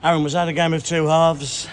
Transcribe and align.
Aaron, 0.00 0.22
was 0.22 0.34
that 0.34 0.46
a 0.46 0.52
game 0.52 0.74
of 0.74 0.84
two 0.84 1.08
halves? 1.08 1.66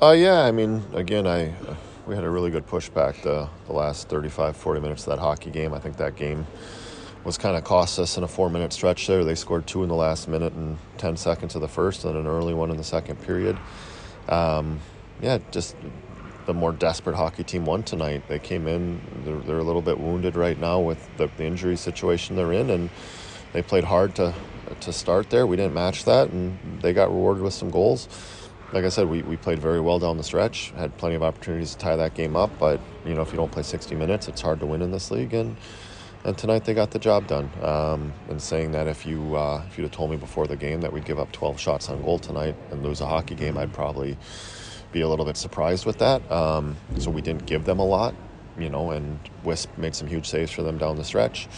Uh, 0.00 0.12
yeah, 0.12 0.42
I 0.42 0.52
mean, 0.52 0.84
again, 0.94 1.26
I 1.26 1.48
uh, 1.48 1.74
we 2.06 2.14
had 2.14 2.22
a 2.22 2.30
really 2.30 2.48
good 2.52 2.64
pushback 2.64 3.20
the, 3.22 3.48
the 3.66 3.72
last 3.72 4.08
35, 4.08 4.56
40 4.56 4.80
minutes 4.80 5.04
of 5.04 5.10
that 5.10 5.18
hockey 5.18 5.50
game. 5.50 5.74
I 5.74 5.80
think 5.80 5.96
that 5.96 6.14
game 6.14 6.46
was 7.24 7.36
kind 7.38 7.56
of 7.56 7.64
cost 7.64 7.98
us 7.98 8.16
in 8.16 8.22
a 8.22 8.28
four 8.28 8.48
minute 8.48 8.72
stretch 8.72 9.08
there. 9.08 9.24
They 9.24 9.34
scored 9.34 9.66
two 9.66 9.82
in 9.82 9.88
the 9.88 9.96
last 9.96 10.28
minute 10.28 10.52
and 10.52 10.78
10 10.98 11.16
seconds 11.16 11.56
of 11.56 11.60
the 11.60 11.66
first 11.66 12.04
and 12.04 12.16
an 12.16 12.28
early 12.28 12.54
one 12.54 12.70
in 12.70 12.76
the 12.76 12.84
second 12.84 13.20
period. 13.22 13.58
Um, 14.28 14.78
yeah, 15.20 15.38
just 15.50 15.74
the 16.46 16.54
more 16.54 16.70
desperate 16.70 17.16
hockey 17.16 17.42
team 17.42 17.64
won 17.64 17.82
tonight. 17.82 18.22
They 18.28 18.38
came 18.38 18.68
in, 18.68 19.00
they're, 19.24 19.38
they're 19.38 19.58
a 19.58 19.64
little 19.64 19.82
bit 19.82 19.98
wounded 19.98 20.36
right 20.36 20.56
now 20.56 20.78
with 20.78 21.04
the, 21.16 21.28
the 21.36 21.44
injury 21.44 21.74
situation 21.74 22.36
they're 22.36 22.52
in, 22.52 22.70
and 22.70 22.90
they 23.52 23.62
played 23.62 23.82
hard 23.82 24.14
to, 24.16 24.32
to 24.80 24.92
start 24.92 25.30
there. 25.30 25.46
We 25.46 25.56
didn't 25.56 25.74
match 25.74 26.04
that, 26.04 26.30
and 26.30 26.58
they 26.82 26.92
got 26.92 27.08
rewarded 27.08 27.42
with 27.42 27.54
some 27.54 27.70
goals 27.70 28.08
like 28.72 28.84
I 28.84 28.88
said, 28.88 29.08
we, 29.08 29.22
we 29.22 29.36
played 29.36 29.58
very 29.58 29.80
well 29.80 29.98
down 29.98 30.16
the 30.16 30.24
stretch. 30.24 30.70
Had 30.72 30.96
plenty 30.98 31.14
of 31.14 31.22
opportunities 31.22 31.72
to 31.72 31.78
tie 31.78 31.96
that 31.96 32.14
game 32.14 32.36
up, 32.36 32.50
but 32.58 32.80
you 33.04 33.14
know 33.14 33.22
if 33.22 33.30
you 33.30 33.36
don't 33.36 33.50
play 33.50 33.62
60 33.62 33.94
minutes, 33.94 34.28
it's 34.28 34.40
hard 34.40 34.60
to 34.60 34.66
win 34.66 34.82
in 34.82 34.90
this 34.90 35.10
league. 35.10 35.34
And 35.34 35.56
and 36.24 36.36
tonight 36.36 36.64
they 36.64 36.74
got 36.74 36.90
the 36.90 36.98
job 36.98 37.28
done. 37.28 37.48
Um, 37.62 38.12
and 38.28 38.42
saying 38.42 38.72
that 38.72 38.88
if 38.88 39.06
you 39.06 39.36
uh, 39.36 39.62
if 39.68 39.78
you'd 39.78 39.84
have 39.84 39.92
told 39.92 40.10
me 40.10 40.16
before 40.16 40.46
the 40.46 40.56
game 40.56 40.80
that 40.80 40.92
we'd 40.92 41.04
give 41.04 41.18
up 41.18 41.30
12 41.32 41.60
shots 41.60 41.88
on 41.88 42.02
goal 42.02 42.18
tonight 42.18 42.56
and 42.70 42.82
lose 42.82 43.00
a 43.00 43.06
hockey 43.06 43.34
game, 43.34 43.56
I'd 43.56 43.72
probably 43.72 44.16
be 44.92 45.00
a 45.02 45.08
little 45.08 45.24
bit 45.24 45.36
surprised 45.36 45.86
with 45.86 45.98
that. 45.98 46.30
Um, 46.30 46.76
so 46.98 47.10
we 47.10 47.22
didn't 47.22 47.46
give 47.46 47.64
them 47.64 47.78
a 47.78 47.84
lot, 47.86 48.14
you 48.58 48.68
know, 48.68 48.90
and 48.90 49.18
Wisp 49.44 49.76
made 49.76 49.94
some 49.94 50.08
huge 50.08 50.26
saves 50.26 50.50
for 50.50 50.62
them 50.62 50.78
down 50.78 50.96
the 50.96 51.04
stretch. 51.04 51.48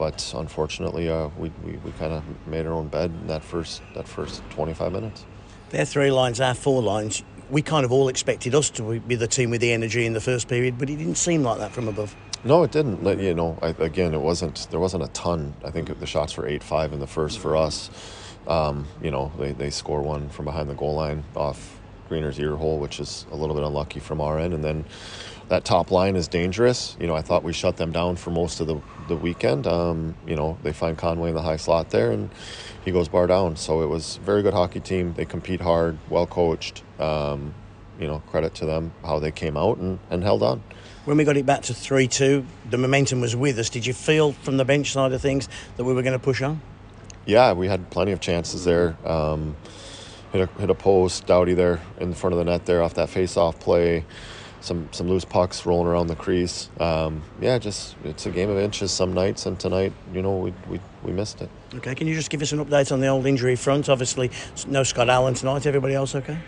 But 0.00 0.32
unfortunately, 0.34 1.10
uh, 1.10 1.28
we, 1.36 1.52
we, 1.62 1.72
we 1.72 1.90
kind 1.98 2.14
of 2.14 2.24
made 2.46 2.64
our 2.64 2.72
own 2.72 2.88
bed 2.88 3.10
in 3.10 3.26
that 3.26 3.44
first 3.44 3.82
that 3.94 4.08
first 4.08 4.42
25 4.48 4.92
minutes. 4.92 5.26
Their 5.68 5.84
three 5.84 6.10
lines, 6.10 6.40
our 6.40 6.54
four 6.54 6.80
lines. 6.80 7.22
We 7.50 7.60
kind 7.60 7.84
of 7.84 7.92
all 7.92 8.08
expected 8.08 8.54
us 8.54 8.70
to 8.70 8.98
be 9.00 9.14
the 9.14 9.26
team 9.26 9.50
with 9.50 9.60
the 9.60 9.72
energy 9.72 10.06
in 10.06 10.14
the 10.14 10.20
first 10.20 10.48
period, 10.48 10.78
but 10.78 10.88
it 10.88 10.96
didn't 10.96 11.16
seem 11.16 11.42
like 11.42 11.58
that 11.58 11.72
from 11.72 11.86
above. 11.86 12.16
No, 12.44 12.62
it 12.62 12.72
didn't. 12.72 13.04
You 13.20 13.34
know, 13.34 13.58
I, 13.60 13.74
again, 13.78 14.14
it 14.14 14.22
wasn't. 14.22 14.68
There 14.70 14.80
wasn't 14.80 15.02
a 15.02 15.08
ton. 15.08 15.52
I 15.62 15.70
think 15.70 15.98
the 16.00 16.06
shots 16.06 16.34
were 16.34 16.48
eight 16.48 16.62
five 16.62 16.94
in 16.94 17.00
the 17.00 17.06
first 17.06 17.38
for 17.38 17.54
us. 17.54 17.90
Um, 18.48 18.86
you 19.02 19.10
know, 19.10 19.30
they 19.38 19.52
they 19.52 19.68
score 19.68 20.00
one 20.00 20.30
from 20.30 20.46
behind 20.46 20.70
the 20.70 20.74
goal 20.74 20.94
line 20.94 21.24
off 21.36 21.78
Greener's 22.08 22.40
ear 22.40 22.56
hole, 22.56 22.78
which 22.78 23.00
is 23.00 23.26
a 23.32 23.36
little 23.36 23.54
bit 23.54 23.64
unlucky 23.64 24.00
from 24.00 24.22
our 24.22 24.38
end, 24.38 24.54
and 24.54 24.64
then 24.64 24.86
that 25.50 25.64
top 25.64 25.90
line 25.90 26.14
is 26.14 26.28
dangerous. 26.28 26.96
You 27.00 27.08
know, 27.08 27.16
I 27.16 27.22
thought 27.22 27.42
we 27.42 27.52
shut 27.52 27.76
them 27.76 27.90
down 27.90 28.16
for 28.16 28.30
most 28.30 28.60
of 28.60 28.68
the 28.68 28.80
the 29.08 29.16
weekend. 29.16 29.66
Um, 29.66 30.14
you 30.24 30.36
know, 30.36 30.56
they 30.62 30.72
find 30.72 30.96
Conway 30.96 31.30
in 31.30 31.34
the 31.34 31.42
high 31.42 31.56
slot 31.56 31.90
there, 31.90 32.12
and 32.12 32.30
he 32.84 32.92
goes 32.92 33.08
bar 33.08 33.26
down. 33.26 33.56
So 33.56 33.82
it 33.82 33.86
was 33.86 34.16
a 34.16 34.20
very 34.20 34.42
good 34.42 34.54
hockey 34.54 34.78
team. 34.78 35.12
They 35.14 35.24
compete 35.24 35.60
hard, 35.60 35.98
well 36.08 36.26
coached. 36.26 36.84
Um, 37.00 37.52
you 37.98 38.06
know, 38.06 38.20
credit 38.30 38.54
to 38.54 38.64
them 38.64 38.92
how 39.04 39.18
they 39.18 39.30
came 39.30 39.56
out 39.56 39.76
and, 39.76 39.98
and 40.08 40.22
held 40.22 40.42
on. 40.42 40.62
When 41.04 41.18
we 41.18 41.24
got 41.24 41.36
it 41.36 41.44
back 41.44 41.62
to 41.62 41.74
3 41.74 42.06
2, 42.06 42.46
the 42.70 42.78
momentum 42.78 43.20
was 43.20 43.36
with 43.36 43.58
us. 43.58 43.68
Did 43.68 43.84
you 43.84 43.92
feel 43.92 44.32
from 44.32 44.56
the 44.56 44.64
bench 44.64 44.92
side 44.92 45.12
of 45.12 45.20
things 45.20 45.48
that 45.76 45.84
we 45.84 45.92
were 45.92 46.02
going 46.02 46.14
to 46.14 46.18
push 46.18 46.40
on? 46.40 46.62
Yeah, 47.26 47.52
we 47.52 47.66
had 47.66 47.90
plenty 47.90 48.12
of 48.12 48.20
chances 48.20 48.64
there. 48.64 48.96
Um, 49.04 49.56
hit, 50.32 50.48
a, 50.48 50.60
hit 50.60 50.70
a 50.70 50.74
post, 50.74 51.26
Doughty 51.26 51.52
there 51.52 51.80
in 51.98 52.14
front 52.14 52.32
of 52.32 52.38
the 52.38 52.44
net 52.44 52.64
there 52.64 52.82
off 52.82 52.94
that 52.94 53.10
face 53.10 53.36
off 53.36 53.58
play 53.60 54.04
some 54.60 54.88
some 54.92 55.08
loose 55.08 55.24
pucks 55.24 55.66
rolling 55.66 55.86
around 55.86 56.06
the 56.06 56.16
crease. 56.16 56.68
Um, 56.78 57.22
yeah, 57.40 57.58
just 57.58 57.96
it's 58.04 58.26
a 58.26 58.30
game 58.30 58.50
of 58.50 58.58
inches 58.58 58.90
some 58.90 59.12
nights, 59.12 59.46
and 59.46 59.58
tonight, 59.58 59.92
you 60.12 60.22
know, 60.22 60.36
we, 60.36 60.54
we 60.68 60.80
we 61.02 61.12
missed 61.12 61.40
it. 61.40 61.50
Okay, 61.74 61.94
can 61.94 62.06
you 62.06 62.14
just 62.14 62.30
give 62.30 62.42
us 62.42 62.52
an 62.52 62.64
update 62.64 62.92
on 62.92 63.00
the 63.00 63.08
old 63.08 63.26
injury 63.26 63.56
front? 63.56 63.88
Obviously, 63.88 64.30
no 64.66 64.82
Scott 64.82 65.08
Allen 65.08 65.34
tonight. 65.34 65.66
Everybody 65.66 65.94
else 65.94 66.14
okay? 66.14 66.38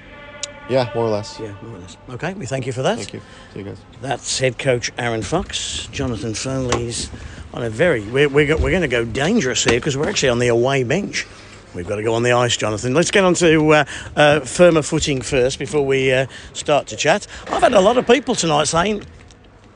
Yeah, 0.69 0.91
more 0.95 1.07
or 1.07 1.11
less. 1.11 1.39
Yeah, 1.41 1.55
more 1.63 1.77
or 1.77 1.81
less. 1.81 1.97
Okay, 2.11 2.35
we 2.35 2.47
thank 2.47 2.67
you 2.67 2.73
for 2.73 2.83
that. 2.83 2.97
Thank 2.97 3.15
you. 3.15 3.21
See 3.53 3.59
you 3.61 3.65
guys. 3.65 3.79
That's 4.01 4.39
head 4.39 4.59
coach 4.59 4.93
Aaron 4.97 5.23
Fox. 5.23 5.89
Jonathan 5.93 6.35
Fernley's 6.35 7.11
on 7.53 7.63
a 7.63 7.71
very. 7.71 8.03
We're, 8.03 8.29
we're, 8.29 8.57
we're 8.57 8.71
going 8.71 8.83
to 8.83 8.89
go 8.89 9.05
dangerous 9.05 9.65
here 9.65 9.79
because 9.79 9.97
we're 9.97 10.09
actually 10.09 10.31
on 10.31 10.39
the 10.39 10.49
away 10.49 10.85
bench. 10.85 11.27
We've 11.75 11.89
got 11.89 11.97
to 11.97 12.03
go 12.03 12.15
on 12.15 12.23
the 12.23 12.33
ice, 12.33 12.57
Jonathan. 12.57 12.93
Let's 12.93 13.11
get 13.11 13.25
on 13.25 13.33
to 13.35 13.71
uh, 13.71 13.85
uh, 14.15 14.41
firmer 14.41 14.83
footing 14.83 15.23
first 15.23 15.59
before 15.59 15.87
we 15.87 16.13
uh, 16.13 16.27
start 16.53 16.87
to 16.89 16.97
chat. 16.97 17.27
I've 17.51 17.63
had 17.63 17.73
a 17.73 17.81
lot 17.81 17.97
of 17.97 18.07
people 18.07 18.35
tonight 18.35 18.65
saying, 18.65 19.03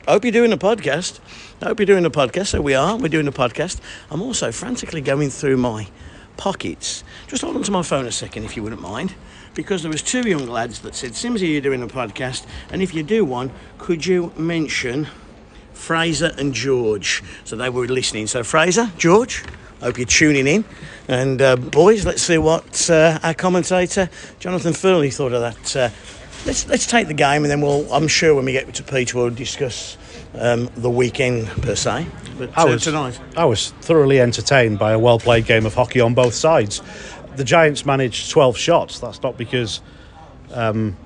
I 0.07 0.11
hope 0.11 0.23
you're 0.23 0.31
doing 0.31 0.53
a 0.53 0.57
podcast. 0.57 1.19
I 1.59 1.65
hope 1.65 1.79
you're 1.79 1.87
doing 1.87 2.05
a 2.05 2.11
podcast. 2.11 2.47
So 2.47 2.61
we 2.61 2.75
are. 2.75 2.95
We're 2.97 3.07
doing 3.07 3.27
a 3.27 3.31
podcast. 3.31 3.79
I'm 4.11 4.21
also 4.21 4.51
frantically 4.51 5.01
going 5.01 5.31
through 5.31 5.57
my 5.57 5.87
pockets. 6.37 7.03
Just 7.27 7.41
hold 7.41 7.55
on 7.55 7.63
to 7.63 7.71
my 7.71 7.81
phone 7.81 8.05
a 8.05 8.11
second, 8.11 8.43
if 8.43 8.55
you 8.55 8.61
wouldn't 8.61 8.81
mind, 8.81 9.15
because 9.55 9.81
there 9.81 9.91
was 9.91 10.03
two 10.03 10.21
young 10.21 10.47
lads 10.47 10.81
that 10.81 10.93
said, 10.93 11.11
Simsy, 11.13 11.51
you're 11.51 11.61
doing 11.61 11.81
a 11.81 11.87
podcast, 11.87 12.45
and 12.69 12.83
if 12.83 12.93
you 12.93 13.01
do 13.01 13.25
one, 13.25 13.51
could 13.79 14.05
you 14.05 14.31
mention 14.37 15.07
Fraser 15.73 16.31
and 16.37 16.53
George? 16.53 17.23
So 17.43 17.55
they 17.55 17.69
were 17.69 17.87
listening. 17.87 18.27
So 18.27 18.43
Fraser, 18.43 18.91
George, 18.99 19.43
hope 19.81 19.97
you're 19.97 20.05
tuning 20.05 20.47
in. 20.47 20.65
And 21.07 21.41
uh, 21.41 21.55
boys, 21.55 22.05
let's 22.05 22.21
see 22.21 22.37
what 22.37 22.89
uh, 22.89 23.19
our 23.23 23.33
commentator 23.33 24.09
Jonathan 24.39 24.73
Fernley 24.73 25.11
thought 25.11 25.33
of 25.33 25.41
that. 25.41 25.75
Uh, 25.75 25.89
let's 26.45 26.67
let's 26.67 26.85
take 26.85 27.07
the 27.07 27.13
game, 27.13 27.43
and 27.43 27.51
then 27.51 27.61
we'll. 27.61 27.91
I'm 27.93 28.07
sure 28.07 28.35
when 28.35 28.45
we 28.45 28.51
get 28.51 28.73
to 28.73 28.83
Peter, 28.83 29.17
we'll 29.17 29.29
discuss 29.29 29.97
um, 30.35 30.69
the 30.75 30.89
weekend 30.89 31.47
per 31.61 31.75
se. 31.75 32.07
But 32.37 32.57
I 32.57 32.63
uh, 32.63 32.67
was, 32.67 32.83
tonight, 32.83 33.19
I 33.35 33.45
was 33.45 33.71
thoroughly 33.81 34.19
entertained 34.19 34.79
by 34.79 34.91
a 34.91 34.99
well 34.99 35.19
played 35.19 35.45
game 35.45 35.65
of 35.65 35.73
hockey 35.73 35.99
on 35.99 36.13
both 36.13 36.33
sides. 36.33 36.81
The 37.35 37.43
Giants 37.43 37.85
managed 37.85 38.31
12 38.31 38.57
shots. 38.57 38.99
That's 38.99 39.21
not 39.21 39.37
because, 39.37 39.81
um, 40.53 40.97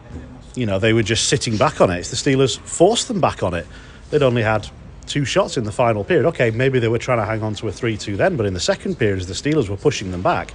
you 0.56 0.66
know, 0.66 0.80
they 0.80 0.94
were 0.94 1.04
just 1.04 1.28
sitting 1.28 1.58
back 1.58 1.82
on 1.82 1.90
it. 1.90 2.00
It's 2.00 2.10
the 2.10 2.16
Steelers 2.16 2.58
forced 2.60 3.10
them 3.10 3.20
back 3.20 3.44
on 3.44 3.54
it. 3.54 3.68
They'd 4.10 4.24
only 4.24 4.42
had 4.42 4.70
two 5.12 5.26
shots 5.26 5.58
in 5.58 5.66
the 5.66 5.72
final 5.72 6.06
period. 6.06 6.26
Okay, 6.28 6.52
maybe 6.52 6.80
they 6.80 6.88
were 6.88 6.98
trying 6.98 7.18
to 7.18 7.26
hang 7.26 7.44
on 7.44 7.54
to 7.56 7.68
a 7.68 7.72
3 7.72 7.98
2 7.98 8.16
then, 8.16 8.38
but 8.38 8.46
in 8.46 8.54
the 8.54 8.62
second 8.62 8.98
period, 8.98 9.20
as 9.20 9.28
the 9.28 9.34
Steelers 9.34 9.68
were 9.68 9.76
pushing 9.76 10.10
them 10.10 10.22
back, 10.22 10.54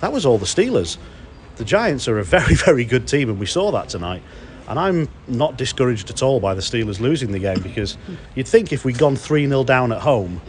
that 0.00 0.12
was 0.12 0.24
all 0.24 0.38
the 0.38 0.46
Steelers. 0.46 0.98
The 1.56 1.64
Giants 1.64 2.06
are 2.06 2.18
a 2.20 2.24
very, 2.24 2.54
very 2.66 2.84
good 2.84 3.08
team, 3.08 3.28
and 3.28 3.40
we 3.40 3.46
saw 3.46 3.72
that 3.72 3.88
tonight. 3.88 4.22
And 4.68 4.78
I'm 4.78 5.08
not 5.26 5.56
discouraged 5.56 6.10
at 6.10 6.22
all 6.22 6.38
by 6.38 6.54
the 6.54 6.60
Steelers 6.60 7.00
losing 7.00 7.32
the 7.32 7.40
game 7.40 7.60
because 7.60 7.96
you'd 8.36 8.46
think 8.46 8.72
if 8.72 8.84
we'd 8.84 8.98
gone 8.98 9.16
3 9.16 9.48
0 9.48 9.64
down 9.64 9.90
at 9.90 10.02
home, 10.02 10.40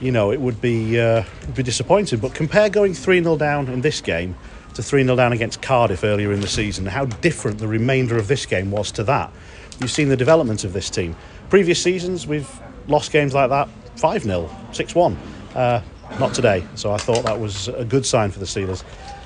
you 0.00 0.12
know, 0.12 0.30
it 0.30 0.40
would 0.40 0.60
be, 0.60 1.00
uh, 1.00 1.24
be 1.56 1.64
disappointing. 1.64 2.20
But 2.20 2.34
compare 2.34 2.68
going 2.68 2.94
3 2.94 3.20
0 3.20 3.36
down 3.36 3.66
in 3.68 3.80
this 3.80 4.00
game 4.00 4.36
to 4.74 4.82
3 4.82 5.02
0 5.02 5.16
down 5.16 5.32
against 5.32 5.60
Cardiff 5.60 6.04
earlier 6.04 6.32
in 6.32 6.40
the 6.40 6.46
season, 6.46 6.86
how 6.86 7.06
different 7.06 7.58
the 7.58 7.66
remainder 7.66 8.16
of 8.16 8.28
this 8.28 8.46
game 8.46 8.70
was 8.70 8.92
to 8.92 9.02
that. 9.04 9.32
You've 9.80 9.90
seen 9.90 10.08
the 10.08 10.16
development 10.16 10.62
of 10.62 10.72
this 10.72 10.88
team. 10.88 11.16
Previous 11.48 11.82
seasons, 11.82 12.26
we've 12.26 12.48
lost 12.88 13.12
games 13.12 13.34
like 13.34 13.50
that 13.50 13.68
5 13.96 14.22
0, 14.22 14.50
6 14.72 14.94
1. 14.94 15.16
Uh, 15.54 15.82
not 16.18 16.34
today. 16.34 16.64
So 16.74 16.92
I 16.92 16.98
thought 16.98 17.24
that 17.24 17.38
was 17.38 17.68
a 17.68 17.84
good 17.84 18.04
sign 18.06 18.30
for 18.30 18.38
the 18.38 18.44
Steelers. 18.44 18.84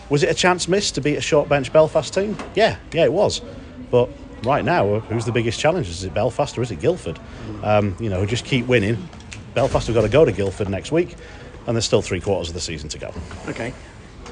Was 0.09 0.23
it 0.23 0.31
a 0.31 0.35
chance 0.35 0.69
missed 0.69 0.95
to 0.95 1.01
beat 1.01 1.17
a 1.17 1.21
short 1.21 1.49
bench 1.49 1.73
Belfast 1.73 2.13
team? 2.13 2.37
Yeah, 2.55 2.77
yeah, 2.93 3.05
it 3.05 3.13
was. 3.13 3.41
But 3.91 4.09
right 4.45 4.65
now, 4.65 5.01
who's 5.01 5.25
the 5.25 5.33
biggest 5.33 5.59
challenge? 5.59 5.89
Is 5.89 6.05
it 6.05 6.15
Belfast 6.15 6.57
or 6.57 6.63
is 6.63 6.71
it 6.71 6.81
Guildford? 6.81 7.19
Um, 7.63 7.97
you 7.99 8.09
know, 8.09 8.25
just 8.25 8.45
keep 8.45 8.67
winning. 8.67 9.09
Belfast 9.55 9.87
have 9.87 9.97
got 9.97 10.03
to 10.03 10.09
go 10.09 10.25
to 10.25 10.33
Guildford 10.33 10.69
next 10.69 10.93
week, 10.93 11.17
and 11.67 11.75
there's 11.75 11.87
still 11.87 12.03
three 12.03 12.21
quarters 12.21 12.49
of 12.49 12.55
the 12.55 12.61
season 12.61 12.89
to 12.91 12.99
go. 12.99 13.13
okay. 13.49 13.73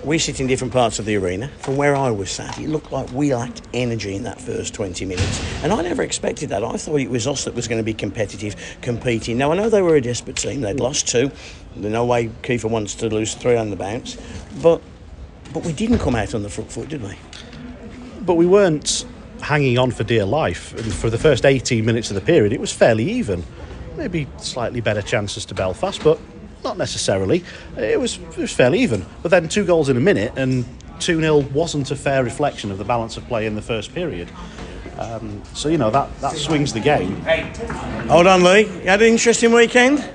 We 0.05 0.19
sit 0.19 0.39
in 0.39 0.47
different 0.47 0.75
parts 0.75 0.99
of 0.99 1.07
the 1.07 1.17
arena. 1.17 1.49
From 1.61 1.79
where 1.79 1.97
I 1.97 2.11
was 2.11 2.31
sat, 2.31 2.59
it 2.59 2.69
looked 2.69 2.93
like 2.93 3.11
we 3.13 3.35
lacked 3.35 3.63
energy 3.73 4.15
in 4.15 4.25
that 4.25 4.39
first 4.39 4.75
20 4.75 5.07
minutes. 5.07 5.43
And 5.63 5.73
I 5.73 5.81
never 5.81 6.03
expected 6.03 6.51
that. 6.51 6.63
I 6.63 6.77
thought 6.77 7.01
it 7.01 7.09
was 7.09 7.27
us 7.27 7.45
that 7.45 7.55
was 7.55 7.69
going 7.69 7.79
to 7.79 7.85
be 7.85 7.95
competitive, 7.95 8.55
competing. 8.83 9.39
Now, 9.39 9.51
I 9.51 9.57
know 9.57 9.71
they 9.71 9.81
were 9.81 9.97
a 9.97 10.03
desperate 10.03 10.37
team. 10.37 10.61
They'd 10.61 10.79
lost 10.79 11.09
two. 11.09 11.31
There's 11.75 11.91
no 11.91 12.05
way 12.05 12.29
Kiefer 12.43 12.69
wants 12.69 12.95
to 12.97 13.09
lose 13.09 13.35
three 13.35 13.57
on 13.57 13.71
the 13.71 13.77
bounce. 13.77 14.19
But, 14.61 14.83
but 15.55 15.65
we 15.65 15.73
didn't 15.73 16.01
come 16.01 16.15
out 16.15 16.35
on 16.35 16.43
the 16.43 16.51
front 16.51 16.71
foot, 16.71 16.91
did 16.91 17.03
we? 17.03 17.17
But 18.21 18.35
we 18.35 18.45
weren't 18.45 19.07
hanging 19.41 19.79
on 19.79 19.91
for 19.91 20.05
dear 20.05 20.27
life. 20.27 20.75
And 20.75 20.93
for 20.93 21.09
the 21.09 21.19
first 21.19 21.47
18 21.47 21.83
minutes 21.83 22.11
of 22.11 22.15
the 22.15 22.21
period, 22.21 22.53
it 22.53 22.61
was 22.61 22.73
fairly 22.73 23.11
even. 23.11 23.43
Maybe 23.97 24.27
slightly 24.37 24.83
better 24.83 25.01
chances 25.01 25.47
to 25.47 25.55
Belfast, 25.55 26.05
but 26.05 26.21
not 26.65 26.79
necessarily. 26.79 27.45
It 27.77 28.01
was, 28.01 28.19
it 28.19 28.39
was 28.39 28.53
fairly 28.53 28.81
even. 28.81 29.07
But 29.23 29.31
then 29.31 29.49
two 29.49 29.65
goals 29.65 29.89
in 29.89 29.97
a 29.97 30.01
minute, 30.01 30.33
and 30.37 30.65
2 31.01 31.21
0 31.21 31.39
wasn't 31.53 31.91
a 31.91 31.97
fair 31.97 32.25
reflection 32.25 32.71
of 32.71 32.79
the 32.79 32.85
balance 32.85 33.17
of 33.17 33.27
play 33.29 33.47
in 33.47 33.55
the 33.55 33.63
first 33.63 33.95
period. 33.95 34.29
Um, 34.99 35.43
so, 35.55 35.69
you 35.69 35.79
know, 35.79 35.91
that, 35.91 36.09
that 36.21 36.37
swings 36.37 36.73
the 36.73 36.81
game. 36.81 37.17
Hold 38.09 38.27
on, 38.27 38.43
Lee. 38.45 38.63
You 38.63 38.89
had 38.89 39.03
an 39.03 39.09
interesting 39.09 39.53
weekend? 39.53 40.09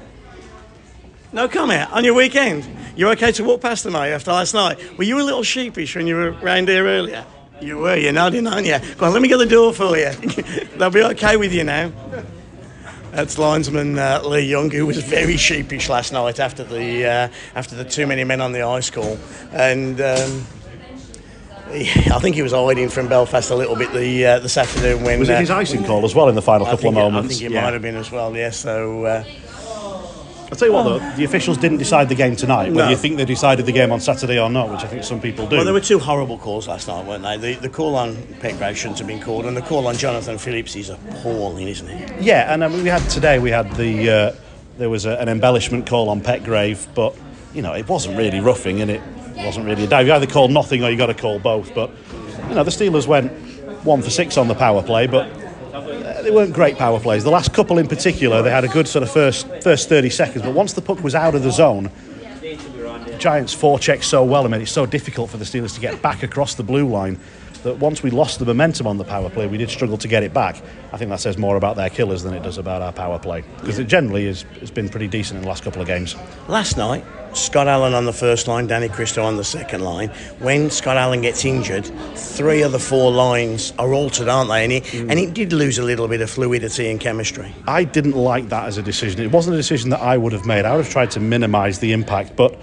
No 1.32 1.48
comment 1.48 1.92
on 1.92 2.04
your 2.04 2.14
weekend. 2.16 2.68
You're 2.96 3.12
okay 3.12 3.32
to 3.34 3.44
walk 3.44 3.62
past 3.62 3.84
tonight 3.84 4.10
after 4.10 4.32
last 4.32 4.54
night? 4.54 4.98
Were 4.98 5.04
you 5.04 5.22
a 5.22 5.24
little 5.24 5.44
sheepish 5.44 5.96
when 5.96 6.08
you 6.08 6.16
were 6.16 6.32
around 6.32 6.70
here 6.70 6.86
earlier? 6.86 7.26
You 7.62 7.78
were, 7.78 7.96
you're 7.98 8.14
nodding, 8.14 8.48
aren't 8.48 8.66
you? 8.66 8.78
Go 8.98 9.06
on, 9.06 9.14
let 9.14 9.22
me 9.22 9.28
get 9.28 9.38
the 9.38 9.46
door 9.46 9.74
for 9.74 9.98
you. 9.98 10.12
They'll 10.78 10.90
be 10.90 11.04
okay 11.04 11.36
with 11.38 11.54
you 11.54 11.66
now. 11.66 11.92
That's 13.12 13.38
linesman 13.38 13.98
uh, 13.98 14.22
Lee 14.24 14.42
Young, 14.42 14.70
who 14.70 14.86
was 14.86 14.98
very 15.04 15.36
sheepish 15.36 15.90
last 15.90 16.14
night 16.14 16.40
after 16.40 16.64
the 16.64 17.06
uh, 17.06 17.28
after 17.56 17.76
the 17.76 17.84
too 17.84 18.06
many 18.08 18.24
men 18.24 18.40
on 18.40 18.52
the 18.52 18.62
ice 18.62 18.90
call, 18.90 19.18
and 19.52 20.00
um, 20.00 20.46
I 21.72 22.20
think 22.22 22.36
he 22.36 22.42
was 22.42 22.52
hiding 22.52 22.90
from 22.90 23.08
Belfast 23.08 23.50
a 23.52 23.56
little 23.56 23.76
bit 23.76 23.92
the 23.94 24.26
uh, 24.26 24.40
the 24.40 24.50
Saturday 24.50 24.94
when 24.96 25.20
Was 25.20 25.30
it 25.30 25.34
uh, 25.36 25.40
his 25.40 25.50
icing 25.50 25.84
call 25.84 26.06
as 26.06 26.14
well 26.16 26.30
in 26.30 26.36
the 26.36 26.42
final 26.42 26.68
I 26.68 26.72
couple 26.72 26.90
of 26.90 26.94
it- 26.96 27.00
moments? 27.00 27.36
I 27.36 27.40
think 27.40 27.52
it 27.52 27.54
Yeah. 27.54 27.62
might 27.64 27.74
have 27.74 27.82
been 27.82 27.96
as 27.96 28.12
well. 28.12 28.36
Yeah. 28.38 28.52
So 28.52 29.06
uh, 29.06 29.24
I'll 30.52 30.58
tell 30.58 30.68
you 30.68 30.74
what, 30.74 30.84
though, 30.84 31.00
the 31.16 31.24
officials 31.26 31.58
didn't 31.58 31.78
decide 31.78 32.10
the 32.10 32.16
game 32.16 32.36
tonight. 32.36 32.70
Whether 32.72 32.86
No. 32.86 32.90
you 32.90 32.96
think 32.96 33.18
they 33.18 33.26
decided 33.26 33.66
the 33.68 33.72
game 33.72 33.92
on 33.92 34.00
Saturday 34.00 34.40
or 34.40 34.50
not, 34.50 34.72
which 34.72 34.82
I 34.82 34.88
think 34.88 35.04
some 35.04 35.22
people 35.22 35.46
do. 35.46 35.58
well, 35.58 35.66
there 35.66 35.74
were 35.74 35.80
two 35.80 36.00
horrible 36.00 36.38
calls 36.40 36.68
last 36.68 36.88
night, 36.88 37.06
weren't 37.06 37.24
they? 37.24 37.38
The 37.38 37.54
the 37.62 37.70
call 37.70 37.96
on 37.96 38.16
Petgrave 38.16 38.76
shouldn't 38.76 38.98
have 38.98 39.08
been 39.08 39.22
called, 39.22 39.46
and 39.46 39.56
the 39.56 39.62
call 39.62 39.86
on 39.88 39.96
Jonathan 39.96 40.38
Phillips 40.40 40.76
is 40.76 40.90
appalling, 40.90 41.68
isn't 41.68 41.88
it? 41.88 42.22
Yeah, 42.22 42.52
and 42.52 42.62
mean, 42.74 42.84
we 42.84 42.90
had 42.90 43.08
today. 43.10 43.38
We 43.38 43.52
had 43.52 43.72
the 43.76 44.10
uh, 44.10 44.36
there 44.80 44.90
was 44.90 45.06
a, 45.06 45.18
an 45.20 45.30
embellishment 45.30 45.86
call 45.88 46.10
on 46.10 46.22
Petgrave, 46.22 46.88
but 46.96 47.16
you 47.54 47.62
know 47.62 47.74
it 47.74 47.88
wasn't 47.88 48.18
really 48.18 48.40
roughing, 48.40 48.82
and 48.82 48.90
it 48.90 49.02
wasn't 49.38 49.68
really 49.68 49.84
a 49.84 49.88
dive. 49.88 50.08
You 50.08 50.14
either 50.14 50.26
call 50.26 50.48
nothing 50.48 50.84
or 50.84 50.90
you 50.90 50.98
got 50.98 51.08
to 51.08 51.14
call 51.14 51.38
both. 51.38 51.76
But 51.76 51.92
you 52.50 52.56
know 52.56 52.64
the 52.64 52.72
Steelers 52.72 53.06
went 53.06 53.32
one 53.86 54.02
for 54.02 54.10
six 54.10 54.36
on 54.36 54.48
the 54.48 54.56
power 54.56 54.82
play, 54.82 55.06
but 55.06 55.28
Uh, 55.74 56.22
they 56.22 56.32
weren't 56.32 56.54
great 56.54 56.78
power 56.78 57.00
plays. 57.00 57.24
The 57.24 57.30
last 57.30 57.54
couple 57.54 57.78
in 57.78 57.88
particular, 57.88 58.42
they 58.42 58.50
had 58.50 58.64
a 58.64 58.68
good 58.68 58.88
sort 58.88 59.04
of 59.04 59.12
first 59.12 59.48
first 59.62 59.90
thirty 59.90 60.10
seconds, 60.10 60.44
but 60.44 60.54
once 60.54 60.74
the 60.74 60.82
puck 60.82 61.04
was 61.04 61.16
out 61.16 61.36
of 61.36 61.44
the 61.44 61.52
zone. 61.52 61.92
Giants 63.20 63.54
forechecked 63.54 64.04
so 64.04 64.24
well 64.24 64.44
and 64.44 64.52
made 64.52 64.62
it 64.62 64.68
so 64.68 64.86
difficult 64.86 65.30
for 65.30 65.38
the 65.38 65.46
Steelers 65.46 65.76
to 65.76 65.82
get 65.82 66.02
back 66.02 66.24
across 66.24 66.56
the 66.56 66.64
blue 66.64 66.88
line 66.88 67.20
that 67.64 67.78
once 67.78 68.02
we 68.04 68.10
lost 68.10 68.40
the 68.40 68.46
momentum 68.46 68.88
on 68.88 68.98
the 68.98 69.04
power 69.04 69.30
play, 69.30 69.48
we 69.48 69.58
did 69.58 69.70
struggle 69.70 69.98
to 69.98 70.08
get 70.08 70.24
it 70.24 70.34
back. 70.34 70.62
I 70.94 70.98
think 70.98 71.10
that 71.12 71.20
says 71.20 71.38
more 71.38 71.56
about 71.58 71.76
their 71.76 71.90
killers 71.90 72.24
than 72.24 72.34
it 72.34 72.42
does 72.44 72.58
about 72.58 72.82
our 72.82 72.92
power 72.94 73.20
play 73.20 73.44
because 73.60 73.80
it 73.80 73.88
generally 73.88 74.26
is, 74.26 74.44
has 74.60 74.72
been 74.72 74.90
pretty 74.90 75.08
decent 75.08 75.38
in 75.38 75.42
the 75.44 75.48
last 75.50 75.64
couple 75.64 75.82
of 75.82 75.88
games. 75.88 76.16
Last 76.48 76.78
night, 76.78 77.04
Scott 77.34 77.68
Allen 77.68 77.94
on 77.94 78.06
the 78.06 78.14
first 78.14 78.48
line, 78.48 78.66
Danny 78.66 78.88
Kristo 78.90 79.24
on 79.24 79.38
the 79.38 79.44
second 79.44 79.82
line. 79.82 80.10
When 80.40 80.72
Scott 80.72 80.98
Allen 80.98 81.22
gets 81.22 81.46
injured, 81.46 81.86
three 82.16 82.64
of 82.64 82.72
the 82.72 82.80
four 82.80 83.12
lines 83.12 83.72
are 83.78 83.94
altered, 83.94 84.28
aren't 84.28 84.50
they? 84.50 84.64
And 84.64 84.74
it, 84.74 84.84
Mm. 84.86 85.12
and 85.12 85.20
it 85.20 85.34
did 85.36 85.54
lose 85.54 85.78
a 85.78 85.84
little 85.84 86.08
bit 86.08 86.22
of 86.22 86.30
fluidity 86.32 86.90
and 86.90 87.00
chemistry. 87.00 87.54
I 87.68 87.84
didn't 87.84 88.16
like 88.16 88.50
that 88.50 88.66
as 88.66 88.78
a 88.80 88.82
decision. 88.82 89.22
It 89.22 89.32
wasn't 89.32 89.54
a 89.54 89.58
decision 89.58 89.92
that 89.92 90.02
I 90.02 90.18
would 90.18 90.34
have 90.34 90.48
made. 90.48 90.66
I 90.66 90.76
would 90.76 90.86
have 90.86 90.92
tried 90.92 91.12
to 91.12 91.20
minimise 91.20 91.78
the 91.80 91.92
impact, 91.92 92.36
but 92.36 92.60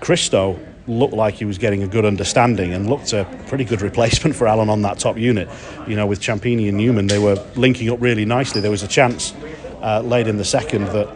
Kristo 0.00 0.58
looked 0.86 1.14
like 1.14 1.34
he 1.34 1.44
was 1.44 1.58
getting 1.58 1.82
a 1.82 1.86
good 1.86 2.04
understanding 2.04 2.72
and 2.72 2.88
looked 2.88 3.12
a 3.12 3.24
pretty 3.46 3.64
good 3.64 3.82
replacement 3.82 4.34
for 4.34 4.46
Allen 4.48 4.68
on 4.68 4.82
that 4.82 4.98
top 4.98 5.16
unit. 5.16 5.48
You 5.86 5.96
know, 5.96 6.06
with 6.06 6.20
Ciampini 6.20 6.68
and 6.68 6.76
Neumann, 6.76 7.06
they 7.06 7.18
were 7.18 7.36
linking 7.56 7.90
up 7.90 8.00
really 8.00 8.24
nicely. 8.24 8.60
There 8.60 8.70
was 8.70 8.82
a 8.82 8.88
chance 8.88 9.34
uh, 9.80 10.00
late 10.00 10.26
in 10.26 10.36
the 10.36 10.44
second 10.44 10.86
that 10.86 11.08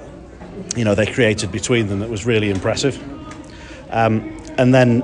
you 0.76 0.84
know 0.84 0.94
they 0.94 1.06
created 1.06 1.50
between 1.52 1.88
them 1.88 2.00
that 2.00 2.10
was 2.10 2.26
really 2.26 2.50
impressive. 2.50 3.02
Um, 3.90 4.40
and 4.58 4.74
then, 4.74 5.02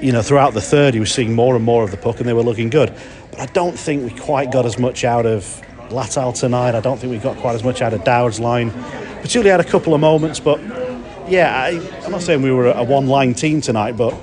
you 0.00 0.12
know, 0.12 0.22
throughout 0.22 0.54
the 0.54 0.60
third, 0.60 0.94
he 0.94 1.00
was 1.00 1.12
seeing 1.12 1.34
more 1.34 1.56
and 1.56 1.64
more 1.64 1.84
of 1.84 1.90
the 1.90 1.96
puck, 1.96 2.18
and 2.18 2.28
they 2.28 2.32
were 2.32 2.42
looking 2.42 2.70
good. 2.70 2.92
But 3.30 3.40
I 3.40 3.46
don't 3.46 3.78
think 3.78 4.04
we 4.04 4.18
quite 4.18 4.50
got 4.50 4.66
as 4.66 4.78
much 4.78 5.04
out 5.04 5.26
of 5.26 5.44
Latal 5.88 6.38
tonight. 6.38 6.74
I 6.74 6.80
don't 6.80 6.98
think 6.98 7.10
we 7.10 7.18
got 7.18 7.36
quite 7.38 7.54
as 7.54 7.64
much 7.64 7.82
out 7.82 7.94
of 7.94 8.04
Dowd's 8.04 8.40
line. 8.40 8.70
Particularly 9.22 9.50
had 9.50 9.60
a 9.60 9.64
couple 9.64 9.94
of 9.94 10.00
moments, 10.00 10.40
but 10.40 10.58
yeah, 11.32 11.62
I, 11.62 12.04
I'm 12.04 12.12
not 12.12 12.20
saying 12.20 12.42
we 12.42 12.52
were 12.52 12.70
a 12.70 12.84
one-line 12.84 13.32
team 13.32 13.62
tonight, 13.62 13.96
but 13.96 14.14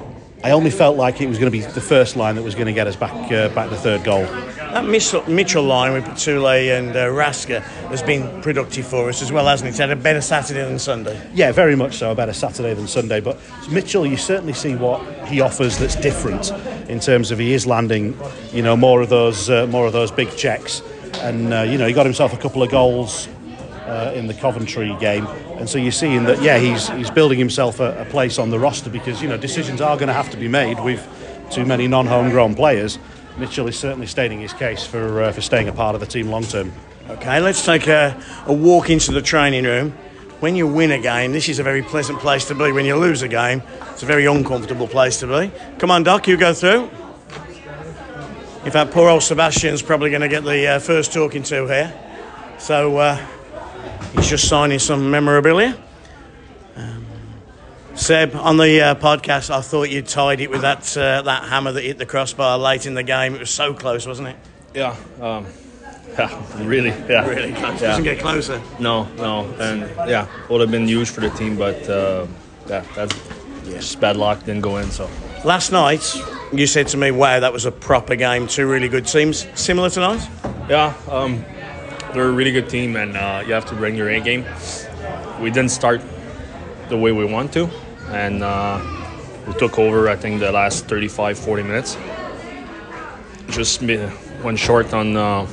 I 0.44 0.52
only 0.52 0.70
felt 0.70 0.96
like 0.96 1.22
it 1.22 1.28
was 1.28 1.40
going 1.40 1.52
to 1.52 1.58
be 1.58 1.62
the 1.62 1.82
first 1.82 2.16
line 2.16 2.36
that 2.36 2.44
was 2.44 2.54
going 2.54 2.68
to 2.68 2.74
get 2.74 2.86
us 2.86 2.96
back 2.96 3.32
uh, 3.32 3.50
back 3.50 3.72
the 3.72 3.76
third 3.76 4.04
goal. 4.04 4.22
That 4.22 4.86
Mitchell, 4.86 5.28
Mitchell 5.28 5.64
line 5.64 5.94
with 5.94 6.06
Patule 6.06 6.78
and 6.78 6.96
uh, 6.96 7.08
Raska 7.08 7.62
has 7.90 8.04
been 8.04 8.44
productive 8.44 8.86
for 8.86 9.10
us 9.10 9.24
as 9.24 9.32
well, 9.32 9.48
hasn't 9.48 9.68
it? 9.68 9.70
It's 9.72 9.80
had 9.80 9.90
a 9.90 9.96
better 9.96 10.22
Saturday 10.22 10.64
than 10.64 10.78
Sunday. 10.78 11.20
Yeah, 11.34 11.52
very 11.52 11.76
much 11.76 11.96
so. 11.96 12.12
A 12.12 12.16
better 12.16 12.32
Saturday 12.32 12.76
than 12.76 12.88
Sunday. 12.88 13.22
But 13.22 13.40
Mitchell, 13.72 14.06
you 14.06 14.16
certainly 14.16 14.54
see 14.54 14.76
what 14.76 15.02
he 15.28 15.42
offers 15.42 15.80
that's 15.80 15.96
different 15.96 16.52
in 16.88 17.00
terms 17.00 17.32
of 17.32 17.40
he 17.40 17.54
is 17.54 17.66
landing, 17.66 18.16
you 18.54 18.62
know, 18.62 18.78
more 18.78 19.02
of 19.02 19.10
those 19.10 19.50
uh, 19.50 19.66
more 19.66 19.88
of 19.88 19.94
those 19.94 20.12
big 20.12 20.38
checks, 20.38 20.84
and 21.22 21.52
uh, 21.52 21.62
you 21.64 21.80
know 21.80 21.88
he 21.88 21.94
got 21.94 22.06
himself 22.06 22.34
a 22.34 22.38
couple 22.38 22.62
of 22.62 22.70
goals 22.70 23.28
uh, 23.90 24.12
in 24.14 24.28
the 24.28 24.34
Coventry 24.34 24.96
game, 25.00 25.26
and 25.58 25.68
so 25.68 25.78
you're 25.78 25.92
seeing 25.92 26.24
that 26.26 26.42
yeah 26.42 26.58
he's 26.58 26.90
he's 26.90 27.10
building 27.10 27.40
himself 27.40 27.80
a, 27.80 28.02
a 28.02 28.06
place 28.06 28.38
on 28.38 28.50
the 28.50 28.60
roster 28.60 28.90
because 28.90 29.22
you 29.22 29.28
know 29.28 29.38
decisions 29.38 29.82
are 29.82 29.96
going 29.96 30.08
to 30.08 30.14
have 30.14 30.30
to 30.30 30.38
be 30.38 30.48
made 30.48 30.80
with 30.80 31.06
too 31.52 31.66
many 31.66 31.88
non-homegrown 31.88 32.56
players. 32.56 33.00
Mitchell 33.38 33.68
is 33.68 33.78
certainly 33.78 34.08
stating 34.08 34.40
his 34.40 34.54
case 34.54 34.86
for 34.86 35.24
uh, 35.24 35.32
for 35.32 35.42
staying 35.42 35.68
a 35.68 35.74
part 35.74 35.96
of 35.96 36.02
the 36.02 36.08
team 36.08 36.30
long 36.30 36.44
term. 36.44 36.72
Okay, 37.10 37.40
let's 37.40 37.66
take 37.66 37.88
a, 37.88 38.22
a 38.46 38.54
walk 38.54 38.90
into 38.92 39.12
the 39.12 39.22
training 39.22 39.64
room. 39.64 39.92
When 40.42 40.56
you 40.56 40.68
win 40.68 40.92
a 40.92 41.00
game, 41.00 41.32
this 41.32 41.50
is 41.50 41.60
a 41.60 41.64
very 41.64 41.82
pleasant 41.82 42.20
place 42.20 42.46
to 42.46 42.56
be. 42.56 42.72
When 42.72 42.86
you 42.86 42.96
lose 42.96 43.24
a 43.24 43.28
game, 43.28 43.64
it's 43.92 44.04
a 44.04 44.06
very 44.06 44.26
uncomfortable 44.26 44.88
place 44.88 45.20
to 45.22 45.28
be. 45.28 45.52
Come 45.80 45.92
on, 45.92 46.04
Doc, 46.04 46.28
you 46.28 46.38
go 46.38 46.54
through. 46.54 46.90
In 48.64 48.72
fact, 48.72 48.92
poor 48.92 49.10
old 49.10 49.24
Sebastian's 49.24 49.82
probably 49.82 50.12
going 50.12 50.22
to 50.22 50.28
get 50.28 50.44
the 50.44 50.68
uh, 50.68 50.80
first 50.80 51.12
talking 51.12 51.44
to 51.44 51.66
here. 51.66 51.94
So 52.60 52.98
uh, 52.98 53.26
he's 54.14 54.30
just 54.30 54.48
signing 54.48 54.80
some 54.80 55.10
memorabilia. 55.12 55.78
Um, 56.76 57.06
Seb, 57.96 58.36
on 58.36 58.58
the 58.58 58.82
uh, 58.82 58.96
podcast, 58.96 59.50
I 59.50 59.62
thought 59.62 59.90
you 59.90 60.02
tied 60.02 60.40
it 60.42 60.50
with 60.50 60.62
that 60.62 60.96
uh, 60.98 61.22
that 61.24 61.44
hammer 61.50 61.72
that 61.72 61.84
hit 61.84 61.98
the 61.98 62.06
crossbar 62.06 62.58
late 62.58 62.86
in 62.86 62.94
the 62.94 63.04
game. 63.04 63.36
It 63.36 63.40
was 63.40 63.50
so 63.50 63.74
close, 63.74 64.08
wasn't 64.08 64.30
it? 64.30 64.36
Yeah, 64.74 64.96
um, 65.20 65.48
yeah, 66.18 66.64
really, 66.64 66.90
yeah, 66.90 67.28
Really 67.28 67.54
close. 67.54 67.82
Yeah. 67.82 67.90
Doesn't 67.90 68.04
get 68.04 68.20
closer. 68.20 68.62
No, 68.80 69.06
no, 69.16 69.52
and 69.60 69.82
yeah, 70.10 70.28
would 70.50 70.62
have 70.62 70.72
been 70.72 70.88
huge 70.88 71.10
for 71.10 71.22
the 71.22 71.30
team, 71.32 71.58
but 71.58 71.90
uh, 71.90 72.28
yeah, 72.68 72.86
that's 72.96 73.16
just 73.66 74.00
bad 74.00 74.16
luck. 74.16 74.40
Didn't 74.46 74.62
go 74.62 74.78
in, 74.78 74.90
so 74.92 75.10
Last 75.46 75.72
night, 75.72 76.04
you 76.52 76.68
said 76.68 76.90
to 76.90 76.98
me, 76.98 77.12
wow, 77.12 77.40
that 77.40 77.54
was 77.54 77.66
a 77.66 77.72
proper 77.72 78.16
game. 78.18 78.46
Two 78.46 78.68
really 78.68 78.90
good 78.90 79.08
teams. 79.08 79.48
Similar 79.58 79.90
tonight? 79.90 80.28
yeah, 80.70 80.94
um, 81.10 81.46
they're 82.14 82.30
a 82.30 82.32
really 82.32 82.52
good 82.52 82.70
team, 82.70 82.96
and 82.96 83.16
uh, 83.16 83.44
you 83.46 83.54
have 83.54 83.66
to 83.68 83.76
bring 83.76 83.96
your 83.96 84.10
A 84.10 84.20
game. 84.20 84.46
We 85.40 85.52
didn't 85.52 85.72
start 85.72 86.02
the 86.90 86.98
way 86.98 87.12
we 87.12 87.26
want 87.26 87.54
to, 87.54 87.70
and 88.10 88.44
uh, 88.44 88.82
we 89.48 89.54
took 89.54 89.78
over. 89.78 90.10
I 90.10 90.16
think 90.16 90.40
the 90.40 90.52
last 90.52 90.86
35, 90.86 91.38
40 91.38 91.64
minutes. 91.64 91.98
Just 93.50 93.82
went 93.82 94.60
short 94.60 94.94
on 94.94 95.16
uh, 95.16 95.48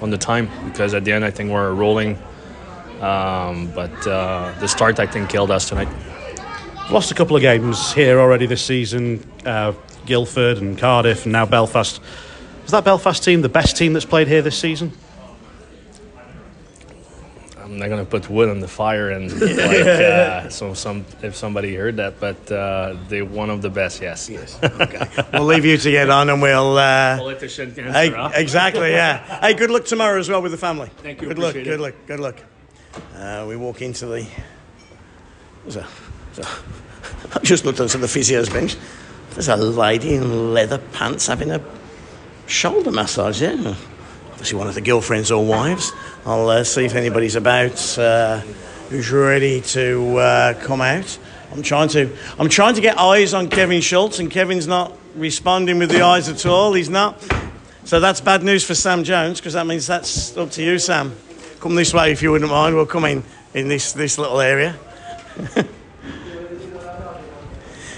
on 0.00 0.10
the 0.10 0.18
time 0.18 0.48
because 0.66 0.94
at 0.94 1.04
the 1.04 1.12
end 1.12 1.24
I 1.24 1.30
think 1.30 1.50
we're 1.50 1.72
rolling. 1.74 2.16
Um, 3.00 3.70
but 3.74 4.06
uh, 4.06 4.52
the 4.60 4.68
start 4.68 5.00
I 5.00 5.06
think 5.06 5.30
killed 5.30 5.50
us 5.50 5.68
tonight. 5.68 5.88
Lost 6.90 7.10
a 7.10 7.14
couple 7.14 7.36
of 7.36 7.42
games 7.42 7.92
here 7.92 8.20
already 8.20 8.46
this 8.46 8.64
season. 8.64 9.24
Uh, 9.44 9.72
Guildford 10.06 10.58
and 10.58 10.76
Cardiff, 10.78 11.24
and 11.24 11.32
now 11.32 11.46
Belfast. 11.46 12.00
Is 12.64 12.72
that 12.72 12.84
Belfast 12.84 13.22
team 13.22 13.42
the 13.42 13.48
best 13.48 13.76
team 13.76 13.92
that's 13.92 14.04
played 14.04 14.28
here 14.28 14.42
this 14.42 14.58
season? 14.58 14.92
I'm 17.70 17.78
not 17.78 17.88
gonna 17.88 18.04
put 18.04 18.28
wood 18.28 18.48
on 18.48 18.58
the 18.58 18.66
fire 18.66 19.10
and 19.10 19.30
like 19.40 19.86
uh, 19.86 20.48
so 20.48 20.74
some 20.74 21.04
if 21.22 21.36
somebody 21.36 21.72
heard 21.76 21.96
that, 21.98 22.18
but 22.18 22.50
uh, 22.50 22.96
they're 23.08 23.24
one 23.24 23.48
of 23.48 23.62
the 23.62 23.70
best. 23.70 24.02
Yes. 24.02 24.28
Yes. 24.28 24.58
Okay. 24.80 25.06
we'll 25.32 25.44
leave 25.44 25.64
you 25.64 25.76
to 25.76 25.90
get 25.90 26.10
on 26.10 26.30
and 26.30 26.42
we'll. 26.42 26.76
Uh, 26.78 27.18
Politician 27.18 27.68
answer. 27.78 27.92
hey, 27.92 28.30
exactly, 28.34 28.90
yeah. 28.90 29.40
Hey, 29.40 29.54
good 29.54 29.70
luck 29.70 29.84
tomorrow 29.84 30.18
as 30.18 30.28
well 30.28 30.42
with 30.42 30.52
the 30.52 30.58
family. 30.58 30.90
Thank 30.96 31.20
you, 31.22 31.28
Good 31.28 31.38
luck, 31.38 31.50
appreciate 31.50 31.70
good 31.70 31.80
luck, 31.80 31.94
good 32.06 32.20
luck. 32.20 32.40
Uh, 33.14 33.44
we 33.46 33.56
walk 33.56 33.82
into 33.82 34.06
the. 34.06 34.26
There's 35.62 35.76
a, 35.76 35.86
there's 36.34 36.46
a, 36.46 36.50
I've 37.36 37.42
just 37.42 37.64
looked 37.64 37.78
onto 37.78 37.98
the 37.98 38.08
physio's 38.08 38.48
bench. 38.48 38.76
There's 39.32 39.48
a 39.48 39.56
lady 39.56 40.14
in 40.14 40.54
leather 40.54 40.78
pants 40.78 41.28
having 41.28 41.50
a 41.52 41.60
shoulder 42.46 42.90
massage, 42.90 43.40
yeah. 43.42 43.74
Obviously, 44.40 44.58
one 44.58 44.68
of 44.68 44.74
the 44.74 44.80
girlfriends 44.80 45.30
or 45.30 45.44
wives. 45.44 45.92
I'll 46.24 46.48
uh, 46.48 46.64
see 46.64 46.86
if 46.86 46.94
anybody's 46.94 47.36
about 47.36 47.98
uh, 47.98 48.38
who's 48.88 49.12
ready 49.12 49.60
to 49.60 50.16
uh, 50.16 50.54
come 50.62 50.80
out. 50.80 51.18
I'm 51.52 51.60
trying 51.60 51.88
to. 51.90 52.10
I'm 52.38 52.48
trying 52.48 52.74
to 52.76 52.80
get 52.80 52.96
eyes 52.96 53.34
on 53.34 53.50
Kevin 53.50 53.82
Schultz, 53.82 54.18
and 54.18 54.30
Kevin's 54.30 54.66
not 54.66 54.96
responding 55.14 55.78
with 55.78 55.90
the 55.90 56.00
eyes 56.00 56.30
at 56.30 56.46
all. 56.46 56.72
He's 56.72 56.88
not. 56.88 57.22
So 57.84 58.00
that's 58.00 58.22
bad 58.22 58.42
news 58.42 58.64
for 58.64 58.74
Sam 58.74 59.04
Jones 59.04 59.40
because 59.40 59.52
that 59.52 59.66
means 59.66 59.86
that's 59.86 60.34
up 60.38 60.50
to 60.52 60.62
you, 60.62 60.78
Sam. 60.78 61.14
Come 61.60 61.74
this 61.74 61.92
way 61.92 62.10
if 62.10 62.22
you 62.22 62.30
wouldn't 62.30 62.50
mind. 62.50 62.74
We'll 62.74 62.86
come 62.86 63.04
in 63.04 63.22
in 63.52 63.68
this 63.68 63.92
this 63.92 64.16
little 64.16 64.40
area. 64.40 64.74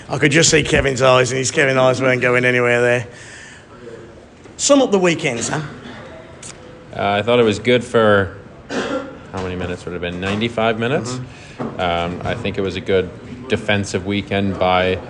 I 0.09 0.19
could 0.19 0.33
just 0.33 0.51
see 0.51 0.65
Kevin's 0.65 1.03
eyes, 1.03 1.31
and 1.31 1.39
his 1.39 1.53
Kevin 1.53 1.79
eyes 1.79 2.03
weren't 2.03 2.21
going 2.21 2.45
anywhere 2.45 2.81
there. 2.81 3.07
Sum 4.57 4.83
up 4.83 4.91
the 4.91 4.99
weekend, 4.99 5.39
Sam. 5.45 5.82
Uh, 6.95 7.13
I 7.19 7.23
thought 7.23 7.39
it 7.39 7.45
was 7.45 7.59
good 7.59 7.83
for 7.83 8.39
how 8.69 9.43
many 9.43 9.57
minutes 9.57 9.87
would 9.87 9.93
it 9.93 10.03
have 10.03 10.03
been? 10.03 10.21
95 10.21 10.79
minutes. 10.79 11.19
Um, 11.59 12.21
I 12.23 12.35
think 12.35 12.59
it 12.59 12.61
was 12.61 12.77
a 12.77 12.83
good 12.83 13.09
defensive 13.49 14.05
weekend 14.05 14.59
by 14.59 15.01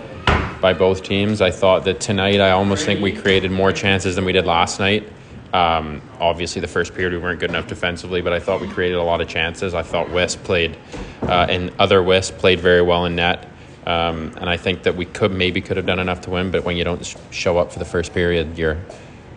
by 0.60 0.72
both 0.74 1.02
teams. 1.02 1.40
I 1.40 1.50
thought 1.50 1.84
that 1.86 1.98
tonight, 1.98 2.40
I 2.40 2.52
almost 2.52 2.86
think 2.86 3.00
we 3.00 3.10
created 3.10 3.50
more 3.50 3.72
chances 3.72 4.14
than 4.14 4.24
we 4.24 4.30
did 4.30 4.46
last 4.46 4.78
night. 4.78 5.08
Um, 5.52 6.00
obviously, 6.20 6.60
the 6.60 6.68
first 6.68 6.94
period 6.94 7.14
we 7.14 7.18
weren't 7.18 7.40
good 7.40 7.50
enough 7.50 7.66
defensively, 7.66 8.22
but 8.22 8.32
I 8.32 8.38
thought 8.38 8.60
we 8.60 8.68
created 8.68 8.98
a 8.98 9.02
lot 9.02 9.20
of 9.20 9.26
chances. 9.26 9.74
I 9.74 9.82
thought 9.82 10.08
West 10.10 10.44
played, 10.44 10.76
uh, 11.22 11.46
and 11.50 11.72
other 11.80 12.00
West 12.00 12.38
played 12.38 12.60
very 12.60 12.80
well 12.80 13.06
in 13.06 13.16
net. 13.16 13.48
Um, 13.86 14.32
and 14.36 14.48
I 14.48 14.56
think 14.56 14.84
that 14.84 14.94
we 14.94 15.04
could 15.04 15.32
maybe 15.32 15.60
could 15.60 15.76
have 15.76 15.86
done 15.86 15.98
enough 15.98 16.20
to 16.22 16.30
win, 16.30 16.52
but 16.52 16.62
when 16.62 16.76
you 16.76 16.84
don't 16.84 17.04
sh- 17.04 17.16
show 17.32 17.58
up 17.58 17.72
for 17.72 17.80
the 17.80 17.84
first 17.84 18.14
period, 18.14 18.56
you're 18.56 18.78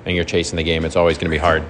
and 0.05 0.15
you're 0.15 0.25
chasing 0.25 0.57
the 0.57 0.63
game, 0.63 0.85
it's 0.85 0.95
always 0.95 1.17
going 1.17 1.25
to 1.25 1.35
be 1.35 1.39
hard. 1.39 1.63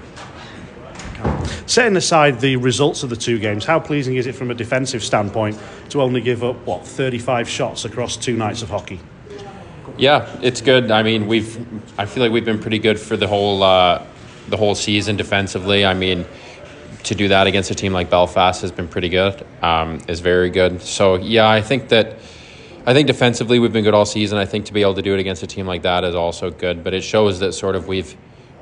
Setting 1.68 1.98
aside 1.98 2.40
the 2.40 2.56
results 2.58 3.04
of 3.04 3.10
the 3.10 3.16
two 3.16 3.40
games, 3.40 3.66
how 3.66 3.80
pleasing 3.80 4.16
is 4.16 4.28
it 4.28 4.36
from 4.36 4.52
a 4.52 4.54
defensive 4.54 5.04
standpoint 5.04 5.60
to 5.90 6.02
only 6.02 6.22
give 6.22 6.44
up 6.44 6.56
what 6.66 6.86
35 6.86 7.50
shots 7.50 7.86
across 7.86 8.18
two 8.18 8.36
nights 8.36 8.62
of 8.62 8.70
hockey? 8.70 9.00
Yeah, 9.98 10.28
it's 10.42 10.62
good. 10.62 10.92
I 10.92 11.04
mean, 11.04 11.28
we've 11.28 11.58
I 11.98 12.06
feel 12.06 12.24
like 12.24 12.32
we've 12.32 12.46
been 12.46 12.60
pretty 12.60 12.80
good 12.80 13.00
for 13.00 13.16
the 13.16 13.28
whole 13.28 13.64
uh, 13.64 14.06
the 14.50 14.58
whole 14.58 14.76
season 14.76 15.16
defensively. 15.16 15.86
I 15.86 15.94
mean, 15.94 16.26
to 17.04 17.16
do 17.16 17.28
that 17.30 17.48
against 17.48 17.72
a 17.72 17.76
team 17.76 17.94
like 17.94 18.10
Belfast 18.10 18.62
has 18.62 18.72
been 18.72 18.88
pretty 18.88 19.10
good. 19.10 19.46
Um, 19.62 20.02
is 20.08 20.20
very 20.20 20.50
good. 20.50 20.82
So 20.82 21.16
yeah, 21.16 21.50
I 21.50 21.62
think 21.62 21.90
that 21.90 22.18
I 22.86 22.94
think 22.94 23.08
defensively 23.08 23.58
we've 23.60 23.74
been 23.74 23.84
good 23.84 23.94
all 23.94 24.06
season. 24.06 24.38
I 24.38 24.46
think 24.46 24.66
to 24.66 24.74
be 24.74 24.82
able 24.82 24.96
to 24.96 25.02
do 25.02 25.14
it 25.14 25.20
against 25.20 25.44
a 25.44 25.48
team 25.48 25.66
like 25.66 25.84
that 25.84 26.04
is 26.04 26.16
also 26.16 26.52
good. 26.52 26.84
But 26.84 26.94
it 26.94 27.02
shows 27.02 27.40
that 27.40 27.54
sort 27.54 27.76
of 27.76 27.88
we've 27.88 28.16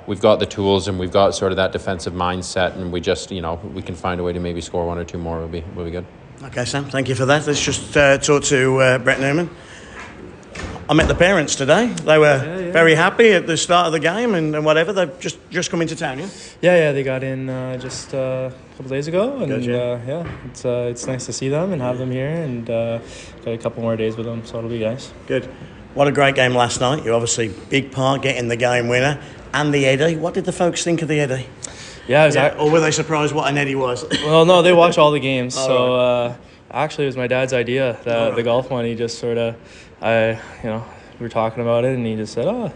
we've 0.07 0.21
got 0.21 0.39
the 0.39 0.45
tools 0.45 0.87
and 0.87 0.99
we've 0.99 1.11
got 1.11 1.35
sort 1.35 1.51
of 1.51 1.55
that 1.57 1.71
defensive 1.71 2.13
mindset, 2.13 2.75
and 2.75 2.91
we 2.91 3.01
just 3.01 3.31
you 3.31 3.41
know 3.41 3.55
we 3.73 3.81
can 3.81 3.95
find 3.95 4.19
a 4.19 4.23
way 4.23 4.33
to 4.33 4.39
maybe 4.39 4.61
score 4.61 4.85
one 4.85 4.97
or 4.97 5.03
two 5.03 5.17
more. 5.17 5.39
Will 5.39 5.47
be 5.47 5.63
will 5.75 5.85
be 5.85 5.91
good. 5.91 6.05
Okay, 6.43 6.65
Sam, 6.65 6.85
thank 6.85 7.07
you 7.07 7.15
for 7.15 7.25
that. 7.25 7.47
Let's 7.47 7.63
just 7.63 7.95
uh, 7.95 8.17
talk 8.17 8.43
to 8.45 8.79
uh, 8.79 8.97
Brett 8.97 9.19
Neumann. 9.19 9.49
I 10.89 10.93
met 10.93 11.07
the 11.07 11.15
parents 11.15 11.55
today. 11.55 11.87
They 11.87 12.17
were 12.17 12.69
very 12.73 12.93
happy 12.93 13.31
at 13.31 13.47
the 13.47 13.55
start 13.55 13.87
of 13.87 13.93
the 13.93 14.01
game 14.01 14.35
and, 14.35 14.53
and 14.53 14.65
whatever. 14.65 14.91
They've 14.91 15.17
just, 15.19 15.37
just 15.49 15.71
come 15.71 15.81
into 15.81 15.95
town, 15.95 16.19
yeah? 16.19 16.29
Yeah, 16.61 16.75
yeah, 16.75 16.91
they 16.91 17.03
got 17.03 17.23
in 17.23 17.49
uh, 17.49 17.77
just 17.77 18.13
uh, 18.13 18.51
a 18.51 18.75
couple 18.75 18.89
days 18.89 19.07
ago, 19.07 19.37
and 19.37 19.47
Good, 19.47 19.65
yeah. 19.65 19.75
uh, 19.77 20.01
yeah, 20.05 20.31
it's 20.45 20.65
uh, 20.65 20.87
it's 20.91 21.07
nice 21.07 21.25
to 21.27 21.33
see 21.33 21.47
them 21.47 21.71
and 21.71 21.81
have 21.81 21.97
them 21.97 22.11
here, 22.11 22.29
and 22.29 22.69
uh, 22.69 22.99
got 23.45 23.53
a 23.53 23.57
couple 23.57 23.81
more 23.81 23.95
days 23.95 24.17
with 24.17 24.25
them, 24.25 24.45
so 24.45 24.57
it'll 24.57 24.69
be 24.69 24.79
nice. 24.79 25.13
Good. 25.25 25.45
What 25.93 26.09
a 26.09 26.11
great 26.11 26.35
game 26.35 26.53
last 26.53 26.81
night. 26.81 27.05
You 27.05 27.13
obviously 27.13 27.53
big 27.69 27.91
part 27.93 28.21
getting 28.21 28.49
the 28.49 28.57
game 28.57 28.89
winner 28.89 29.21
and 29.53 29.73
the 29.73 29.85
Eddie. 29.85 30.15
What 30.15 30.33
did 30.33 30.45
the 30.45 30.51
folks 30.51 30.83
think 30.83 31.01
of 31.01 31.07
the 31.07 31.19
Eddie? 31.19 31.47
Yeah, 32.07 32.23
it 32.23 32.35
was 32.35 32.35
or 32.59 32.69
were 32.69 32.79
they 32.79 32.91
surprised 32.91 33.33
what 33.33 33.49
an 33.49 33.57
Eddie 33.57 33.75
was? 33.75 34.05
well, 34.25 34.45
no, 34.45 34.61
they 34.61 34.73
watch 34.73 34.97
all 34.97 35.11
the 35.11 35.19
games, 35.19 35.55
All 35.55 35.67
so 35.67 35.95
uh, 35.95 36.35
actually 36.71 37.05
it 37.05 37.07
was 37.07 37.17
my 37.17 37.27
dad's 37.27 37.53
idea. 37.53 37.97
The, 38.03 38.17
All 38.17 38.27
right. 38.27 38.35
the 38.35 38.43
golf 38.43 38.69
one, 38.69 38.83
he 38.85 38.95
just 38.95 39.19
sort 39.19 39.37
of, 39.37 39.55
I, 40.01 40.31
you 40.31 40.69
know, 40.69 40.83
we 41.19 41.23
were 41.23 41.29
talking 41.29 41.61
about 41.63 41.85
it, 41.85 41.95
and 41.95 42.05
he 42.05 42.15
just 42.15 42.33
said, 42.33 42.45
oh. 42.45 42.73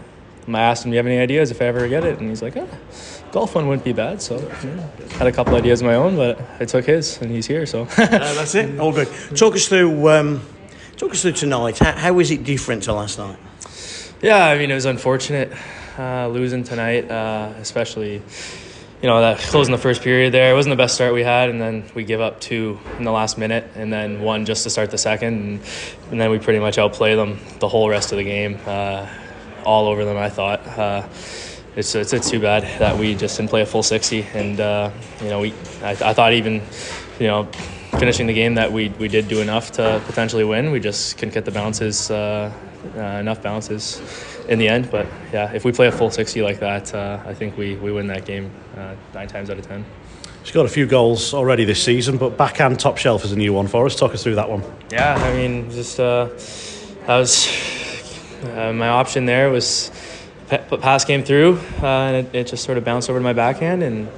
I 0.54 0.62
asked 0.62 0.84
him, 0.84 0.90
"Do 0.90 0.94
you 0.94 0.98
have 0.98 1.06
any 1.06 1.18
ideas 1.18 1.50
if 1.50 1.60
I 1.60 1.66
ever 1.66 1.86
get 1.88 2.04
it?" 2.04 2.18
And 2.20 2.28
he's 2.30 2.40
like, 2.40 2.56
"Oh, 2.56 2.66
golf 3.32 3.54
one 3.54 3.68
wouldn't 3.68 3.84
be 3.84 3.92
bad." 3.92 4.22
So, 4.22 4.38
yeah. 4.64 4.88
had 5.18 5.26
a 5.26 5.32
couple 5.32 5.54
ideas 5.54 5.82
of 5.82 5.86
my 5.86 5.94
own, 5.94 6.16
but 6.16 6.40
I 6.58 6.64
took 6.64 6.86
his, 6.86 7.20
and 7.20 7.30
he's 7.30 7.46
here. 7.46 7.66
So, 7.66 7.82
Uh, 7.98 8.06
that's 8.06 8.54
it. 8.54 8.80
All 8.80 8.92
good. 8.92 9.08
Talk 9.36 9.54
us 9.56 9.68
through. 9.68 10.08
Um, 10.08 10.40
talk 10.96 11.10
us 11.10 11.20
through 11.20 11.32
tonight. 11.32 11.78
How, 11.78 11.92
how 11.92 12.12
was 12.14 12.30
it 12.30 12.44
different 12.44 12.84
to 12.84 12.94
last 12.94 13.18
night? 13.18 13.36
Yeah, 14.22 14.46
I 14.46 14.56
mean, 14.56 14.70
it 14.70 14.74
was 14.74 14.86
unfortunate 14.86 15.52
uh, 15.98 16.28
losing 16.28 16.62
tonight, 16.62 17.10
uh, 17.10 17.52
especially, 17.58 18.22
you 19.02 19.08
know, 19.08 19.20
that 19.20 19.38
closing 19.38 19.72
the 19.72 19.78
first 19.78 20.02
period 20.02 20.32
there. 20.32 20.52
It 20.52 20.54
wasn't 20.54 20.72
the 20.72 20.76
best 20.76 20.94
start 20.94 21.12
we 21.12 21.24
had, 21.24 21.50
and 21.50 21.60
then 21.60 21.84
we 21.94 22.04
give 22.04 22.20
up 22.20 22.40
two 22.40 22.78
in 22.98 23.04
the 23.04 23.10
last 23.10 23.36
minute, 23.36 23.68
and 23.74 23.92
then 23.92 24.22
one 24.22 24.46
just 24.46 24.62
to 24.62 24.70
start 24.70 24.90
the 24.90 24.98
second, 24.98 25.34
and, 25.34 25.60
and 26.10 26.20
then 26.20 26.30
we 26.30 26.38
pretty 26.38 26.60
much 26.60 26.78
outplay 26.78 27.16
them 27.16 27.38
the 27.58 27.68
whole 27.68 27.88
rest 27.88 28.12
of 28.12 28.18
the 28.18 28.24
game, 28.24 28.58
uh, 28.66 29.08
all 29.64 29.88
over 29.88 30.04
them, 30.04 30.16
I 30.16 30.30
thought. 30.30 30.66
Uh, 30.66 31.06
it's, 31.76 31.94
it's, 31.94 32.12
it's 32.12 32.30
too 32.30 32.40
bad 32.40 32.62
that 32.80 32.96
we 32.96 33.14
just 33.14 33.36
didn't 33.36 33.50
play 33.50 33.62
a 33.62 33.66
full 33.66 33.82
60, 33.82 34.22
and, 34.34 34.60
uh, 34.60 34.90
you 35.20 35.28
know, 35.28 35.40
we 35.40 35.52
I, 35.82 35.90
I 35.90 36.14
thought 36.14 36.32
even, 36.32 36.62
you 37.18 37.26
know, 37.26 37.44
finishing 37.98 38.28
the 38.28 38.34
game 38.34 38.54
that 38.54 38.70
we, 38.70 38.90
we 38.90 39.08
did 39.08 39.26
do 39.26 39.40
enough 39.40 39.72
to 39.72 40.00
potentially 40.06 40.44
win. 40.44 40.70
We 40.70 40.78
just 40.78 41.18
couldn't 41.18 41.34
get 41.34 41.44
the 41.44 41.50
bounces, 41.50 42.10
uh, 42.10 42.52
uh, 42.96 43.00
enough 43.00 43.42
bounces 43.42 44.00
in 44.48 44.58
the 44.58 44.68
end. 44.68 44.90
But 44.90 45.06
yeah, 45.32 45.52
if 45.52 45.64
we 45.64 45.72
play 45.72 45.86
a 45.86 45.92
full 45.92 46.10
60 46.10 46.42
like 46.42 46.60
that, 46.60 46.94
uh, 46.94 47.20
I 47.24 47.34
think 47.34 47.56
we, 47.56 47.76
we 47.76 47.92
win 47.92 48.06
that 48.08 48.24
game 48.24 48.50
uh, 48.76 48.94
nine 49.14 49.28
times 49.28 49.50
out 49.50 49.58
of 49.58 49.66
10. 49.66 49.84
He's 50.42 50.52
got 50.52 50.64
a 50.64 50.68
few 50.68 50.86
goals 50.86 51.34
already 51.34 51.64
this 51.64 51.82
season, 51.82 52.16
but 52.16 52.38
backhand 52.38 52.80
top 52.80 52.96
shelf 52.96 53.24
is 53.24 53.32
a 53.32 53.36
new 53.36 53.52
one 53.52 53.66
for 53.66 53.84
us. 53.84 53.94
Talk 53.94 54.14
us 54.14 54.22
through 54.22 54.36
that 54.36 54.48
one. 54.48 54.62
Yeah, 54.90 55.14
I 55.14 55.32
mean, 55.34 55.70
just 55.70 56.00
uh, 56.00 56.24
that 57.06 57.18
was 57.18 57.48
uh, 58.44 58.72
my 58.72 58.88
option 58.88 59.26
there 59.26 59.50
was 59.50 59.90
pa- 60.48 60.76
pass 60.78 61.04
came 61.04 61.22
through, 61.22 61.60
uh, 61.82 61.86
and 61.86 62.26
it, 62.26 62.34
it 62.34 62.46
just 62.46 62.64
sort 62.64 62.78
of 62.78 62.84
bounced 62.84 63.10
over 63.10 63.18
to 63.18 63.22
my 63.22 63.34
backhand. 63.34 63.82
And 63.82 64.08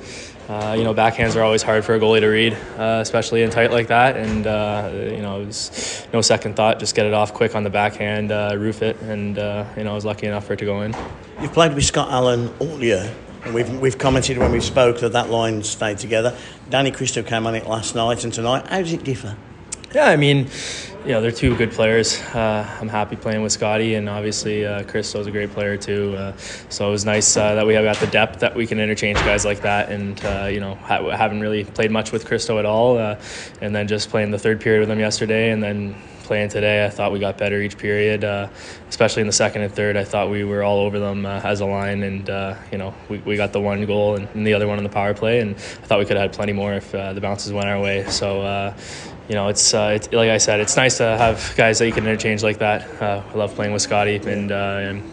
uh, 0.51 0.75
you 0.77 0.83
know, 0.83 0.93
backhands 0.93 1.37
are 1.37 1.43
always 1.43 1.63
hard 1.63 1.85
for 1.85 1.95
a 1.95 2.01
goalie 2.01 2.19
to 2.19 2.27
read, 2.27 2.55
uh, 2.77 2.99
especially 3.01 3.43
in 3.43 3.51
tight 3.51 3.71
like 3.71 3.87
that. 3.87 4.17
And 4.17 4.49
uh, 4.49 4.91
you 4.93 5.23
know, 5.23 5.43
it 5.43 5.47
was 5.47 6.09
no 6.13 6.21
second 6.23 6.57
thought, 6.57 6.81
just 6.81 6.97
get 6.97 7.07
it 7.07 7.15
off 7.15 7.33
quick 7.33 7.55
on 7.55 7.63
the 7.63 7.71
backhand, 7.71 8.33
uh, 8.33 8.57
roof 8.59 8.83
it, 8.83 9.01
and 9.03 9.39
uh, 9.39 9.65
you 9.77 9.85
know, 9.85 9.93
I 9.93 9.95
was 9.95 10.05
lucky 10.05 10.27
enough 10.27 10.47
for 10.47 10.55
it 10.55 10.59
to 10.59 10.65
go 10.65 10.83
in. 10.83 10.93
You've 11.41 11.53
played 11.53 11.73
with 11.73 11.85
Scott 11.85 12.11
Allen 12.11 12.53
all 12.59 12.83
year. 12.83 13.15
And 13.45 13.55
we've, 13.55 13.81
we've 13.81 13.97
commented 13.97 14.37
when 14.37 14.53
we 14.53 14.61
spoke 14.61 15.01
that 15.01 15.13
that 15.13 15.31
line 15.31 15.63
stayed 15.63 15.97
together. 15.97 16.37
Danny 16.69 16.93
Kristo 16.93 17.27
came 17.27 17.47
on 17.47 17.55
it 17.55 17.67
last 17.67 17.95
night 17.95 18.23
and 18.25 18.35
tonight. 18.35 18.67
How 18.67 18.83
does 18.83 18.93
it 18.93 19.03
differ? 19.03 19.35
Yeah, 19.95 20.09
I 20.11 20.17
mean, 20.17 20.51
you 21.05 21.13
know, 21.13 21.21
they're 21.21 21.31
two 21.31 21.57
good 21.57 21.73
players. 21.73 22.21
Uh, 22.21 22.77
I'm 22.81 22.89
happy 22.89 23.17
playing 23.17 23.43
with 23.43 23.53
Scotty, 23.53 23.95
and 23.95 24.09
obviously 24.09 24.67
uh, 24.67 24.83
Kristo's 24.83 25.27
a 25.27 25.31
great 25.31 25.51
player 25.51 25.77
too. 25.77 26.15
Uh, 26.15 26.37
so 26.69 26.89
it 26.89 26.91
was 26.91 27.05
nice 27.05 27.37
uh, 27.37 27.55
that 27.55 27.67
we 27.67 27.75
have 27.75 27.85
got 27.85 27.97
the 27.97 28.07
depth 28.07 28.41
that 28.41 28.55
we 28.55 28.67
can 28.67 28.79
interchange 28.79 29.19
guys 29.19 29.45
like 29.45 29.63
that. 29.63 29.91
And 29.91 30.23
uh, 30.25 30.49
you 30.51 30.61
know, 30.61 30.75
ha- 30.75 31.09
haven't 31.11 31.41
really 31.41 31.65
played 31.65 31.91
much 31.91 32.13
with 32.13 32.27
Kristo 32.27 32.59
at 32.59 32.67
all, 32.67 32.99
uh, 32.99 33.19
and 33.63 33.75
then 33.75 33.89
just 33.89 34.11
playing 34.11 34.31
the 34.31 34.39
third 34.39 34.61
period 34.61 34.81
with 34.81 34.91
him 34.91 34.99
yesterday, 34.99 35.51
and 35.51 35.63
then 35.63 35.95
playing 36.31 36.49
today, 36.49 36.85
I 36.85 36.91
thought 36.91 37.11
we 37.11 37.19
got 37.19 37.39
better 37.39 37.61
each 37.61 37.77
period, 37.77 38.23
uh, 38.23 38.49
especially 38.89 39.23
in 39.23 39.27
the 39.27 39.33
second 39.33 39.63
and 39.63 39.75
third. 39.75 39.97
I 39.97 40.05
thought 40.05 40.31
we 40.31 40.45
were 40.45 40.63
all 40.63 40.79
over 40.79 41.01
them 41.01 41.27
uh, 41.27 41.41
as 41.43 41.61
a 41.61 41.67
line, 41.67 42.03
and 42.03 42.29
uh, 42.29 42.55
you 42.71 42.79
know 42.79 42.95
we, 43.09 43.19
we 43.19 43.37
got 43.37 43.53
the 43.53 43.61
one 43.61 43.85
goal 43.87 44.17
and, 44.17 44.29
and 44.35 44.47
the 44.47 44.55
other 44.55 44.69
one 44.69 44.77
on 44.77 44.85
the 44.85 44.91
power 44.91 45.15
play, 45.15 45.41
and 45.41 45.57
I 45.57 45.87
thought 45.87 45.99
we 45.99 46.05
could 46.05 46.17
have 46.17 46.31
had 46.31 46.33
plenty 46.33 46.53
more 46.53 46.75
if 46.75 46.95
uh, 46.95 47.15
the 47.15 47.21
bounces 47.21 47.53
went 47.53 47.69
our 47.69 47.81
way. 47.81 48.05
So. 48.11 48.75
You 49.31 49.37
know, 49.37 49.47
it's, 49.47 49.75
uh, 49.75 49.93
it's 49.95 50.13
like 50.13 50.29
I 50.29 50.39
said, 50.39 50.59
it's 50.59 50.77
nice 50.77 50.97
to 50.97 51.05
have 51.05 51.55
guys 51.57 51.79
that 51.79 51.87
you 51.87 51.93
can 51.93 52.05
interchange 52.05 52.43
like 52.43 52.59
that. 52.59 53.01
Uh, 53.01 53.23
I 53.33 53.35
love 53.37 53.55
playing 53.55 53.73
with 53.73 53.81
Scotty, 53.81 54.17
and, 54.17 54.51
uh, 54.51 54.55
and 54.55 55.05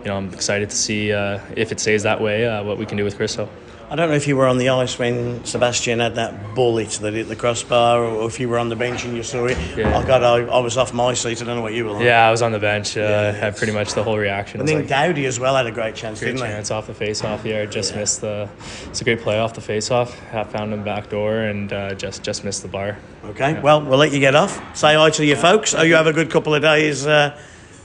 you 0.00 0.06
know, 0.06 0.16
I'm 0.16 0.34
excited 0.34 0.70
to 0.70 0.76
see 0.76 1.12
uh, 1.12 1.38
if 1.56 1.70
it 1.70 1.78
stays 1.78 2.02
that 2.02 2.20
way, 2.20 2.48
uh, 2.48 2.64
what 2.64 2.78
we 2.78 2.84
can 2.84 2.96
do 2.98 3.04
with 3.04 3.16
Kristo. 3.16 3.48
I 3.90 3.96
don't 3.96 4.08
know 4.08 4.14
if 4.14 4.28
you 4.28 4.36
were 4.36 4.46
on 4.46 4.58
the 4.58 4.68
ice 4.68 4.96
when 5.00 5.44
Sebastian 5.44 5.98
had 5.98 6.14
that 6.14 6.54
bullet 6.54 6.90
that 7.02 7.12
hit 7.12 7.26
the 7.26 7.34
crossbar, 7.34 8.04
or 8.04 8.28
if 8.28 8.38
you 8.38 8.48
were 8.48 8.56
on 8.60 8.68
the 8.68 8.76
bench 8.76 9.04
and 9.04 9.16
you 9.16 9.24
saw 9.24 9.46
it. 9.46 9.58
Yeah. 9.76 9.98
Oh 9.98 10.06
God, 10.06 10.22
I, 10.22 10.44
I 10.46 10.60
was 10.60 10.76
off 10.76 10.94
my 10.94 11.12
seat. 11.12 11.42
I 11.42 11.44
don't 11.44 11.56
know 11.56 11.62
what 11.62 11.74
you 11.74 11.86
were 11.86 11.90
like. 11.92 12.04
Yeah, 12.04 12.28
I 12.28 12.30
was 12.30 12.40
on 12.40 12.52
the 12.52 12.60
bench. 12.60 12.96
Uh, 12.96 13.00
Yeah. 13.00 13.32
had 13.32 13.56
pretty 13.56 13.72
much 13.72 13.94
the 13.94 14.04
whole 14.04 14.16
reaction. 14.16 14.60
And 14.60 14.68
then 14.68 14.76
like, 14.80 14.86
Dowdy 14.88 15.26
as 15.26 15.40
well 15.40 15.56
had 15.56 15.66
a 15.66 15.72
great 15.72 15.96
chance, 15.96 16.20
great 16.20 16.38
chance 16.38 16.70
off 16.70 16.86
the 16.86 16.94
face-off 16.94 17.42
here. 17.42 17.66
Just 17.66 17.96
missed 17.96 18.20
the. 18.20 18.48
It's 18.86 19.00
a 19.00 19.04
great 19.04 19.22
play 19.22 19.40
off 19.40 19.54
the 19.54 19.60
face-off. 19.60 20.16
I 20.32 20.44
found 20.44 20.72
him 20.72 20.84
back 20.84 21.10
door 21.10 21.38
and 21.40 21.72
uh, 21.72 21.94
just 21.94 22.22
just 22.22 22.44
missed 22.44 22.62
the 22.62 22.68
bar. 22.68 22.96
they? 23.24 23.28
Okay. 23.30 23.60
Well, 23.60 23.82
we'll 23.82 23.98
let 23.98 24.12
you 24.12 24.20
get 24.20 24.36
off. 24.36 24.76
Say 24.76 24.94
hi 24.94 25.10
to 25.10 25.24
your 25.24 25.36
folks. 25.36 25.74
Oh, 25.74 25.82
you 25.82 25.96
have 25.96 26.06
a 26.06 26.12
good 26.12 26.30
couple 26.30 26.54
of 26.54 26.62
days. 26.62 27.08
Uh, 27.08 27.36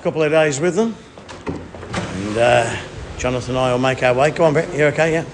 couple 0.03 0.21
of 0.21 0.29
days 0.31 0.59
with 0.59 0.75
them. 0.75 0.95
And 1.47 2.37
uh, 2.37 2.75
Jonathan 3.17 3.55
and 3.55 3.59
I 3.59 3.71
will 3.71 3.79
make 3.79 4.03
our 4.03 4.13
way. 4.13 4.29
Go 4.29 4.43
on, 4.43 4.53
Brett. 4.53 4.71
You 4.77 4.85
okay? 4.85 5.11
Yeah. 5.13 5.25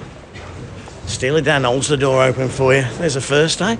Steely 1.12 1.42
Dan 1.42 1.66
holds 1.66 1.90
the 1.90 1.98
door 1.98 2.24
open 2.24 2.48
for 2.48 2.74
you. 2.74 2.84
There's 2.94 3.18
a 3.18 3.22
first, 3.22 3.62
eh? 3.62 3.76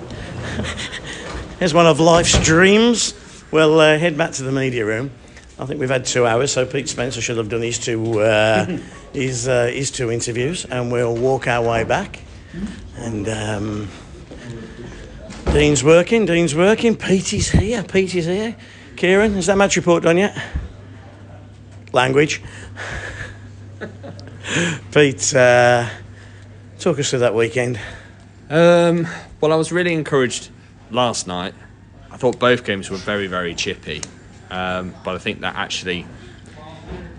There's 1.58 1.72
one 1.72 1.86
of 1.86 1.98
life's 1.98 2.38
dreams. 2.44 3.14
We'll 3.50 3.80
uh, 3.80 3.98
head 3.98 4.18
back 4.18 4.32
to 4.32 4.42
the 4.42 4.52
media 4.52 4.84
room. 4.84 5.10
I 5.58 5.64
think 5.64 5.80
we've 5.80 5.88
had 5.88 6.04
two 6.04 6.26
hours, 6.26 6.52
so 6.52 6.66
Pete 6.66 6.90
Spencer 6.90 7.22
should 7.22 7.38
have 7.38 7.48
done 7.48 7.62
his 7.62 7.78
two, 7.78 8.20
uh, 8.20 8.66
his, 9.14 9.48
uh, 9.48 9.66
his 9.66 9.90
two 9.90 10.12
interviews, 10.12 10.66
and 10.66 10.92
we'll 10.92 11.16
walk 11.16 11.48
our 11.48 11.66
way 11.66 11.84
back. 11.84 12.20
And 12.96 13.26
um, 13.28 13.88
Dean's 15.46 15.82
working, 15.82 16.26
Dean's 16.26 16.54
working. 16.54 16.96
Petey's 16.96 17.50
here, 17.50 17.82
Petey's 17.82 18.26
here. 18.26 18.56
Kieran, 18.94 19.34
is 19.36 19.46
that 19.46 19.56
match 19.56 19.76
report 19.76 20.02
done 20.02 20.18
yet? 20.18 20.40
Language. 21.92 22.42
Pete, 24.92 25.34
uh, 25.34 25.88
talk 26.82 26.98
us 26.98 27.10
through 27.10 27.20
that 27.20 27.34
weekend. 27.34 27.78
Um, 28.50 29.06
well, 29.40 29.52
I 29.52 29.56
was 29.56 29.70
really 29.70 29.92
encouraged 29.92 30.50
last 30.90 31.28
night. 31.28 31.54
I 32.10 32.16
thought 32.16 32.40
both 32.40 32.64
games 32.64 32.90
were 32.90 32.96
very, 32.96 33.28
very 33.28 33.54
chippy. 33.54 34.02
Um, 34.50 34.92
but 35.04 35.14
I 35.14 35.18
think 35.18 35.40
that 35.40 35.54
actually, 35.54 36.02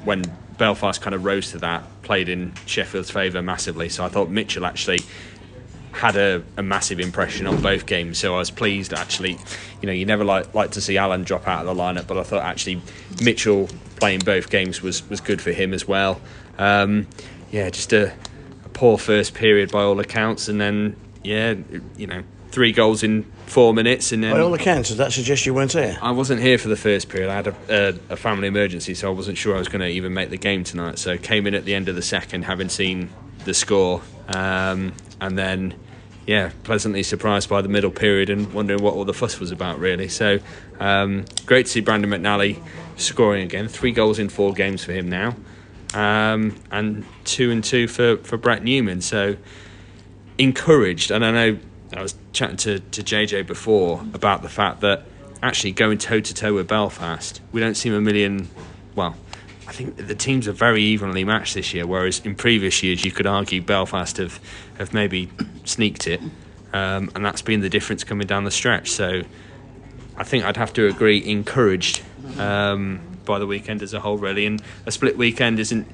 when 0.04 0.24
Belfast 0.58 1.02
kind 1.02 1.16
of 1.16 1.24
rose 1.24 1.52
to 1.52 1.60
that, 1.60 1.84
played 2.02 2.28
in 2.28 2.54
Sheffield's 2.66 3.10
favour 3.10 3.42
massively. 3.42 3.88
So 3.88 4.04
I 4.04 4.10
thought 4.10 4.30
Mitchell 4.30 4.66
actually 4.66 5.00
had 5.94 6.18
a, 6.18 6.44
a 6.58 6.64
massive 6.64 7.00
impression 7.00 7.48
on 7.48 7.62
both 7.62 7.86
games. 7.86 8.18
So 8.18 8.36
I 8.36 8.40
was 8.40 8.52
pleased 8.52 8.94
actually. 8.94 9.38
You 9.82 9.88
know, 9.88 9.94
you 9.94 10.06
never 10.06 10.26
like 10.26 10.54
like 10.54 10.72
to 10.72 10.82
see 10.82 10.98
Allen 10.98 11.24
drop 11.24 11.48
out 11.48 11.66
of 11.66 11.76
the 11.76 11.82
lineup, 11.82 12.08
but 12.08 12.18
I 12.18 12.24
thought 12.24 12.44
actually 12.44 12.82
Mitchell 13.22 13.70
playing 13.96 14.20
both 14.20 14.50
games 14.50 14.82
was 14.82 15.08
was 15.10 15.22
good 15.22 15.42
for 15.42 15.52
him 15.52 15.74
as 15.74 15.88
well. 15.88 16.20
Um, 16.58 17.08
yeah, 17.52 17.70
just 17.70 17.94
a, 17.94 18.14
poor 18.74 18.98
first 18.98 19.34
period 19.34 19.72
by 19.72 19.82
all 19.82 20.00
accounts, 20.00 20.48
and 20.48 20.60
then 20.60 20.96
yeah, 21.24 21.56
you 21.98 22.08
know, 22.08 22.24
three 22.52 22.72
goals 22.72 23.04
in 23.04 23.24
four 23.46 23.74
minutes, 23.74 24.12
and 24.12 24.24
then 24.24 24.32
By 24.32 24.40
all 24.40 24.54
accounts, 24.54 24.90
does 24.90 24.98
that 24.98 25.12
suggest 25.12 25.46
you 25.46 25.54
weren't 25.54 25.74
here? 25.74 25.98
I 26.02 26.12
wasn't 26.12 26.42
here 26.42 26.58
for 26.58 26.68
the 26.68 26.76
first 26.76 27.10
period. 27.10 27.30
I 27.30 27.36
had 27.36 27.48
a, 27.48 27.56
a, 27.70 28.14
a 28.14 28.16
family 28.16 28.48
emergency, 28.48 28.94
so 28.94 29.10
I 29.10 29.14
wasn't 29.14 29.38
sure 29.38 29.56
I 29.56 29.60
was 29.60 29.68
going 29.68 29.82
to 29.82 29.88
even 29.88 30.14
make 30.14 30.30
the 30.30 30.38
game 30.38 30.64
tonight. 30.64 31.00
So 31.00 31.18
came 31.18 31.48
in 31.48 31.56
at 31.56 31.66
the 31.66 31.74
end 31.74 31.90
of 31.90 31.96
the 31.96 32.02
second, 32.02 32.44
having 32.44 32.70
seen 32.70 33.10
the 33.46 33.54
score, 33.54 34.02
um, 34.28 34.94
and 35.20 35.38
then 35.38 35.76
yeah, 36.26 36.52
pleasantly 36.64 37.04
surprised 37.04 37.50
by 37.50 37.62
the 37.62 37.68
middle 37.68 37.92
period 37.92 38.30
and 38.30 38.54
wondering 38.54 38.82
what 38.82 38.94
all 38.94 39.04
the 39.06 39.14
fuss 39.14 39.40
was 39.40 39.52
about 39.52 39.80
really. 39.80 40.08
So 40.08 40.40
um, 40.80 41.26
great 41.46 41.66
to 41.66 41.72
see 41.72 41.82
Brandon 41.82 42.10
McNally 42.10 42.62
scoring 42.96 43.44
again. 43.44 43.68
Three 43.68 43.92
goals 43.92 44.20
in 44.20 44.30
four 44.30 44.54
games 44.54 44.84
for 44.84 44.94
him 44.94 45.10
now, 45.10 45.36
um, 45.94 46.56
and 46.72 47.06
two 47.24 47.52
and 47.52 47.64
two 47.64 47.88
for 47.88 48.18
for 48.18 48.38
Brett 48.38 48.64
Neumann. 48.64 49.02
So 49.02 49.38
encouraged, 50.38 51.12
and 51.12 51.26
I 51.26 51.32
know 51.32 51.60
I 51.96 52.02
was 52.02 52.16
chatting 52.32 52.58
to, 52.58 52.80
to 52.80 53.04
JJ 53.04 53.46
before 53.46 54.02
about 54.14 54.42
the 54.42 54.50
fact 54.50 54.82
that 54.82 55.06
actually 55.42 55.72
going 55.74 55.98
toe 55.98 56.20
to 56.20 56.34
toe 56.34 56.54
with 56.54 56.68
Belfast, 56.68 57.42
we 57.52 57.60
don't 57.60 57.76
seem 57.76 57.94
a 57.94 58.02
million. 58.02 58.50
Well, 58.96 59.16
I 59.68 59.72
think 59.72 59.96
the 59.98 60.16
teams 60.16 60.48
are 60.48 60.54
very 60.54 60.84
evenly 60.84 61.24
matched 61.24 61.54
this 61.54 61.74
year, 61.74 61.86
whereas 61.86 62.20
in 62.20 62.36
previous 62.36 62.84
years 62.84 63.06
you 63.06 63.12
could 63.12 63.26
argue 63.26 63.62
Belfast 63.62 64.18
have, 64.18 64.40
have 64.78 64.94
maybe 64.94 65.30
sneaked 65.66 66.08
it, 66.08 66.22
um, 66.74 67.12
and 67.16 67.26
that's 67.26 67.42
been 67.42 67.62
the 67.62 67.70
difference 67.70 68.04
coming 68.04 68.28
down 68.28 68.44
the 68.44 68.52
stretch. 68.52 68.92
So 68.92 69.24
I 70.18 70.24
think 70.24 70.44
I'd 70.44 70.58
have 70.58 70.74
to 70.74 70.88
agree, 70.88 71.24
encouraged. 71.26 72.02
Um, 72.38 73.02
by 73.26 73.40
the 73.40 73.48
weekend 73.48 73.82
as 73.82 73.94
a 73.94 74.00
whole, 74.00 74.18
really, 74.18 74.46
and 74.46 74.62
a 74.86 74.92
split 74.92 75.18
weekend 75.18 75.60
isn't. 75.60 75.88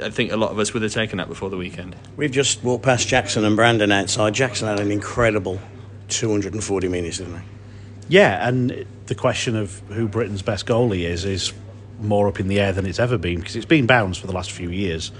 I 0.00 0.10
think 0.10 0.32
a 0.32 0.36
lot 0.36 0.50
of 0.50 0.58
us 0.58 0.72
would 0.74 0.82
have 0.82 0.92
taken 0.92 1.18
that 1.18 1.28
before 1.28 1.50
the 1.50 1.56
weekend. 1.56 1.96
We've 2.16 2.30
just 2.30 2.62
walked 2.62 2.84
past 2.84 3.08
Jackson 3.08 3.44
and 3.44 3.56
Brandon 3.56 3.90
outside. 3.92 4.34
Jackson 4.34 4.68
had 4.68 4.80
an 4.80 4.90
incredible 4.90 5.60
240 6.08 6.88
minutes, 6.88 7.18
didn't 7.18 7.38
he? 7.38 7.44
Yeah, 8.08 8.46
and 8.46 8.86
the 9.06 9.14
question 9.14 9.56
of 9.56 9.78
who 9.88 10.08
Britain's 10.08 10.42
best 10.42 10.66
goalie 10.66 11.04
is 11.04 11.24
is 11.24 11.52
more 12.00 12.28
up 12.28 12.40
in 12.40 12.48
the 12.48 12.60
air 12.60 12.72
than 12.72 12.86
it's 12.86 12.98
ever 12.98 13.16
been 13.16 13.38
because 13.38 13.56
it's 13.56 13.64
been 13.64 13.86
Bowns 13.86 14.18
for 14.18 14.26
the 14.26 14.32
last 14.32 14.52
few 14.52 14.70
years. 14.70 15.10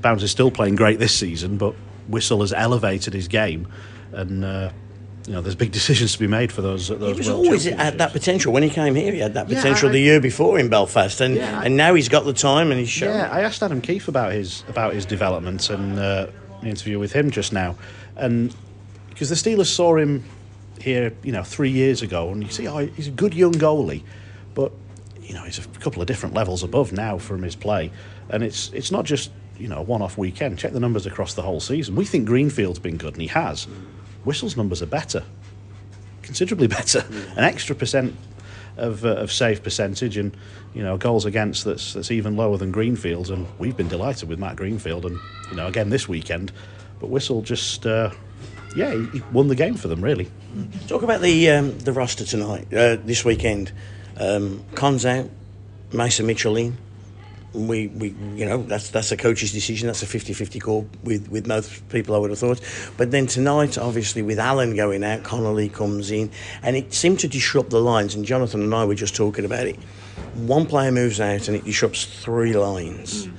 Bowns 0.00 0.22
is 0.22 0.30
still 0.30 0.50
playing 0.50 0.76
great 0.76 0.98
this 0.98 1.14
season, 1.14 1.58
but 1.58 1.74
Whistle 2.08 2.40
has 2.40 2.52
elevated 2.52 3.12
his 3.12 3.28
game, 3.28 3.68
and 4.12 4.44
uh, 4.44 4.70
you 5.28 5.34
know 5.34 5.42
there's 5.42 5.54
big 5.54 5.72
decisions 5.72 6.12
to 6.14 6.18
be 6.18 6.26
made 6.26 6.50
for 6.50 6.62
those. 6.62 6.88
those 6.88 6.98
He 7.12 7.18
was 7.18 7.28
World 7.28 7.44
always 7.46 7.64
Championships. 7.64 7.98
that 7.98 8.12
potential 8.12 8.52
when 8.52 8.62
he 8.62 8.70
came 8.70 8.94
here. 8.94 9.12
He 9.12 9.18
had 9.20 9.34
that 9.34 9.48
Yeah, 9.48 9.56
potential 9.60 9.90
I- 9.90 9.92
the 9.92 10.00
year 10.00 10.20
before 10.20 10.58
in 10.58 10.68
Belfast, 10.70 11.20
and 11.20 11.36
Yeah, 11.36 11.60
I- 11.60 11.66
and 11.66 11.76
now 11.76 11.92
he's 11.94 12.08
got 12.08 12.24
the 12.24 12.32
time 12.32 12.70
and 12.70 12.80
he's 12.80 12.88
shown. 12.88 13.10
Yeah, 13.14 13.28
I 13.30 13.42
asked 13.42 13.62
Adam 13.62 13.80
Keefe 13.82 14.08
about 14.08 14.32
his 14.32 14.64
about 14.68 14.94
his 14.94 15.04
development 15.04 15.68
and 15.70 15.98
uh, 15.98 16.26
an 16.62 16.68
interview 16.68 16.98
with 16.98 17.12
him 17.12 17.30
just 17.30 17.52
now, 17.52 17.76
and 18.16 18.54
because 19.10 19.28
the 19.28 19.34
Steelers 19.36 19.66
saw 19.66 19.96
him 19.96 20.24
here, 20.80 21.12
you 21.22 21.32
know, 21.32 21.42
three 21.42 21.70
years 21.70 22.02
ago, 22.02 22.30
and 22.30 22.42
you 22.42 22.48
see, 22.50 22.66
oh, 22.66 22.78
he's 22.86 23.08
a 23.08 23.10
good 23.10 23.34
young 23.34 23.52
goalie, 23.52 24.02
but 24.54 24.72
you 25.22 25.34
know, 25.34 25.42
he's 25.42 25.58
a 25.58 25.62
couple 25.80 26.00
of 26.00 26.08
different 26.08 26.34
levels 26.34 26.62
above 26.62 26.90
now 26.92 27.18
from 27.18 27.42
his 27.42 27.54
play, 27.54 27.90
and 28.30 28.42
it's 28.42 28.70
it's 28.72 28.90
not 28.90 29.04
just 29.04 29.30
you 29.58 29.68
know 29.68 29.78
a 29.78 29.82
one-off 29.82 30.16
weekend. 30.16 30.56
Check 30.58 30.72
the 30.72 30.80
numbers 30.80 31.04
across 31.04 31.34
the 31.34 31.42
whole 31.42 31.60
season. 31.60 31.96
We 31.96 32.06
think 32.06 32.24
Greenfield's 32.26 32.78
been 32.78 32.96
good, 32.96 33.12
and 33.12 33.20
he 33.22 33.28
has. 33.28 33.66
Whistle's 34.28 34.56
numbers 34.56 34.82
are 34.82 34.86
better, 34.86 35.24
considerably 36.22 36.66
better, 36.78 37.04
an 37.36 37.44
extra 37.44 37.74
percent 37.74 38.14
of, 38.76 39.04
uh, 39.04 39.16
of 39.16 39.32
save 39.32 39.62
percentage 39.62 40.16
and 40.16 40.36
you 40.74 40.82
know 40.82 40.96
goals 40.96 41.24
against 41.24 41.64
that's 41.64 41.94
that's 41.94 42.10
even 42.10 42.36
lower 42.36 42.56
than 42.56 42.70
Greenfield's 42.70 43.30
and 43.30 43.46
we've 43.58 43.76
been 43.76 43.88
delighted 43.88 44.28
with 44.28 44.38
Matt 44.38 44.54
Greenfield 44.54 45.04
and 45.04 45.18
you 45.50 45.56
know 45.56 45.66
again 45.66 45.90
this 45.90 46.08
weekend 46.08 46.52
but 47.00 47.08
Whistle 47.08 47.42
just 47.42 47.86
uh, 47.86 48.10
yeah 48.76 48.92
he, 48.92 49.18
he 49.18 49.22
won 49.32 49.48
the 49.48 49.56
game 49.56 49.74
for 49.74 49.88
them 49.88 50.00
really 50.00 50.30
Talk 50.86 51.02
about 51.02 51.20
the 51.20 51.50
um, 51.50 51.78
the 51.78 51.92
roster 51.92 52.24
tonight, 52.24 52.72
uh, 52.72 52.96
this 53.04 53.24
weekend. 53.24 53.72
Um, 54.16 54.64
Con's 54.74 55.04
out, 55.04 55.28
Mason 55.92 56.26
Mitchell 56.26 56.56
in. 56.56 56.76
We, 57.54 57.88
we, 57.88 58.14
you 58.34 58.44
know, 58.44 58.62
that's 58.62 58.90
that's 58.90 59.10
a 59.10 59.16
coach's 59.16 59.52
decision. 59.52 59.86
That's 59.86 60.02
a 60.02 60.06
50-50 60.06 60.60
call 60.60 60.88
with, 61.02 61.28
with 61.30 61.46
most 61.46 61.88
people, 61.88 62.14
I 62.14 62.18
would 62.18 62.30
have 62.30 62.38
thought. 62.38 62.60
But 62.96 63.10
then 63.10 63.26
tonight, 63.26 63.78
obviously, 63.78 64.22
with 64.22 64.38
Allen 64.38 64.76
going 64.76 65.02
out, 65.02 65.24
Connolly 65.24 65.68
comes 65.68 66.10
in, 66.10 66.30
and 66.62 66.76
it 66.76 66.92
seemed 66.92 67.20
to 67.20 67.28
disrupt 67.28 67.70
the 67.70 67.80
lines. 67.80 68.14
And 68.14 68.24
Jonathan 68.24 68.62
and 68.62 68.74
I 68.74 68.84
were 68.84 68.94
just 68.94 69.16
talking 69.16 69.44
about 69.44 69.66
it. 69.66 69.76
One 70.34 70.66
player 70.66 70.92
moves 70.92 71.20
out, 71.20 71.48
and 71.48 71.56
it 71.56 71.64
disrupts 71.64 72.04
three 72.04 72.52
lines. 72.52 73.26
Hmm. 73.26 73.36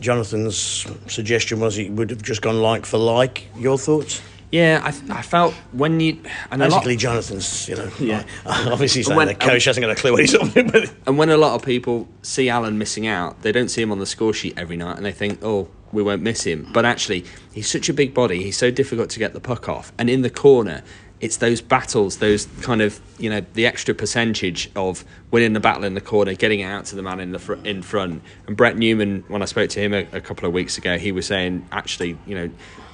Jonathan's 0.00 0.86
suggestion 1.06 1.60
was 1.60 1.76
he 1.76 1.88
would 1.88 2.10
have 2.10 2.22
just 2.22 2.42
gone 2.42 2.60
like 2.60 2.84
for 2.84 2.98
like. 2.98 3.48
Your 3.56 3.78
thoughts? 3.78 4.20
Yeah, 4.54 4.80
I, 4.84 5.18
I 5.18 5.22
felt 5.22 5.52
when 5.72 5.98
you 5.98 6.18
and 6.52 6.62
a 6.62 6.68
lot, 6.68 6.76
Basically, 6.84 6.96
Jonathan's, 6.96 7.68
you 7.68 7.74
know, 7.74 7.90
Yeah. 7.98 8.22
obviously 8.46 9.02
saying 9.02 9.16
When- 9.16 9.26
the 9.26 9.34
coach 9.34 9.64
hasn't 9.64 9.82
got 9.84 9.90
a 9.90 9.96
clue 10.00 10.12
what 10.12 10.20
he's 10.20 10.32
talking 10.32 10.68
about. 10.68 10.88
and 11.08 11.18
when 11.18 11.28
a 11.30 11.36
lot 11.36 11.56
of 11.56 11.64
people 11.64 12.06
see 12.22 12.48
Allen 12.48 12.78
missing 12.78 13.04
out, 13.08 13.42
they 13.42 13.50
don't 13.50 13.68
see 13.68 13.82
him 13.82 13.90
on 13.90 13.98
the 13.98 14.06
score 14.06 14.32
sheet 14.32 14.54
every 14.56 14.76
night, 14.76 14.96
and 14.96 15.04
they 15.04 15.10
think, 15.10 15.40
oh, 15.42 15.66
we 15.90 16.04
won't 16.04 16.22
miss 16.22 16.44
him. 16.44 16.68
But 16.72 16.84
actually, 16.84 17.24
he's 17.52 17.68
such 17.68 17.88
a 17.88 17.92
big 17.92 18.14
body; 18.14 18.44
he's 18.44 18.56
so 18.56 18.70
difficult 18.70 19.10
to 19.10 19.18
get 19.18 19.32
the 19.32 19.40
puck 19.40 19.68
off. 19.68 19.92
And 19.98 20.08
in 20.08 20.22
the 20.22 20.30
corner, 20.30 20.84
it's 21.20 21.38
those 21.38 21.60
battles, 21.60 22.18
those 22.18 22.46
kind 22.62 22.80
of 22.80 23.00
you 23.18 23.30
know 23.30 23.44
the 23.54 23.66
extra 23.66 23.92
percentage 23.92 24.70
of 24.76 25.04
winning 25.32 25.52
the 25.54 25.60
battle 25.60 25.82
in 25.82 25.94
the 25.94 26.00
corner, 26.00 26.32
getting 26.34 26.60
it 26.60 26.66
out 26.66 26.84
to 26.86 26.94
the 26.96 27.02
man 27.02 27.18
in 27.18 27.32
the 27.32 27.40
fr- 27.40 27.54
in 27.64 27.82
front. 27.82 28.22
And 28.46 28.56
Brett 28.56 28.76
Neumann, 28.76 29.24
when 29.26 29.42
I 29.42 29.46
spoke 29.46 29.70
to 29.70 29.80
him 29.80 29.92
a, 29.94 30.06
a 30.12 30.20
couple 30.20 30.46
of 30.46 30.52
weeks 30.52 30.78
ago, 30.78 30.96
he 30.96 31.10
was 31.10 31.26
saying 31.26 31.66
actually, 31.72 32.16
you 32.24 32.36
know. 32.36 32.50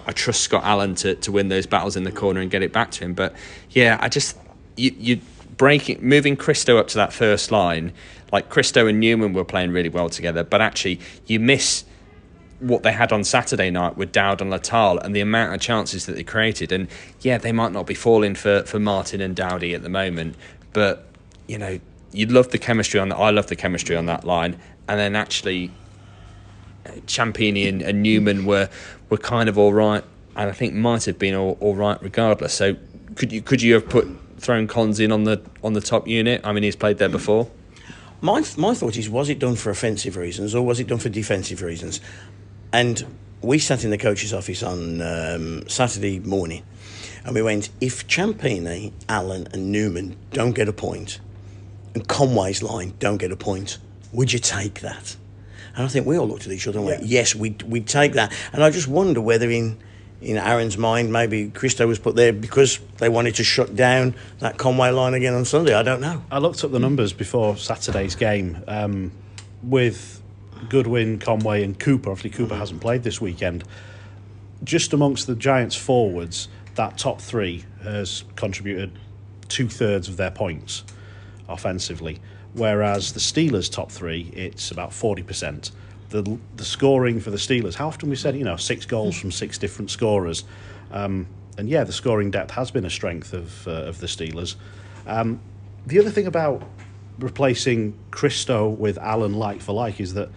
I 0.07 0.13
trust 0.13 0.41
Scott 0.43 0.65
Allen 0.65 0.95
to, 0.97 1.15
to 1.17 1.33
win 1.33 1.49
those 1.49 1.67
battles 1.67 1.97
in 1.97 2.05
the 2.05 2.13
corner 2.13 2.41
and 2.41 2.51
get 2.51 2.63
it 2.63 2.73
back 2.73 2.91
to 2.93 3.05
him. 3.05 3.15
But 3.15 3.35
yeah, 3.71 3.99
I 4.01 4.09
just 4.09 4.37
you 4.77 4.95
you 4.99 5.21
breaking 5.57 5.99
moving 6.01 6.37
Kristo 6.37 6.79
up 6.79 6.89
to 6.89 6.97
that 6.97 7.13
first 7.13 7.51
line, 7.51 7.93
like 8.33 8.49
Kristo 8.49 8.89
and 8.89 9.01
Neumann 9.01 9.33
were 9.33 9.45
playing 9.45 9.73
really 9.73 9.89
well 9.89 10.09
together, 10.09 10.43
but 10.45 10.61
actually 10.61 11.01
you 11.27 11.41
miss 11.41 11.85
what 12.61 12.83
they 12.83 12.93
had 12.93 13.13
on 13.13 13.25
Saturday 13.25 13.71
night 13.71 13.97
with 13.97 14.13
Dowd 14.13 14.41
and 14.41 14.53
Latal 14.53 15.03
and 15.03 15.17
the 15.17 15.21
amount 15.21 15.55
of 15.55 15.61
chances 15.61 16.07
that 16.07 16.17
they 16.17 16.23
created. 16.23 16.73
And 16.73 16.89
yeah, 17.21 17.39
they 17.39 17.53
might 17.53 17.73
not 17.73 17.87
be 17.87 17.95
falling 17.95 18.35
for, 18.35 18.63
for 18.65 18.79
Martin 18.79 19.21
and 19.21 19.35
Dowdy 19.35 19.75
at 19.75 19.83
the 19.83 19.89
moment, 19.89 20.37
but 20.73 21.07
you 21.49 21.59
know, 21.59 21.81
you'd 22.13 22.31
love 22.31 22.51
the 22.51 22.59
chemistry 22.59 23.01
on 23.01 23.09
that. 23.09 23.17
I 23.17 23.31
love 23.31 23.47
the 23.47 23.57
chemistry 23.57 23.97
on 23.97 24.07
that 24.07 24.25
line. 24.25 24.59
And 24.89 24.99
then 24.99 25.17
actually 25.17 25.71
Ciampini 27.07 27.69
and, 27.69 27.83
and 27.83 28.03
Neumann 28.03 28.45
were 28.45 28.69
were 29.09 29.19
kind 29.19 29.49
of 29.49 29.59
all 29.59 29.73
right, 29.73 30.05
and 30.37 30.49
I 30.49 30.53
think 30.53 30.75
might 30.75 31.05
have 31.05 31.19
been 31.19 31.35
all, 31.35 31.57
all 31.61 31.75
right 31.75 32.01
regardless. 32.03 32.55
So 32.55 32.77
could 33.15 33.33
you 33.33 33.43
could 33.43 33.63
you 33.63 33.75
have 33.75 33.89
put 33.89 34.09
thrown 34.39 34.67
Cons 34.67 35.01
in 35.01 35.13
on 35.13 35.25
the 35.25 35.43
on 35.63 35.73
the 35.73 35.81
top 35.81 36.09
unit? 36.09 36.41
I 36.45 36.53
mean, 36.53 36.63
he's 36.63 36.77
played 36.77 36.99
there 36.99 37.09
before. 37.09 37.51
My, 38.23 38.45
my 38.59 38.75
thought 38.75 38.99
is, 38.99 39.09
was 39.09 39.31
it 39.31 39.39
done 39.39 39.57
for 39.57 39.71
offensive 39.71 40.15
reasons 40.15 40.55
or 40.55 40.63
was 40.63 40.79
it 40.79 40.87
done 40.87 40.99
for 40.99 41.09
defensive 41.09 41.63
reasons? 41.63 42.03
And 42.71 43.03
we 43.41 43.59
sat 43.59 43.83
in 43.83 43.89
the 43.89 43.97
coach's 43.97 44.35
office 44.35 44.63
on 44.63 45.01
um, 45.01 45.67
Saturday 45.69 46.19
morning 46.21 46.63
and 47.25 47.35
we 47.35 47.43
went, 47.43 47.71
if 47.81 48.07
Ciampini, 48.07 48.93
Allen, 49.09 49.49
and 49.53 49.73
Neumann 49.73 50.17
don't 50.33 50.53
get 50.53 50.69
a 50.69 50.73
point, 50.73 51.21
and 51.95 52.07
Conway's 52.07 52.63
line 52.63 52.95
don't 52.99 53.19
get 53.19 53.33
a 53.33 53.37
point, 53.37 53.79
would 54.13 54.33
you 54.33 54.39
take 54.39 54.81
that? 54.81 55.17
And 55.77 55.85
I 55.85 55.89
think 55.89 56.07
we 56.07 56.19
all 56.19 56.27
looked 56.27 56.47
at 56.47 56.53
each 56.53 56.67
other 56.67 56.79
and 56.79 56.87
went, 56.87 57.05
yes, 57.05 57.35
we'd, 57.35 57.63
we'd 57.63 57.87
take 57.87 58.15
that. 58.15 58.33
And 58.53 58.63
I 58.63 58.71
just 58.71 58.89
wonder 58.89 59.21
whether 59.21 59.51
in, 59.51 59.79
in 60.21 60.37
Aaron's 60.37 60.77
mind, 60.77 61.13
maybe 61.13 61.51
Kristo 61.51 61.87
was 61.87 61.99
put 61.99 62.17
there 62.17 62.33
because 62.33 62.79
they 62.99 63.09
wanted 63.09 63.37
to 63.37 63.45
shut 63.45 63.77
down 63.77 64.15
that 64.41 64.59
Conway 64.59 64.91
line 64.91 65.15
again 65.15 65.35
on 65.35 65.45
Sunday. 65.45 65.75
I 65.75 65.83
don't 65.83 66.01
know. 66.01 66.23
I 66.31 66.39
looked 66.39 66.65
up 66.65 66.73
the 66.73 66.81
numbers 66.81 67.13
before 67.13 67.57
Saturday's 67.57 68.15
game 68.15 68.63
um, 68.67 69.13
with 69.63 70.21
Goodwin, 70.69 71.19
Conway, 71.19 71.65
and 71.65 71.79
Cooper. 71.79 72.11
Obviously, 72.11 72.31
Cooper 72.31 72.57
hasn't 72.57 72.81
played 72.81 73.03
this 73.03 73.21
weekend. 73.21 73.65
Just 74.63 74.93
amongst 74.93 75.27
the 75.27 75.35
Giants' 75.35 75.77
forwards, 75.77 76.49
that 76.75 76.99
top 76.99 77.21
three 77.21 77.65
has 77.83 78.25
contributed 78.37 78.93
two 79.49 79.69
thirds 79.69 80.09
of 80.09 80.17
their 80.17 80.31
points 80.31 80.85
offensively, 81.49 82.21
whereas 82.55 83.13
the 83.13 83.21
Steelers' 83.21 83.71
top 83.71 83.91
three, 83.91 84.31
it's 84.35 84.71
about 84.71 84.93
forty 84.93 85.23
percent. 85.23 85.71
The 86.11 86.39
the 86.57 86.65
scoring 86.65 87.21
for 87.21 87.31
the 87.31 87.37
Steelers, 87.37 87.75
how 87.75 87.89
often 87.89 88.11
we 88.11 88.17
said 88.17 88.37
you 88.37 88.45
know 88.45 88.57
six 88.57 88.87
goals 88.87 89.19
from 89.19 89.31
six 89.31 89.59
different 89.59 89.91
scorers, 89.91 90.45
um, 90.91 91.27
and 91.59 91.69
yeah, 91.69 91.85
the 91.85 91.93
scoring 91.93 92.31
depth 92.31 92.51
has 92.53 92.71
been 92.71 92.85
a 92.85 92.91
strength 92.91 93.33
of 93.33 93.67
uh, 93.67 93.85
of 93.85 94.01
the 94.01 94.07
Steelers. 94.07 94.57
Um, 95.07 95.41
the 95.87 95.99
other 95.99 96.11
thing 96.11 96.27
about 96.27 96.63
replacing 97.19 97.99
Kristo 98.11 98.77
with 98.77 98.99
Allen 98.99 99.35
like 99.35 99.61
for 99.61 99.73
like 99.73 100.01
is 100.01 100.15
that 100.15 100.31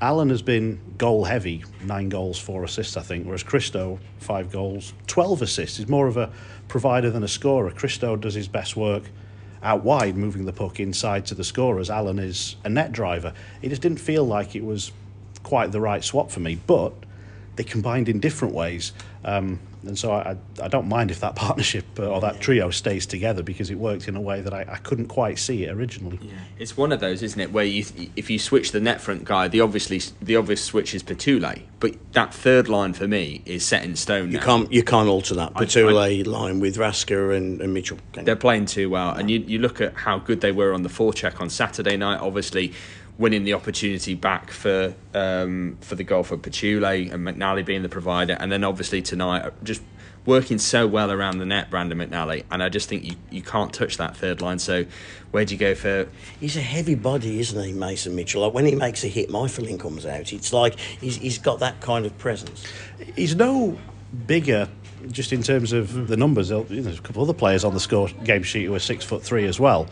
Allen 0.00 0.30
has 0.30 0.40
been 0.40 0.80
goal 0.96 1.24
heavy, 1.24 1.62
nine 1.84 2.08
goals, 2.08 2.38
four 2.38 2.64
assists, 2.64 2.96
I 2.96 3.02
think, 3.02 3.26
whereas 3.26 3.44
Kristo, 3.44 3.98
five 4.18 4.50
goals, 4.50 4.94
12 5.08 5.42
assists. 5.42 5.76
He's 5.76 5.88
more 5.88 6.06
of 6.06 6.16
a 6.16 6.30
provider 6.68 7.10
than 7.10 7.22
a 7.22 7.28
scorer. 7.28 7.70
Kristo 7.70 8.18
does 8.18 8.32
his 8.32 8.48
best 8.48 8.76
work 8.76 9.04
out 9.62 9.84
wide, 9.84 10.16
moving 10.16 10.44
the 10.44 10.52
puck 10.52 10.80
inside 10.80 11.26
to 11.26 11.34
the 11.34 11.44
scorers. 11.44 11.90
Allen 11.90 12.18
is 12.18 12.56
a 12.64 12.68
net 12.68 12.92
driver. 12.92 13.32
It 13.62 13.68
just 13.68 13.82
didn't 13.82 14.00
feel 14.00 14.24
like 14.24 14.54
it 14.54 14.64
was 14.64 14.92
quite 15.42 15.72
the 15.72 15.80
right 15.80 16.02
swap 16.02 16.30
for 16.30 16.40
me, 16.40 16.58
but 16.66 16.92
they 17.56 17.64
combined 17.64 18.08
in 18.08 18.20
different 18.20 18.54
ways. 18.54 18.92
Um, 19.24 19.60
and 19.84 19.98
so 19.98 20.12
I, 20.12 20.36
I 20.62 20.68
don't 20.68 20.88
mind 20.88 21.10
if 21.10 21.20
that 21.20 21.36
partnership 21.36 21.84
uh, 21.98 22.06
or 22.06 22.20
that 22.20 22.40
trio 22.40 22.70
stays 22.70 23.06
together 23.06 23.42
because 23.42 23.70
it 23.70 23.76
worked 23.76 24.08
in 24.08 24.16
a 24.16 24.20
way 24.20 24.40
that 24.40 24.52
I, 24.52 24.66
I 24.68 24.76
couldn't 24.76 25.08
quite 25.08 25.38
see 25.38 25.64
it 25.64 25.70
originally. 25.70 26.18
Yeah, 26.22 26.32
it's 26.58 26.76
one 26.76 26.92
of 26.92 27.00
those, 27.00 27.22
isn't 27.22 27.40
it, 27.40 27.52
where 27.52 27.64
you 27.64 27.84
if 28.16 28.30
you 28.30 28.38
switch 28.38 28.72
the 28.72 28.80
net 28.80 29.00
front 29.00 29.24
guy, 29.24 29.48
the 29.48 29.60
obviously 29.60 30.00
the 30.20 30.36
obvious 30.36 30.62
switch 30.62 30.94
is 30.94 31.02
Petule, 31.02 31.62
but 31.78 31.96
that 32.12 32.34
third 32.34 32.68
line 32.68 32.92
for 32.92 33.08
me 33.08 33.42
is 33.46 33.64
set 33.64 33.84
in 33.84 33.96
stone. 33.96 34.30
You 34.30 34.38
now. 34.38 34.44
can't 34.44 34.72
you 34.72 34.82
can't 34.82 35.08
alter 35.08 35.34
that. 35.34 35.52
I- 35.54 35.64
Petule 35.64 36.26
line 36.26 36.60
with 36.60 36.76
Raska 36.76 37.36
and, 37.36 37.60
and 37.60 37.72
Mitchell. 37.74 37.98
They're 38.12 38.36
playing 38.36 38.66
too 38.66 38.90
well, 38.90 39.10
and 39.10 39.30
you 39.30 39.40
you 39.40 39.58
look 39.58 39.80
at 39.80 39.94
how 39.94 40.18
good 40.18 40.40
they 40.40 40.52
were 40.52 40.72
on 40.72 40.82
the 40.82 40.88
forecheck 40.88 41.40
on 41.40 41.50
Saturday 41.50 41.96
night. 41.96 42.20
Obviously, 42.20 42.72
winning 43.18 43.44
the 43.44 43.54
opportunity 43.54 44.14
back 44.14 44.50
for 44.50 44.94
um, 45.14 45.76
for 45.80 45.94
the 45.94 46.04
goal 46.04 46.22
for 46.22 46.36
Petule 46.36 47.12
and 47.12 47.26
McNally 47.26 47.64
being 47.64 47.82
the 47.82 47.88
provider, 47.88 48.36
and 48.40 48.50
then 48.50 48.64
obviously 48.64 49.02
tonight 49.02 49.52
just 49.62 49.82
working 50.26 50.58
so 50.58 50.86
well 50.86 51.10
around 51.10 51.38
the 51.38 51.46
net, 51.46 51.70
Brandon 51.70 51.98
McNally. 51.98 52.44
And 52.50 52.62
I 52.62 52.68
just 52.68 52.88
think 52.88 53.04
you, 53.04 53.16
you 53.30 53.42
can't 53.42 53.72
touch 53.72 53.96
that 53.96 54.16
third 54.16 54.40
line. 54.42 54.58
So 54.58 54.84
where 55.30 55.44
do 55.44 55.54
you 55.54 55.58
go 55.58 55.74
for? 55.74 56.08
He's 56.38 56.56
a 56.56 56.60
heavy 56.60 56.94
body, 56.94 57.40
isn't 57.40 57.64
he, 57.64 57.72
Mason 57.72 58.14
Mitchell? 58.14 58.42
Like 58.42 58.52
when 58.52 58.66
he 58.66 58.74
makes 58.74 59.02
a 59.04 59.08
hit, 59.08 59.30
my 59.30 59.48
feeling 59.48 59.78
comes 59.78 60.04
out. 60.06 60.32
It's 60.32 60.52
like 60.52 60.78
he's, 60.78 61.16
he's 61.16 61.38
got 61.38 61.60
that 61.60 61.80
kind 61.80 62.06
of 62.06 62.16
presence. 62.18 62.64
He's 63.16 63.34
no 63.34 63.78
bigger, 64.26 64.68
just 65.10 65.32
in 65.32 65.42
terms 65.42 65.72
of 65.72 66.08
the 66.08 66.16
numbers. 66.16 66.50
There's 66.50 66.98
a 66.98 67.02
couple 67.02 67.22
of 67.22 67.30
other 67.30 67.38
players 67.38 67.64
on 67.64 67.74
the 67.74 67.80
score 67.80 68.08
game 68.24 68.42
sheet 68.42 68.66
who 68.66 68.74
are 68.74 68.80
six 68.80 69.04
foot 69.04 69.22
three 69.22 69.46
as 69.46 69.58
well, 69.58 69.88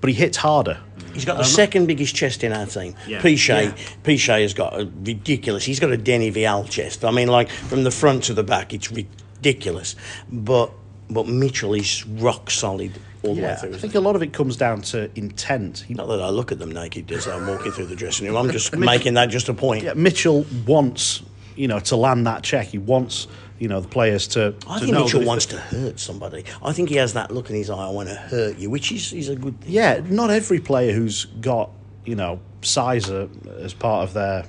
but 0.00 0.08
he 0.10 0.14
hits 0.14 0.36
harder. 0.36 0.80
He's 1.14 1.24
got 1.24 1.34
the 1.34 1.40
um, 1.40 1.44
second 1.48 1.86
biggest 1.86 2.14
chest 2.14 2.44
in 2.44 2.52
our 2.52 2.66
team. 2.66 2.94
Yeah. 3.06 3.20
Piché, 3.20 3.64
Yeah. 3.64 3.72
Piché 4.04 4.42
has 4.42 4.54
got 4.54 4.74
a 4.80 4.84
ridiculous. 5.02 5.64
He's 5.64 5.80
got 5.80 5.90
a 5.90 5.96
Denny 5.96 6.30
Vial 6.30 6.64
chest. 6.64 7.04
I 7.04 7.10
mean, 7.10 7.28
like 7.28 7.50
from 7.50 7.82
the 7.84 7.90
front 7.90 8.24
to 8.24 8.34
the 8.34 8.44
back, 8.44 8.72
it's 8.72 8.90
ridiculous. 8.92 9.96
But 10.30 10.70
but 11.08 11.26
Mitchell 11.26 11.74
is 11.74 12.06
rock 12.06 12.50
solid 12.50 12.92
all 13.24 13.34
the 13.34 13.40
way 13.42 13.48
Yeah, 13.48 13.56
through. 13.56 13.74
I 13.74 13.78
think 13.78 13.96
a 13.96 14.00
lot 14.00 14.14
of 14.14 14.22
it 14.22 14.32
comes 14.32 14.56
down 14.56 14.82
to 14.82 15.10
intent. 15.18 15.80
He, 15.88 15.94
Not 15.94 16.06
that 16.06 16.22
I 16.22 16.28
look 16.30 16.52
at 16.52 16.60
them 16.60 16.70
naked 16.70 17.10
as 17.10 17.26
I'm 17.26 17.48
walking 17.48 17.72
through 17.72 17.86
the 17.86 17.96
dressing 17.96 18.28
room. 18.28 18.36
I'm 18.36 18.50
just 18.52 18.76
making 18.76 19.14
that 19.14 19.26
just 19.26 19.48
a 19.48 19.54
point. 19.54 19.82
yeah, 19.82 19.94
Mitchell 19.94 20.46
wants, 20.68 21.22
you 21.56 21.66
know, 21.66 21.80
to 21.80 21.96
land 21.96 22.28
that 22.28 22.44
check. 22.44 22.68
He 22.68 22.78
wants, 22.78 23.26
you 23.60 23.68
know, 23.68 23.80
the 23.80 23.88
players 23.88 24.26
to. 24.28 24.54
I 24.66 24.78
to 24.78 24.80
think 24.80 24.94
know 24.94 25.04
Mitchell 25.04 25.24
wants 25.24 25.46
they- 25.46 25.56
to 25.56 25.60
hurt 25.60 26.00
somebody. 26.00 26.44
I 26.64 26.72
think 26.72 26.88
he 26.88 26.96
has 26.96 27.12
that 27.12 27.30
look 27.30 27.50
in 27.50 27.54
his 27.56 27.70
eye. 27.70 27.86
I 27.86 27.90
want 27.90 28.08
to 28.08 28.16
hurt 28.16 28.58
you, 28.58 28.70
which 28.70 28.90
is, 28.90 29.12
is 29.12 29.28
a 29.28 29.36
good 29.36 29.60
thing. 29.60 29.70
Yeah, 29.72 30.00
not 30.08 30.30
every 30.30 30.58
player 30.58 30.92
who's 30.92 31.26
got, 31.26 31.70
you 32.04 32.16
know, 32.16 32.40
size 32.62 33.08
uh, 33.08 33.28
as 33.60 33.74
part 33.74 34.08
of 34.08 34.14
their, 34.14 34.46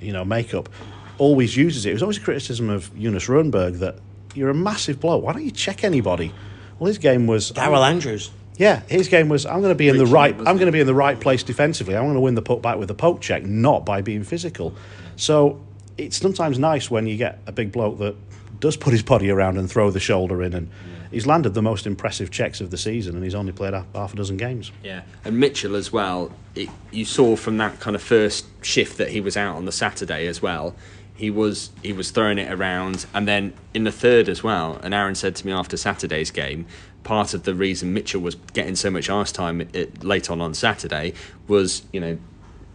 you 0.00 0.12
know, 0.12 0.24
makeup 0.24 0.68
always 1.16 1.56
uses 1.56 1.86
it. 1.86 1.90
It 1.90 1.92
was 1.94 2.02
always 2.02 2.18
a 2.18 2.22
criticism 2.22 2.68
of 2.68 2.90
Eunice 2.96 3.26
Rundberg 3.28 3.78
that 3.78 3.96
you're 4.34 4.50
a 4.50 4.54
massive 4.54 5.00
bloke. 5.00 5.22
Why 5.22 5.32
don't 5.32 5.44
you 5.44 5.50
check 5.50 5.84
anybody? 5.84 6.32
Well, 6.78 6.88
his 6.88 6.98
game 6.98 7.26
was 7.26 7.50
Darrell 7.50 7.84
Andrews. 7.84 8.30
Yeah, 8.56 8.82
his 8.88 9.08
game 9.08 9.28
was 9.28 9.46
I'm 9.46 9.60
going 9.60 9.72
to 9.72 9.74
be 9.74 9.88
in 9.88 9.96
the 9.96 10.06
right. 10.06 10.34
I'm 10.34 10.56
going 10.56 10.66
to 10.66 10.72
be 10.72 10.80
in 10.80 10.86
the 10.86 10.94
right 10.94 11.18
place 11.18 11.42
defensively. 11.42 11.96
I'm 11.96 12.04
going 12.04 12.14
to 12.14 12.20
win 12.20 12.34
the 12.34 12.42
puck 12.42 12.60
back 12.60 12.78
with 12.78 12.90
a 12.90 12.94
poke 12.94 13.20
check, 13.20 13.44
not 13.44 13.86
by 13.86 14.02
being 14.02 14.22
physical. 14.24 14.74
So 15.16 15.60
it's 15.96 16.16
sometimes 16.16 16.58
nice 16.58 16.90
when 16.90 17.06
you 17.06 17.16
get 17.16 17.40
a 17.46 17.52
big 17.52 17.72
bloke 17.72 17.98
that 17.98 18.16
does 18.60 18.76
put 18.76 18.92
his 18.92 19.02
body 19.02 19.30
around 19.30 19.56
and 19.58 19.70
throw 19.70 19.90
the 19.90 20.00
shoulder 20.00 20.42
in, 20.42 20.52
and 20.54 20.70
he's 21.10 21.26
landed 21.26 21.54
the 21.54 21.62
most 21.62 21.86
impressive 21.86 22.30
checks 22.30 22.60
of 22.60 22.70
the 22.70 22.78
season, 22.78 23.14
and 23.14 23.24
he's 23.24 23.34
only 23.34 23.52
played 23.52 23.74
half 23.74 23.86
half 23.94 24.12
a 24.12 24.16
dozen 24.16 24.36
games. 24.36 24.70
Yeah, 24.82 25.02
and 25.24 25.38
Mitchell 25.38 25.76
as 25.76 25.92
well. 25.92 26.32
It, 26.54 26.68
you 26.90 27.04
saw 27.04 27.36
from 27.36 27.58
that 27.58 27.80
kind 27.80 27.96
of 27.96 28.02
first 28.02 28.46
shift 28.64 28.98
that 28.98 29.10
he 29.10 29.20
was 29.20 29.36
out 29.36 29.56
on 29.56 29.64
the 29.64 29.72
Saturday 29.72 30.26
as 30.26 30.42
well. 30.42 30.74
He 31.14 31.30
was 31.30 31.70
he 31.82 31.92
was 31.92 32.10
throwing 32.10 32.38
it 32.38 32.52
around, 32.52 33.06
and 33.12 33.26
then 33.26 33.52
in 33.74 33.84
the 33.84 33.92
third 33.92 34.28
as 34.28 34.42
well. 34.42 34.78
And 34.82 34.94
Aaron 34.94 35.14
said 35.14 35.36
to 35.36 35.46
me 35.46 35.52
after 35.52 35.76
Saturday's 35.76 36.30
game, 36.30 36.66
part 37.02 37.34
of 37.34 37.44
the 37.44 37.54
reason 37.54 37.92
Mitchell 37.92 38.20
was 38.20 38.36
getting 38.52 38.76
so 38.76 38.90
much 38.90 39.10
ice 39.10 39.32
time 39.32 39.60
it, 39.72 40.04
late 40.04 40.30
on 40.30 40.40
on 40.40 40.54
Saturday 40.54 41.14
was 41.48 41.82
you 41.92 42.00
know 42.00 42.18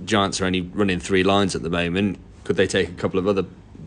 Giants 0.04 0.41
are 0.41 0.45
only 0.45 0.62
running 0.62 1.00
three 1.00 1.24
lines 1.24 1.56
at 1.56 1.62
the 1.62 1.69
moment. 1.69 2.19
Could 2.43 2.58
they 2.58 2.67
take 2.67 2.89
a 2.89 2.93
couple 2.93 3.19
of 3.19 3.28
other 3.28 3.45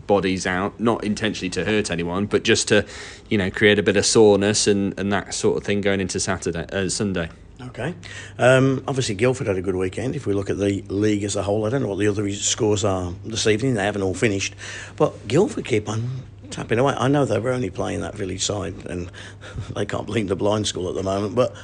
bodies 0.09 0.47
out, 0.47 0.79
not 0.79 1.03
intentionally 1.03 1.51
to 1.51 1.63
hurt 1.63 1.91
anyone, 1.91 2.25
but 2.25 2.41
just 2.43 2.67
to, 2.69 2.83
you 3.29 3.37
know, 3.37 3.51
create 3.51 3.77
a 3.77 3.83
bit 3.83 3.95
of 3.95 4.03
soreness 4.03 4.65
and, 4.65 4.99
and 4.99 5.13
that 5.13 5.35
sort 5.35 5.55
of 5.55 5.63
thing 5.63 5.81
going 5.81 6.01
into 6.01 6.19
Saturday, 6.19 6.65
uh, 6.73 6.89
Sunday. 6.89 7.29
Okay. 7.61 7.93
Um, 8.39 8.83
obviously, 8.87 9.13
Guildford 9.13 9.45
had 9.45 9.57
a 9.57 9.61
good 9.61 9.75
weekend. 9.75 10.15
If 10.15 10.25
we 10.25 10.33
look 10.33 10.49
at 10.49 10.57
the 10.57 10.81
league 10.89 11.23
as 11.23 11.35
a 11.35 11.43
whole, 11.43 11.67
I 11.67 11.69
don't 11.69 11.83
know 11.83 11.89
what 11.89 11.99
the 11.99 12.07
other 12.07 12.27
scores 12.33 12.83
are 12.83 13.13
this 13.23 13.45
evening. 13.45 13.75
They 13.75 13.83
haven't 13.83 14.01
all 14.01 14.15
finished. 14.15 14.55
But 14.95 15.27
Guildford 15.27 15.65
keep 15.65 15.87
on 15.87 16.23
tapping 16.49 16.79
away. 16.79 16.95
I 16.97 17.07
know 17.07 17.25
they 17.25 17.37
were 17.37 17.51
only 17.51 17.69
playing 17.69 18.01
that 18.01 18.15
village 18.15 18.43
side 18.43 18.87
and 18.87 19.11
they 19.75 19.85
can't 19.85 20.07
blame 20.07 20.25
the 20.25 20.35
blind 20.35 20.65
school 20.65 20.89
at 20.89 20.95
the 20.95 21.03
moment, 21.03 21.35
but. 21.35 21.55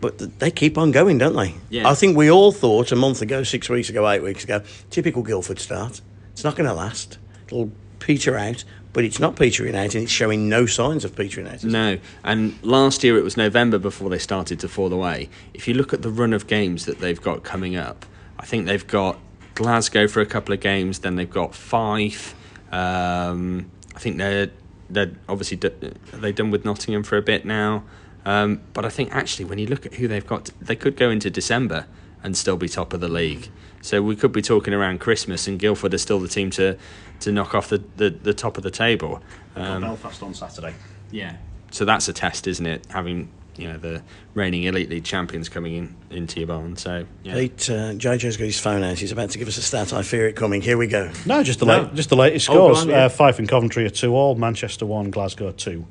But 0.00 0.38
they 0.38 0.50
keep 0.50 0.78
on 0.78 0.92
going, 0.92 1.18
don't 1.18 1.36
they? 1.36 1.56
Yeah. 1.68 1.86
I 1.86 1.94
think 1.94 2.16
we 2.16 2.30
all 2.30 2.52
thought 2.52 2.90
a 2.90 2.96
month 2.96 3.20
ago, 3.20 3.42
six 3.42 3.68
weeks 3.68 3.90
ago, 3.90 4.08
eight 4.08 4.22
weeks 4.22 4.44
ago, 4.44 4.62
typical 4.88 5.22
Guildford 5.22 5.58
start. 5.58 6.00
It's 6.32 6.42
not 6.42 6.56
going 6.56 6.66
to 6.66 6.72
last. 6.72 7.18
It'll 7.50 7.72
peter 7.98 8.36
out, 8.36 8.64
but 8.92 9.04
it's 9.04 9.20
not 9.20 9.36
petering 9.36 9.74
out, 9.74 9.94
and 9.94 10.04
it's 10.04 10.12
showing 10.12 10.48
no 10.48 10.66
signs 10.66 11.04
of 11.04 11.14
petering 11.14 11.46
out. 11.46 11.62
No, 11.64 11.98
and 12.24 12.60
last 12.62 13.04
year 13.04 13.16
it 13.18 13.24
was 13.24 13.36
November 13.36 13.78
before 13.78 14.10
they 14.10 14.18
started 14.18 14.58
to 14.60 14.68
fall 14.68 14.92
away. 14.92 15.28
If 15.54 15.68
you 15.68 15.74
look 15.74 15.92
at 15.92 16.02
the 16.02 16.10
run 16.10 16.32
of 16.32 16.46
games 16.46 16.86
that 16.86 16.98
they've 16.98 17.20
got 17.20 17.42
coming 17.42 17.76
up, 17.76 18.06
I 18.38 18.46
think 18.46 18.66
they've 18.66 18.86
got 18.86 19.18
Glasgow 19.54 20.08
for 20.08 20.20
a 20.20 20.26
couple 20.26 20.54
of 20.54 20.60
games, 20.60 21.00
then 21.00 21.16
they've 21.16 21.30
got 21.30 21.54
Fife. 21.54 22.34
Um, 22.72 23.70
I 23.94 23.98
think 23.98 24.16
they're 24.18 24.50
they're 24.88 25.12
obviously 25.28 25.56
d- 25.56 25.92
they 26.12 26.32
done 26.32 26.50
with 26.50 26.64
Nottingham 26.64 27.02
for 27.02 27.16
a 27.16 27.22
bit 27.22 27.44
now. 27.44 27.84
Um, 28.24 28.60
but 28.72 28.84
I 28.84 28.88
think 28.88 29.14
actually 29.14 29.44
when 29.46 29.58
you 29.58 29.66
look 29.66 29.86
at 29.86 29.94
who 29.94 30.08
they've 30.08 30.26
got, 30.26 30.50
they 30.60 30.76
could 30.76 30.96
go 30.96 31.10
into 31.10 31.30
December 31.30 31.86
and 32.22 32.36
still 32.36 32.56
be 32.56 32.68
top 32.68 32.92
of 32.92 33.00
the 33.00 33.08
league. 33.08 33.48
So 33.82 34.02
we 34.02 34.14
could 34.14 34.32
be 34.32 34.42
talking 34.42 34.74
around 34.74 35.00
Christmas, 35.00 35.48
and 35.48 35.58
Guildford 35.58 35.94
are 35.94 35.98
still 35.98 36.20
the 36.20 36.28
team 36.28 36.50
to 36.50 36.76
to 37.20 37.32
knock 37.32 37.54
off 37.54 37.68
the, 37.68 37.82
the, 37.96 38.10
the 38.10 38.34
top 38.34 38.56
of 38.56 38.62
the 38.62 38.70
table. 38.70 39.22
Um, 39.56 39.82
Belfast 39.82 40.22
on 40.22 40.34
Saturday. 40.34 40.74
yeah. 41.10 41.36
So 41.72 41.84
that's 41.84 42.08
a 42.08 42.12
test, 42.12 42.46
isn't 42.48 42.66
it? 42.66 42.84
Having 42.90 43.30
you 43.56 43.68
know 43.68 43.76
the 43.78 44.02
reigning 44.34 44.62
elite 44.64 44.88
league 44.90 45.04
champions 45.04 45.48
coming 45.48 45.74
in 45.74 45.94
into 46.10 46.40
your 46.40 46.46
barn. 46.48 46.76
So 46.76 47.06
yeah. 47.22 47.34
Pete, 47.34 47.68
uh, 47.70 47.92
JJ's 47.92 48.36
got 48.36 48.44
his 48.44 48.58
phone 48.58 48.82
out. 48.82 48.98
He's 48.98 49.12
about 49.12 49.30
to 49.30 49.38
give 49.38 49.46
us 49.48 49.56
a 49.56 49.62
stat. 49.62 49.92
I 49.92 50.02
fear 50.02 50.26
it 50.26 50.34
coming. 50.34 50.62
Here 50.62 50.76
we 50.76 50.86
go. 50.88 51.10
No, 51.26 51.42
just 51.44 51.60
the 51.60 51.66
No. 51.66 51.82
late, 51.82 51.94
just 51.94 52.08
the 52.08 52.16
latest 52.16 52.48
Oh, 52.50 52.54
go 52.54 52.74
scores. 52.74 52.82
on, 52.84 52.88
yeah. 52.90 53.04
uh, 53.04 53.08
Fife 53.08 53.38
and 53.38 53.48
Coventry 53.48 53.84
are 53.84 53.90
two 53.90 54.14
all. 54.16 54.34
Manchester 54.34 54.84
one. 54.86 55.10
Glasgow 55.10 55.52
two. 55.52 55.86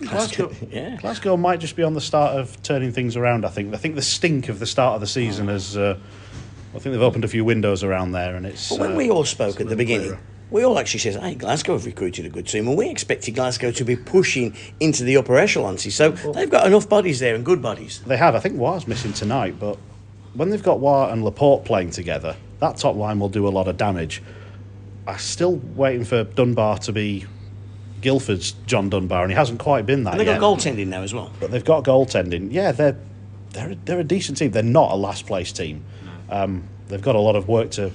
Glasgow, 0.00 0.52
Yeah. 0.70 0.96
Glasgow 0.96 1.36
might 1.36 1.60
just 1.60 1.76
be 1.76 1.82
on 1.82 1.94
the 1.94 2.00
start 2.00 2.36
of 2.38 2.60
turning 2.62 2.92
things 2.92 3.16
around. 3.16 3.44
I 3.44 3.48
think. 3.48 3.72
I 3.74 3.76
think 3.76 3.94
the 3.94 4.02
stink 4.02 4.48
of 4.48 4.58
the 4.58 4.66
start 4.66 4.94
of 4.96 5.00
the 5.00 5.06
season 5.06 5.48
has. 5.48 5.76
Uh, 5.76 5.98
I 6.74 6.78
think 6.78 6.92
they've 6.92 7.00
opened 7.02 7.24
a 7.24 7.28
few 7.28 7.44
windows 7.44 7.82
around 7.84 8.12
there, 8.12 8.34
and 8.36 8.44
it's. 8.44 8.68
But 8.70 8.80
when 8.80 8.92
uh, 8.92 8.96
we 8.96 9.10
all 9.10 9.24
spoke 9.24 9.60
at 9.60 9.68
the 9.68 9.76
beginning, 9.76 10.08
clearer. 10.08 10.20
We 10.50 10.64
all 10.64 10.78
actually 10.78 11.00
said, 11.00 11.16
hey, 11.20 11.34
Glasgow 11.34 11.72
have 11.72 11.86
recruited 11.86 12.24
a 12.26 12.28
good 12.28 12.46
team, 12.46 12.68
and 12.68 12.76
we 12.78 12.88
expected 12.88 13.34
Glasgow 13.34 13.70
to 13.72 13.84
be 13.84 13.96
pushing 13.96 14.54
into 14.80 15.02
the 15.04 15.16
upper 15.16 15.36
echelons. 15.36 15.92
So 15.94 16.10
they've 16.10 16.48
got 16.50 16.66
enough 16.66 16.88
bodies 16.88 17.18
there 17.20 17.34
and 17.34 17.44
good 17.44 17.60
bodies. 17.60 18.00
They 18.06 18.16
have. 18.16 18.34
I 18.34 18.38
think 18.40 18.56
War's 18.56 18.86
missing 18.86 19.12
tonight, 19.12 19.58
but 19.58 19.76
when 20.34 20.50
they've 20.50 20.62
got 20.62 20.78
War 20.80 21.10
and 21.10 21.24
Laporte 21.24 21.64
playing 21.64 21.90
together, 21.90 22.36
that 22.60 22.76
top 22.76 22.94
line 22.96 23.18
will 23.18 23.28
do 23.28 23.46
a 23.46 23.50
lot 23.50 23.66
of 23.68 23.76
damage. 23.76 24.22
I'm 25.06 25.18
still 25.18 25.56
waiting 25.74 26.04
for 26.04 26.24
Dunbar 26.24 26.78
to 26.78 26.92
be 26.92 27.26
Guildford's 28.00 28.52
John 28.66 28.88
Dunbar, 28.88 29.22
and 29.22 29.32
he 29.32 29.36
hasn't 29.36 29.58
quite 29.58 29.84
been 29.86 30.04
that 30.04 30.12
And 30.12 30.20
they've 30.20 30.26
yet. 30.26 30.38
got 30.40 30.58
goaltending 30.58 30.86
now 30.88 31.02
as 31.02 31.12
well. 31.14 31.32
but 31.40 31.50
they've 31.50 31.64
got 31.64 31.84
goaltending. 31.84 32.52
Yeah, 32.52 32.72
they're 32.72 32.96
they're 33.52 33.74
they're 33.84 34.00
a 34.00 34.04
decent 34.04 34.38
team. 34.38 34.50
They're 34.52 34.62
not 34.62 34.92
a 34.92 34.96
last 34.96 35.26
place 35.26 35.50
team. 35.52 35.84
Um, 36.28 36.68
they've 36.88 37.00
got 37.02 37.14
a 37.14 37.20
lot 37.20 37.36
of 37.36 37.48
work 37.48 37.70
to 37.72 37.90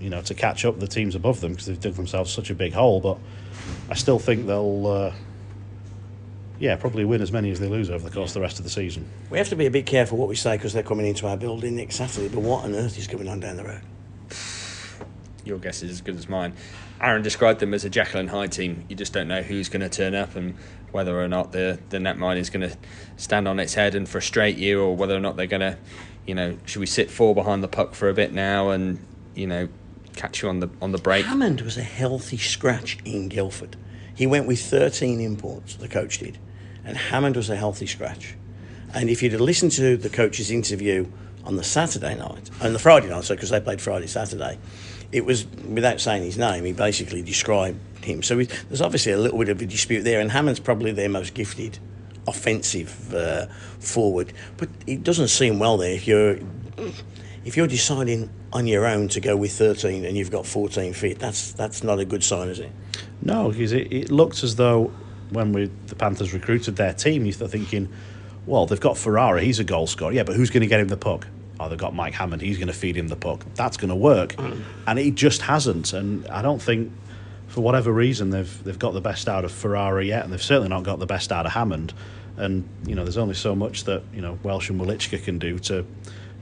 you 0.00 0.10
know 0.10 0.22
to 0.22 0.34
catch 0.34 0.64
up 0.64 0.78
the 0.78 0.86
teams 0.86 1.14
above 1.14 1.40
them 1.40 1.52
because 1.52 1.66
they've 1.66 1.80
dug 1.80 1.94
themselves 1.94 2.32
such 2.32 2.50
a 2.50 2.54
big 2.54 2.72
hole. 2.72 3.00
But 3.00 3.18
I 3.90 3.94
still 3.94 4.18
think 4.18 4.46
they'll. 4.46 4.86
Uh, 4.86 5.12
yeah, 6.60 6.74
probably 6.74 7.04
win 7.04 7.22
as 7.22 7.30
many 7.30 7.52
as 7.52 7.60
they 7.60 7.68
lose 7.68 7.88
over 7.88 8.08
the 8.08 8.12
course 8.12 8.30
of 8.30 8.34
the 8.34 8.40
rest 8.40 8.58
of 8.58 8.64
the 8.64 8.70
season. 8.70 9.08
We 9.30 9.38
have 9.38 9.48
to 9.50 9.56
be 9.56 9.66
a 9.66 9.70
bit 9.70 9.86
careful 9.86 10.18
what 10.18 10.28
we 10.28 10.34
say 10.34 10.56
because 10.56 10.72
they're 10.72 10.82
coming 10.82 11.06
into 11.06 11.28
our 11.28 11.36
building 11.36 11.76
next 11.76 11.94
Saturday. 11.94 12.28
But 12.28 12.40
what 12.40 12.64
on 12.64 12.74
earth 12.74 12.98
is 12.98 13.06
going 13.06 13.28
on 13.28 13.38
down 13.38 13.56
the 13.56 13.64
road? 13.64 13.82
Your 15.44 15.58
guess 15.58 15.84
is 15.84 15.92
as 15.92 16.00
good 16.00 16.16
as 16.16 16.28
mine. 16.28 16.54
Aaron 17.00 17.22
described 17.22 17.60
them 17.60 17.74
as 17.74 17.84
a 17.84 17.90
Jekyll 17.90 18.18
and 18.18 18.28
Hyde 18.28 18.50
team. 18.50 18.84
You 18.88 18.96
just 18.96 19.12
don't 19.12 19.28
know 19.28 19.40
who's 19.42 19.68
going 19.68 19.82
to 19.82 19.88
turn 19.88 20.16
up 20.16 20.34
and 20.34 20.56
whether 20.90 21.20
or 21.20 21.28
not 21.28 21.52
the 21.52 21.78
the 21.90 22.00
net 22.00 22.18
mine 22.18 22.38
is 22.38 22.50
going 22.50 22.68
to 22.68 22.76
stand 23.16 23.46
on 23.46 23.60
its 23.60 23.74
head 23.74 23.94
and 23.94 24.08
frustrate 24.08 24.56
you, 24.56 24.82
or 24.82 24.96
whether 24.96 25.14
or 25.14 25.20
not 25.20 25.36
they're 25.36 25.46
going 25.46 25.60
to, 25.60 25.78
you 26.26 26.34
know, 26.34 26.58
should 26.64 26.80
we 26.80 26.86
sit 26.86 27.08
four 27.08 27.34
behind 27.34 27.62
the 27.62 27.68
puck 27.68 27.94
for 27.94 28.08
a 28.08 28.14
bit 28.14 28.32
now 28.32 28.70
and 28.70 28.98
you 29.34 29.46
know 29.46 29.68
catch 30.18 30.42
you 30.42 30.48
on 30.48 30.60
the 30.60 30.68
on 30.82 30.92
the 30.92 30.98
break? 30.98 31.24
Hammond 31.24 31.60
was 31.62 31.78
a 31.78 31.82
healthy 31.82 32.36
scratch 32.36 32.98
in 33.04 33.28
Guildford. 33.28 33.76
He 34.14 34.26
went 34.26 34.46
with 34.46 34.60
13 34.60 35.20
imports, 35.20 35.76
the 35.76 35.88
coach 35.88 36.18
did, 36.18 36.38
and 36.84 36.96
Hammond 36.96 37.36
was 37.36 37.48
a 37.48 37.56
healthy 37.56 37.86
scratch. 37.86 38.34
And 38.94 39.08
if 39.08 39.22
you'd 39.22 39.32
have 39.32 39.40
listened 39.40 39.72
to 39.72 39.96
the 39.96 40.08
coach's 40.08 40.50
interview 40.50 41.06
on 41.44 41.56
the 41.56 41.62
Saturday 41.62 42.16
night 42.16 42.50
and 42.60 42.74
the 42.74 42.78
Friday 42.78 43.08
night, 43.08 43.24
so 43.24 43.34
because 43.34 43.50
they 43.50 43.60
played 43.60 43.80
Friday, 43.80 44.08
Saturday, 44.08 44.58
it 45.12 45.24
was 45.24 45.46
without 45.46 46.00
saying 46.00 46.24
his 46.24 46.36
name, 46.36 46.64
he 46.64 46.72
basically 46.72 47.22
described 47.22 47.78
him. 48.04 48.22
So 48.22 48.42
there's 48.42 48.82
obviously 48.82 49.12
a 49.12 49.18
little 49.18 49.38
bit 49.38 49.50
of 49.50 49.62
a 49.62 49.66
dispute 49.66 50.02
there, 50.02 50.20
and 50.20 50.32
Hammond's 50.32 50.60
probably 50.60 50.90
their 50.90 51.08
most 51.08 51.34
gifted 51.34 51.78
offensive 52.26 53.14
uh, 53.14 53.46
forward, 53.78 54.32
but 54.56 54.68
it 54.86 55.02
doesn't 55.02 55.28
seem 55.28 55.58
well 55.58 55.76
there 55.78 55.92
if 55.92 56.06
you're 56.06 56.38
if 57.44 57.56
you're 57.56 57.66
deciding 57.66 58.30
on 58.52 58.66
your 58.66 58.86
own 58.86 59.08
to 59.08 59.20
go 59.20 59.36
with 59.36 59.52
13 59.52 60.04
and 60.04 60.16
you've 60.16 60.30
got 60.30 60.46
14 60.46 60.92
feet. 60.92 61.18
That's 61.18 61.52
that's 61.52 61.82
not 61.82 61.98
a 61.98 62.04
good 62.04 62.24
sign, 62.24 62.48
is 62.48 62.60
it? 62.60 62.70
No, 63.22 63.50
because 63.50 63.72
it, 63.72 63.92
it 63.92 64.10
looked 64.10 64.42
as 64.42 64.56
though 64.56 64.92
when 65.30 65.52
we 65.52 65.70
the 65.86 65.94
Panthers 65.94 66.32
recruited 66.32 66.76
their 66.76 66.92
team, 66.92 67.24
you're 67.24 67.48
thinking, 67.48 67.88
well, 68.46 68.66
they've 68.66 68.80
got 68.80 68.96
Ferrara, 68.96 69.42
he's 69.42 69.58
a 69.58 69.64
goal 69.64 69.86
scorer, 69.86 70.12
yeah, 70.12 70.22
but 70.22 70.34
who's 70.34 70.50
going 70.50 70.62
to 70.62 70.66
get 70.66 70.80
him 70.80 70.88
the 70.88 70.96
puck? 70.96 71.26
Oh, 71.60 71.68
they've 71.68 71.78
got 71.78 71.94
Mike 71.94 72.14
Hammond, 72.14 72.40
he's 72.40 72.56
going 72.56 72.68
to 72.68 72.74
feed 72.74 72.96
him 72.96 73.08
the 73.08 73.16
puck. 73.16 73.44
That's 73.54 73.76
going 73.76 73.88
to 73.90 73.96
work, 73.96 74.34
mm. 74.36 74.62
and 74.86 74.98
it 74.98 75.14
just 75.14 75.42
hasn't. 75.42 75.92
And 75.92 76.26
I 76.28 76.40
don't 76.40 76.62
think, 76.62 76.92
for 77.48 77.60
whatever 77.60 77.92
reason, 77.92 78.30
they've 78.30 78.64
they've 78.64 78.78
got 78.78 78.94
the 78.94 79.00
best 79.00 79.28
out 79.28 79.44
of 79.44 79.52
Ferrara 79.52 80.04
yet, 80.04 80.24
and 80.24 80.32
they've 80.32 80.42
certainly 80.42 80.68
not 80.68 80.84
got 80.84 80.98
the 80.98 81.06
best 81.06 81.32
out 81.32 81.46
of 81.46 81.52
Hammond. 81.52 81.92
And 82.36 82.68
you 82.86 82.94
know, 82.94 83.02
there's 83.02 83.18
only 83.18 83.34
so 83.34 83.56
much 83.56 83.84
that 83.84 84.02
you 84.14 84.22
know 84.22 84.38
Welsh 84.42 84.70
and 84.70 84.80
Welichka 84.80 85.22
can 85.22 85.38
do 85.38 85.58
to, 85.60 85.84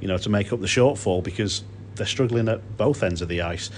you 0.00 0.08
know, 0.08 0.18
to 0.18 0.28
make 0.28 0.52
up 0.52 0.60
the 0.60 0.66
shortfall 0.66 1.22
because 1.22 1.64
they're 1.94 2.06
struggling 2.06 2.48
at 2.48 2.76
both 2.76 3.02
ends 3.02 3.22
of 3.22 3.28
the 3.28 3.42
ice. 3.42 3.70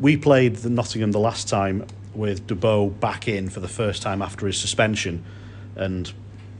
We 0.00 0.16
played 0.16 0.56
the 0.56 0.70
Nottingham 0.70 1.12
the 1.12 1.18
last 1.18 1.48
time 1.48 1.86
with 2.14 2.46
Dubot 2.46 2.98
back 2.98 3.28
in 3.28 3.48
for 3.48 3.60
the 3.60 3.68
first 3.68 4.02
time 4.02 4.22
after 4.22 4.46
his 4.46 4.58
suspension, 4.58 5.24
and 5.76 6.12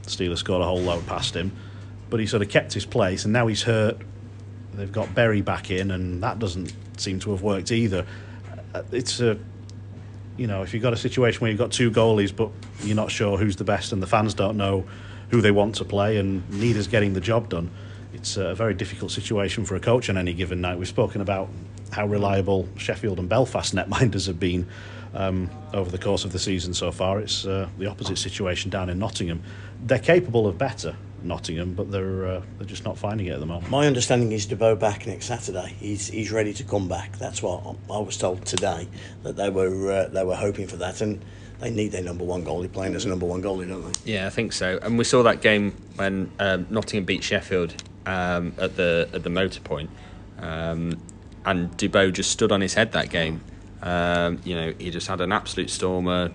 Steelers 0.03 0.37
scored 0.37 0.61
a 0.61 0.65
whole 0.65 0.79
load 0.79 1.05
past 1.07 1.35
him. 1.35 1.51
But 2.09 2.19
he 2.19 2.27
sort 2.27 2.41
of 2.41 2.49
kept 2.49 2.73
his 2.73 2.85
place, 2.85 3.25
and 3.25 3.33
now 3.33 3.47
he's 3.47 3.63
hurt. 3.63 3.97
They've 4.73 4.91
got 4.91 5.13
Berry 5.13 5.41
back 5.41 5.71
in, 5.71 5.91
and 5.91 6.23
that 6.23 6.39
doesn't 6.39 6.73
seem 6.97 7.19
to 7.21 7.31
have 7.31 7.41
worked 7.41 7.71
either. 7.71 8.05
Uh, 8.73 8.83
it's 8.91 9.19
a, 9.19 9.37
you 10.37 10.47
know, 10.47 10.61
if 10.61 10.73
you've 10.73 10.83
got 10.83 10.93
a 10.93 10.97
situation 10.97 11.41
where 11.41 11.49
you've 11.49 11.59
got 11.59 11.71
two 11.71 11.91
goalies, 11.91 12.33
but 12.33 12.49
you're 12.83 12.95
not 12.95 13.11
sure 13.11 13.37
who's 13.37 13.55
the 13.55 13.63
best, 13.63 13.91
and 13.91 14.01
the 14.01 14.07
fans 14.07 14.33
don't 14.33 14.55
know 14.55 14.85
who 15.29 15.41
they 15.41 15.51
want 15.51 15.75
to 15.75 15.85
play, 15.85 16.17
and 16.17 16.47
neither's 16.49 16.87
getting 16.87 17.13
the 17.13 17.21
job 17.21 17.49
done. 17.49 17.69
It's 18.17 18.35
a 18.35 18.55
very 18.55 18.73
difficult 18.73 19.11
situation 19.11 19.63
for 19.63 19.75
a 19.75 19.79
coach 19.79 20.09
on 20.09 20.17
any 20.17 20.33
given 20.33 20.59
night. 20.59 20.77
We've 20.79 20.87
spoken 20.87 21.21
about 21.21 21.49
how 21.91 22.07
reliable 22.07 22.67
Sheffield 22.75 23.19
and 23.19 23.29
Belfast 23.29 23.75
netminders 23.75 24.25
have 24.25 24.39
been 24.39 24.67
um, 25.13 25.49
over 25.73 25.89
the 25.89 25.99
course 25.99 26.25
of 26.25 26.31
the 26.31 26.39
season 26.39 26.73
so 26.73 26.91
far. 26.91 27.19
It's 27.19 27.45
uh, 27.45 27.69
the 27.77 27.85
opposite 27.85 28.17
situation 28.17 28.71
down 28.71 28.89
in 28.89 28.97
Nottingham. 28.97 29.43
They're 29.83 29.99
capable 29.99 30.47
of 30.47 30.57
better, 30.57 30.95
Nottingham, 31.21 31.75
but 31.75 31.91
they're 31.91 32.25
uh, 32.25 32.41
they're 32.57 32.67
just 32.67 32.85
not 32.85 32.97
finding 32.97 33.27
it 33.27 33.33
at 33.33 33.39
the 33.39 33.45
moment. 33.45 33.69
My 33.69 33.85
understanding 33.85 34.31
is 34.31 34.47
Dubot 34.47 34.79
back 34.79 35.05
next 35.05 35.27
Saturday. 35.27 35.75
He's 35.79 36.07
he's 36.07 36.31
ready 36.31 36.53
to 36.53 36.63
come 36.63 36.87
back. 36.87 37.17
That's 37.19 37.43
what 37.43 37.75
I 37.89 37.99
was 37.99 38.17
told 38.17 38.45
today 38.45 38.87
that 39.21 39.35
they 39.35 39.51
were 39.51 39.91
uh, 39.91 40.07
they 40.07 40.23
were 40.23 40.35
hoping 40.35 40.67
for 40.67 40.77
that 40.77 41.01
and. 41.01 41.23
They 41.59 41.71
need 41.71 41.91
their 41.91 42.03
number 42.03 42.23
one 42.23 42.45
goalie 42.45 42.71
playing 42.71 42.93
as 42.93 43.05
a 43.05 43.09
number 43.09 43.25
one 43.25 43.41
goalie, 43.41 43.67
don't 43.67 43.91
they? 43.91 44.13
Yeah, 44.13 44.27
I 44.27 44.29
think 44.29 44.53
so. 44.53 44.77
And 44.83 44.95
we 44.95 45.03
saw 45.03 45.23
that 45.23 45.41
game 45.41 45.73
when 45.95 46.29
um, 46.37 46.67
Nottingham 46.69 47.03
beat 47.03 47.23
Sheffield 47.23 47.73
um, 48.07 48.53
at 48.57 48.75
the 48.75 49.09
at 49.13 49.21
the 49.23 49.29
Motorpoint. 49.29 49.89
Um, 50.39 50.99
and 51.45 51.71
Dubot 51.77 52.13
just 52.13 52.31
stood 52.31 52.51
on 52.51 52.61
his 52.61 52.73
head 52.73 52.93
that 52.93 53.09
game. 53.09 53.41
Um, 53.81 54.39
you 54.43 54.55
know, 54.55 54.73
he 54.79 54.89
just 54.89 55.07
had 55.07 55.21
an 55.21 55.31
absolute 55.31 55.69
stormer, 55.69 56.31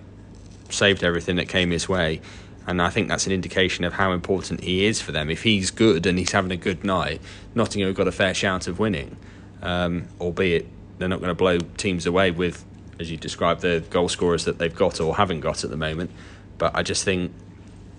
saved 0.69 1.03
everything 1.03 1.35
that 1.35 1.49
came 1.49 1.71
his 1.71 1.89
way. 1.89 2.21
And 2.65 2.81
I 2.81 2.89
think 2.89 3.09
that's 3.09 3.25
an 3.25 3.33
indication 3.33 3.83
of 3.83 3.93
how 3.93 4.13
important 4.13 4.61
he 4.61 4.85
is 4.85 5.01
for 5.01 5.11
them. 5.11 5.29
If 5.29 5.43
he's 5.43 5.69
good 5.69 6.05
and 6.05 6.17
he's 6.17 6.31
having 6.31 6.51
a 6.51 6.57
good 6.57 6.83
night, 6.83 7.21
Nottingham 7.53 7.89
have 7.89 7.97
got 7.97 8.07
a 8.07 8.11
fair 8.11 8.33
shout 8.33 8.67
of 8.67 8.79
winning, 8.79 9.17
um, 9.61 10.07
albeit 10.21 10.67
they're 10.97 11.09
not 11.09 11.19
going 11.19 11.29
to 11.29 11.35
blow 11.35 11.57
teams 11.57 12.05
away 12.05 12.31
with, 12.31 12.63
as 12.99 13.11
you 13.11 13.17
described, 13.17 13.61
the 13.61 13.83
goal 13.89 14.07
scorers 14.07 14.45
that 14.45 14.59
they've 14.59 14.73
got 14.73 15.01
or 15.01 15.17
haven't 15.17 15.41
got 15.41 15.65
at 15.65 15.69
the 15.69 15.77
moment. 15.77 16.11
But 16.57 16.73
I 16.73 16.83
just 16.83 17.03
think 17.03 17.33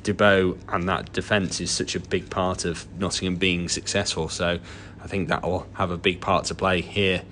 Dubot 0.05 0.59
and 0.69 0.89
that 0.89 1.13
defence 1.13 1.61
is 1.61 1.71
such 1.71 1.95
a 1.95 2.01
big 2.01 2.31
part 2.31 2.65
of 2.65 2.87
Nottingham 2.99 3.37
being 3.37 3.69
successful. 3.69 4.29
So 4.29 4.59
I 5.03 5.07
think 5.07 5.29
that 5.29 5.43
will 5.43 5.67
have 5.75 5.91
a 5.91 5.99
big 5.99 6.21
part 6.21 6.45
to 6.47 6.55
play 6.55 6.81
here 6.81 7.23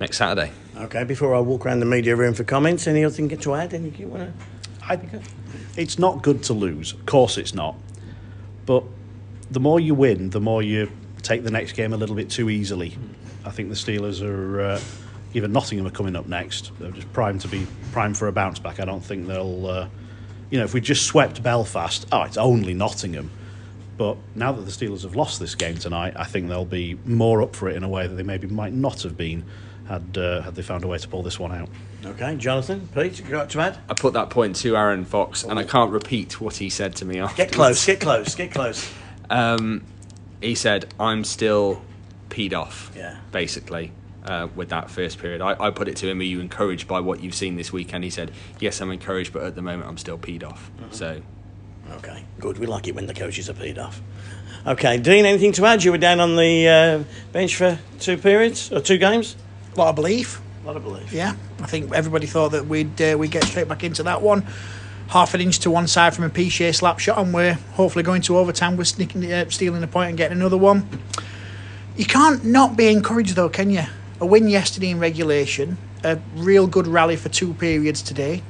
next 0.00 0.18
Saturday. 0.18 0.52
Okay, 0.76 1.04
before 1.04 1.34
I 1.34 1.40
walk 1.40 1.66
around 1.66 1.80
the 1.80 1.86
media 1.86 2.14
room 2.14 2.34
for 2.34 2.44
comments, 2.44 2.86
any 2.86 3.04
other 3.04 3.14
thing 3.14 3.28
to 3.28 3.54
add? 3.54 3.74
Anything 3.74 4.00
you 4.00 4.08
want 4.08 4.32
to? 4.38 4.84
I, 4.84 5.00
it's 5.76 5.98
not 5.98 6.22
good 6.22 6.42
to 6.44 6.52
lose. 6.52 6.92
Of 6.92 7.06
course, 7.06 7.36
it's 7.36 7.54
not. 7.54 7.76
But 8.64 8.84
the 9.50 9.60
more 9.60 9.80
you 9.80 9.94
win, 9.94 10.30
the 10.30 10.40
more 10.40 10.62
you 10.62 10.90
take 11.22 11.42
the 11.42 11.50
next 11.50 11.72
game 11.72 11.92
a 11.92 11.96
little 11.96 12.14
bit 12.14 12.30
too 12.30 12.48
easily. 12.48 12.96
I 13.44 13.50
think 13.50 13.68
the 13.68 13.74
Steelers 13.74 14.22
are. 14.22 14.60
Uh, 14.60 14.80
even 15.34 15.52
Nottingham 15.52 15.86
are 15.86 15.90
coming 15.90 16.16
up 16.16 16.26
next. 16.26 16.72
They're 16.78 16.90
just 16.90 17.12
primed 17.12 17.42
to 17.42 17.48
be 17.48 17.66
primed 17.92 18.16
for 18.16 18.28
a 18.28 18.32
bounce 18.32 18.58
back. 18.58 18.80
I 18.80 18.84
don't 18.84 19.04
think 19.04 19.26
they'll. 19.26 19.66
Uh, 19.66 19.88
you 20.50 20.58
know, 20.58 20.64
if 20.64 20.74
we 20.74 20.80
just 20.80 21.04
swept 21.04 21.42
Belfast, 21.42 22.06
oh, 22.12 22.22
it's 22.22 22.36
only 22.36 22.74
Nottingham. 22.74 23.30
But 23.96 24.16
now 24.34 24.52
that 24.52 24.62
the 24.62 24.70
Steelers 24.70 25.02
have 25.02 25.16
lost 25.16 25.40
this 25.40 25.54
game 25.54 25.76
tonight, 25.76 26.14
I 26.16 26.24
think 26.24 26.48
they'll 26.48 26.64
be 26.64 26.96
more 27.04 27.42
up 27.42 27.56
for 27.56 27.68
it 27.68 27.76
in 27.76 27.82
a 27.82 27.88
way 27.88 28.06
that 28.06 28.14
they 28.14 28.22
maybe 28.22 28.46
might 28.46 28.72
not 28.72 29.02
have 29.02 29.16
been 29.16 29.44
had 29.88 30.16
uh, 30.16 30.42
had 30.42 30.54
they 30.54 30.62
found 30.62 30.84
a 30.84 30.86
way 30.86 30.98
to 30.98 31.08
pull 31.08 31.22
this 31.22 31.38
one 31.38 31.50
out. 31.52 31.68
Okay, 32.04 32.36
Jonathan, 32.36 32.88
Pete, 32.94 33.18
you 33.18 33.24
got 33.24 33.50
to 33.50 33.60
add? 33.60 33.78
I 33.88 33.94
put 33.94 34.12
that 34.12 34.30
point 34.30 34.54
to 34.56 34.76
Aaron 34.76 35.04
Fox, 35.04 35.42
and 35.42 35.58
I 35.58 35.64
can't 35.64 35.90
repeat 35.90 36.40
what 36.40 36.56
he 36.56 36.70
said 36.70 36.94
to 36.96 37.04
me 37.04 37.18
after. 37.18 37.36
Get 37.36 37.52
close, 37.52 37.84
get 37.84 38.00
close, 38.00 38.34
get 38.34 38.52
close. 38.52 38.90
Um, 39.30 39.84
he 40.40 40.54
said, 40.54 40.94
"I'm 40.98 41.22
still 41.22 41.82
peed 42.30 42.54
off." 42.54 42.90
Yeah. 42.96 43.18
Basically, 43.30 43.92
uh, 44.28 44.48
with 44.54 44.68
that 44.68 44.90
first 44.90 45.18
period, 45.18 45.40
I, 45.40 45.56
I, 45.58 45.70
put 45.70 45.88
it 45.88 45.96
to 45.96 46.08
him: 46.08 46.20
Are 46.20 46.24
you 46.24 46.40
encouraged 46.40 46.86
by 46.86 47.00
what 47.00 47.22
you've 47.22 47.34
seen 47.34 47.56
this 47.56 47.72
weekend? 47.72 48.04
He 48.04 48.10
said, 48.10 48.30
"Yes, 48.60 48.80
I'm 48.80 48.90
encouraged, 48.90 49.32
but 49.32 49.42
at 49.42 49.54
the 49.54 49.62
moment, 49.62 49.88
I'm 49.88 49.98
still 49.98 50.18
peed 50.18 50.44
off." 50.44 50.70
Mm-hmm. 50.78 50.92
So 50.92 51.22
Okay, 51.92 52.24
good. 52.38 52.58
We 52.58 52.66
like 52.66 52.86
it 52.86 52.94
when 52.94 53.06
the 53.06 53.14
coaches 53.14 53.48
are 53.48 53.54
peed 53.54 53.78
off. 53.78 54.00
Okay, 54.66 54.98
Dean, 54.98 55.24
anything 55.24 55.52
to 55.52 55.66
add? 55.66 55.82
You 55.82 55.92
were 55.92 55.98
down 55.98 56.20
on 56.20 56.36
the 56.36 56.68
uh, 56.68 57.04
bench 57.32 57.56
for 57.56 57.78
two 58.00 58.18
periods 58.18 58.70
or 58.72 58.80
two 58.80 58.98
games. 58.98 59.36
A 59.74 59.78
lot 59.78 59.88
of 59.88 59.94
belief. 59.94 60.40
A 60.62 60.66
lot 60.66 60.76
of 60.76 60.84
belief. 60.84 61.12
Yeah, 61.12 61.34
I 61.60 61.66
think 61.66 61.92
everybody 61.94 62.26
thought 62.26 62.50
that 62.50 62.66
we'd 62.66 63.00
uh, 63.00 63.16
we'd 63.18 63.30
get 63.30 63.44
straight 63.44 63.68
back 63.68 63.84
into 63.84 64.02
that 64.02 64.20
one. 64.20 64.46
Half 65.08 65.32
an 65.32 65.40
inch 65.40 65.60
to 65.60 65.70
one 65.70 65.86
side 65.86 66.14
from 66.14 66.24
a 66.24 66.30
Piché 66.30 66.74
slap 66.74 66.98
shot, 66.98 67.16
and 67.18 67.32
we're 67.32 67.54
hopefully 67.72 68.02
going 68.02 68.20
to 68.22 68.36
overtime 68.36 68.76
with 68.76 68.88
sneaking, 68.88 69.32
uh, 69.32 69.48
stealing 69.48 69.82
a 69.82 69.86
point 69.86 70.10
and 70.10 70.18
getting 70.18 70.36
another 70.36 70.58
one. 70.58 70.86
You 71.96 72.04
can't 72.04 72.44
not 72.44 72.76
be 72.76 72.88
encouraged 72.88 73.34
though, 73.34 73.48
can 73.48 73.70
you? 73.70 73.84
A 74.20 74.26
win 74.26 74.48
yesterday 74.48 74.90
in 74.90 74.98
regulation, 74.98 75.78
a 76.02 76.18
real 76.34 76.66
good 76.66 76.86
rally 76.86 77.16
for 77.16 77.28
two 77.28 77.54
periods 77.54 78.02
today 78.02 78.42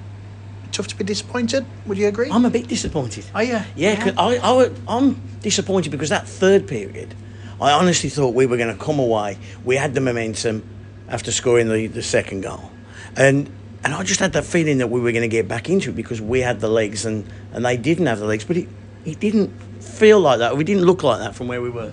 tough 0.78 0.86
to 0.86 0.96
be 0.96 1.04
disappointed. 1.04 1.66
Would 1.86 1.98
you 1.98 2.06
agree? 2.06 2.30
I'm 2.30 2.44
a 2.44 2.50
bit 2.50 2.68
disappointed. 2.68 3.24
Are 3.34 3.42
you? 3.42 3.58
Yeah, 3.74 4.06
yeah. 4.06 4.12
I, 4.16 4.38
I, 4.38 4.70
I'm 4.86 5.20
disappointed 5.40 5.90
because 5.90 6.08
that 6.10 6.28
third 6.28 6.68
period, 6.68 7.14
I 7.60 7.72
honestly 7.72 8.08
thought 8.08 8.34
we 8.34 8.46
were 8.46 8.56
going 8.56 8.76
to 8.76 8.84
come 8.84 9.00
away. 9.00 9.38
We 9.64 9.76
had 9.76 9.94
the 9.94 10.00
momentum 10.00 10.62
after 11.08 11.32
scoring 11.32 11.68
the, 11.68 11.88
the 11.88 12.02
second 12.02 12.42
goal. 12.42 12.70
And 13.16 13.50
and 13.84 13.94
I 13.94 14.02
just 14.02 14.20
had 14.20 14.32
that 14.32 14.44
feeling 14.44 14.78
that 14.78 14.88
we 14.88 15.00
were 15.00 15.12
going 15.12 15.22
to 15.22 15.28
get 15.28 15.46
back 15.46 15.68
into 15.68 15.90
it 15.90 15.96
because 15.96 16.20
we 16.20 16.40
had 16.40 16.60
the 16.60 16.68
legs 16.68 17.06
and, 17.06 17.24
and 17.52 17.64
they 17.64 17.76
didn't 17.76 18.06
have 18.06 18.18
the 18.18 18.26
legs. 18.26 18.44
But 18.44 18.56
it, 18.56 18.68
it 19.04 19.20
didn't 19.20 19.50
feel 19.82 20.20
like 20.20 20.40
that. 20.40 20.56
We 20.56 20.64
didn't 20.64 20.84
look 20.84 21.04
like 21.04 21.20
that 21.20 21.34
from 21.34 21.46
where 21.46 21.62
we 21.62 21.70
were. 21.70 21.92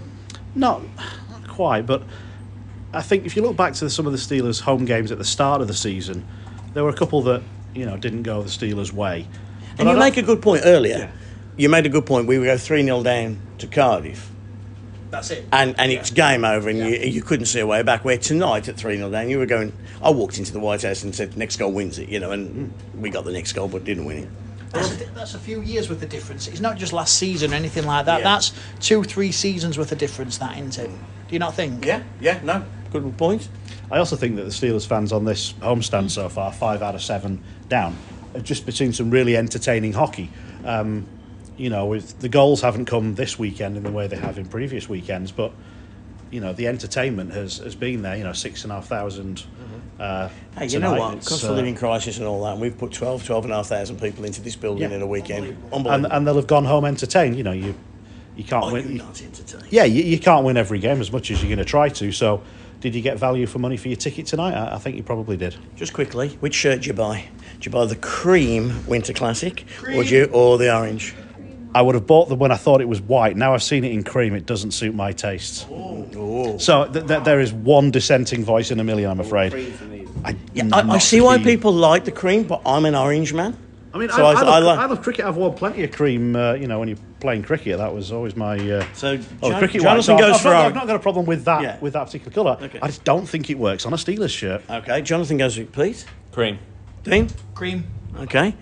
Not, 0.56 0.82
not 1.30 1.48
quite, 1.48 1.86
but 1.86 2.02
I 2.96 3.02
think 3.02 3.26
if 3.26 3.36
you 3.36 3.42
look 3.42 3.58
back 3.58 3.74
to 3.76 3.90
some 3.90 4.08
of 4.08 4.14
the 4.14 4.18
Steelers' 4.18 4.62
home 4.62 4.86
games 4.86 5.12
at 5.12 5.18
the 5.18 5.26
start 5.26 5.62
of 5.62 5.68
the 5.68 5.74
season, 5.74 6.26
there 6.74 6.84
were 6.84 6.90
a 6.90 6.96
couple 6.96 7.22
that 7.24 7.44
you 7.74 7.86
know 7.86 7.98
didn't 7.98 8.24
go 8.24 8.42
the 8.42 8.50
Steelers' 8.50 8.94
way. 8.94 9.28
But 9.78 9.82
and 9.82 9.90
you 9.90 9.98
make 9.98 10.18
a 10.18 10.22
good 10.22 10.42
point 10.42 10.62
earlier. 10.66 10.98
Yeah. 10.98 11.12
You 11.58 11.70
made 11.70 11.86
a 11.86 11.90
good 11.90 12.06
point. 12.06 12.28
We 12.28 12.38
go 12.38 12.58
three 12.58 12.84
0 12.84 13.04
down 13.04 13.40
to 13.60 13.68
Cardiff. 13.68 14.32
That's 15.10 15.30
it. 15.32 15.46
And 15.52 15.76
and 15.78 15.92
yeah. 15.92 16.00
it's 16.00 16.10
game 16.10 16.46
over, 16.46 16.70
and 16.70 16.80
yeah. 16.80 16.88
you, 16.88 17.08
you 17.08 17.22
couldn't 17.22 17.48
see 17.48 17.60
a 17.60 17.68
way 17.68 17.84
back. 17.84 18.06
Where 18.06 18.18
tonight 18.18 18.70
at 18.70 18.78
three 18.78 18.96
0 18.96 19.12
down, 19.12 19.30
you 19.30 19.40
were 19.40 19.46
going. 19.46 19.74
I 20.02 20.10
walked 20.10 20.38
into 20.38 20.54
the 20.54 20.60
White 20.60 20.84
House 20.84 21.04
and 21.04 21.14
said, 21.14 21.38
"Next 21.38 21.58
goal 21.58 21.74
wins 21.74 22.00
it," 22.00 22.08
you 22.08 22.20
know, 22.20 22.32
and 22.32 22.72
mm. 22.72 23.00
we 23.00 23.10
got 23.10 23.26
the 23.26 23.34
next 23.34 23.54
goal, 23.54 23.68
but 23.68 23.84
didn't 23.84 24.06
win 24.06 24.20
it. 24.20 24.30
That's 24.72 24.92
a, 24.92 25.06
that's 25.12 25.34
a, 25.36 25.40
few 25.40 25.62
years 25.62 25.90
worth 25.90 26.04
of 26.04 26.10
difference. 26.10 26.48
It's 26.48 26.60
not 26.60 26.78
just 26.78 26.92
last 26.92 27.18
season 27.18 27.54
or 27.54 27.56
anything 27.56 27.86
like 27.86 28.06
that. 28.08 28.18
Yeah. 28.18 28.24
That's 28.24 28.52
two, 28.82 29.04
three 29.04 29.32
seasons 29.32 29.78
worth 29.78 29.94
of 29.94 29.98
difference. 29.98 30.38
That 30.38 30.58
into. 30.58 30.84
Do 30.84 30.92
you 31.30 31.40
not 31.40 31.56
think? 31.56 31.86
Yeah, 31.86 32.04
yeah, 32.20 32.42
no, 32.44 32.66
good 32.92 33.18
point. 33.18 33.48
I 33.92 34.00
also 34.00 34.16
think 34.16 34.36
that 34.38 34.44
the 34.44 34.50
Steelers 34.50 34.88
fans 34.88 35.12
on 35.14 35.26
this 35.26 35.54
homestand 35.54 36.10
so 36.12 36.30
far, 36.30 36.52
five 36.52 36.82
out 36.82 36.96
of 36.96 37.02
seven 37.04 37.44
down, 37.70 37.96
have 38.34 38.44
just 38.44 38.72
seen 38.74 38.94
some 38.94 39.12
really 39.12 39.38
entertaining 39.38 39.94
hockey. 39.94 40.30
Um, 40.64 41.06
you 41.58 41.70
know, 41.70 41.86
with 41.86 42.20
the 42.20 42.30
goals 42.30 42.62
haven't 42.62 42.86
come 42.86 43.16
this 43.16 43.40
weekend 43.40 43.78
in 43.78 43.84
the 43.84 43.92
way 43.92 44.08
they 44.08 44.18
have 44.18 44.38
in 44.38 44.48
previous 44.48 44.90
weekends, 44.90 45.32
but 45.32 45.52
you 46.32 46.42
know 46.42 46.52
the 46.54 46.68
entertainment 46.68 47.32
has, 47.34 47.60
has 47.60 47.76
been 47.76 48.02
there. 48.02 48.18
You 48.18 48.24
know, 48.24 48.34
six 48.34 48.64
and 48.64 48.72
a 48.72 48.76
half 48.76 48.88
thousand. 48.88 49.44
Uh, 50.00 50.28
hey, 50.58 50.68
you 50.68 50.80
know 50.80 50.96
what? 50.96 51.26
Cost 51.26 51.44
of 51.44 51.52
uh, 51.52 51.54
living 51.54 51.76
crisis 51.76 52.18
and 52.18 52.28
all 52.28 52.44
that. 52.44 52.54
And 52.54 52.62
we've 52.62 52.78
put 52.78 52.92
12, 52.92 53.26
12 53.26 53.46
and 53.46 53.54
a 53.54 53.56
half 53.58 53.68
thousand 53.68 54.02
people 54.02 54.26
into 54.26 54.42
this 54.42 54.58
building 54.58 54.90
yeah. 54.90 54.96
in 54.98 55.02
a 55.02 55.08
weekend. 55.08 55.56
And, 55.72 56.06
and 56.06 56.28
they'll 56.28 56.36
have 56.36 56.48
gone 56.48 56.66
home 56.66 56.84
entertained. 56.84 57.38
You 57.38 57.44
know, 57.44 57.54
you 57.54 57.76
you 58.36 58.44
can't 58.44 58.66
Oh, 58.66 58.74
win. 58.74 58.90
you're 58.90 59.06
not 59.06 59.22
entertained. 59.22 59.68
yeah, 59.70 59.86
you, 59.86 60.04
you 60.04 60.20
can't 60.20 60.44
win 60.46 60.58
every 60.58 60.80
game 60.80 61.00
as 61.00 61.14
much 61.14 61.32
as 61.32 61.42
you're 61.42 61.48
going 61.48 61.66
to 61.66 61.70
try 61.70 61.88
to. 61.88 62.12
So, 62.12 62.44
did 62.86 62.94
you 62.94 63.02
get 63.02 63.18
value 63.18 63.48
for 63.48 63.58
money 63.58 63.78
for 63.78 63.88
your 63.88 63.98
ticket 63.98 64.28
tonight? 64.28 64.54
I, 64.54 64.76
I 64.76 64.78
think 64.78 64.96
you 64.96 65.02
probably 65.02 65.38
did. 65.38 65.56
Just 65.76 65.92
quickly, 65.94 66.30
which 66.40 66.54
shirt 66.54 66.76
did 66.82 66.86
you 66.86 66.94
buy? 66.94 67.28
Did 67.56 67.66
you 67.66 67.72
buy 67.72 67.86
the 67.86 67.96
cream 67.96 68.86
Winter 68.86 69.12
Classic 69.12 69.66
or, 69.82 70.04
did 70.04 70.10
you, 70.12 70.26
or 70.26 70.60
the 70.60 70.72
orange? 70.72 71.16
I 71.74 71.82
would 71.82 71.96
have 71.96 72.06
bought 72.06 72.30
them 72.30 72.38
when 72.38 72.52
I 72.52 72.58
thought 72.58 72.82
it 72.82 72.88
was 72.88 73.02
white. 73.02 73.36
Now 73.36 73.56
I've 73.56 73.64
seen 73.64 73.84
it 73.84 73.92
in 73.92 74.04
cream. 74.04 74.36
It 74.36 74.46
doesn't 74.46 74.70
suit 74.72 74.94
my 74.94 75.14
tastes. 75.14 75.66
Oh. 75.68 76.58
So 76.60 76.86
th- 76.86 77.08
th- 77.08 77.24
there 77.24 77.40
is 77.40 77.52
one 77.52 77.90
dissenting 77.90 78.44
voice 78.46 78.70
in 78.70 78.80
a 78.80 78.84
million. 78.84 79.10
I'm 79.10 79.20
afraid. 79.20 79.52
I, 80.24 80.36
Yeah, 80.54 80.70
I, 80.72 80.82
I 80.88 80.98
see 81.00 81.22
why 81.22 81.40
people 81.40 81.72
like 81.74 82.06
the 82.06 82.12
cream, 82.12 82.44
but 82.44 82.62
I'm 82.68 82.86
an 82.86 82.94
orange 82.94 83.34
man. 83.34 83.58
I 83.96 83.98
mean, 83.98 84.10
So 84.10 84.24
I, 84.24 84.34
I- 84.34 84.34
I, 84.34 84.42
love, 84.42 84.48
I 84.48 84.60
like- 84.60 84.80
I 84.80 84.86
love 84.86 85.02
cricket. 85.02 85.26
I've 85.26 85.38
worn 85.38 85.56
plenty 85.56 85.84
of 85.84 85.92
cream. 85.92 86.36
Uh, 86.36 86.54
you 86.54 86.68
know, 86.68 86.78
when 86.80 86.90
you're 86.90 86.98
playing 87.26 87.44
cricket, 87.44 87.78
that 87.80 87.94
was 87.94 88.12
always 88.12 88.36
my. 88.36 88.56
Uh, 88.58 88.86
So 88.94 89.18
oh, 89.42 89.50
Jon- 89.50 89.60
cricket 89.60 89.82
Jonathan 89.82 90.16
white. 90.16 90.22
So 90.22 90.28
goes 90.28 90.36
I've, 90.36 90.42
for 90.42 90.50
not, 90.50 90.56
our- 90.56 90.66
I've 90.68 90.76
not 90.76 90.88
got 90.88 90.96
a 90.96 91.00
problem 91.00 91.26
with 91.26 91.44
that 91.46 91.62
Yeah. 91.62 91.80
with 91.82 91.94
that 91.94 92.06
particular 92.06 92.32
colour. 92.32 92.58
Okay. 92.62 92.80
I 92.82 92.88
just 92.88 93.04
don't 93.04 93.26
think 93.28 93.50
it 93.50 93.58
works 93.58 93.86
on 93.86 93.94
a 93.94 93.98
Steelers 93.98 94.30
shirt. 94.30 94.62
Okay, 94.70 95.02
Jonathan 95.02 95.38
goes 95.38 95.58
with 95.58 95.72
Pete. 95.74 96.06
Cream. 96.32 96.60
Dean? 97.04 97.30
Cream. 97.54 97.86
Okay. 98.20 98.56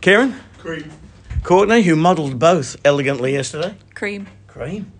Kieran? 0.00 0.34
Cream. 0.58 0.90
Courtney, 1.42 1.82
who 1.82 1.96
modelled 1.96 2.38
both 2.38 2.76
elegantly 2.84 3.32
yesterday? 3.32 3.74
Cream. 3.94 4.26
Cream. 4.46 4.92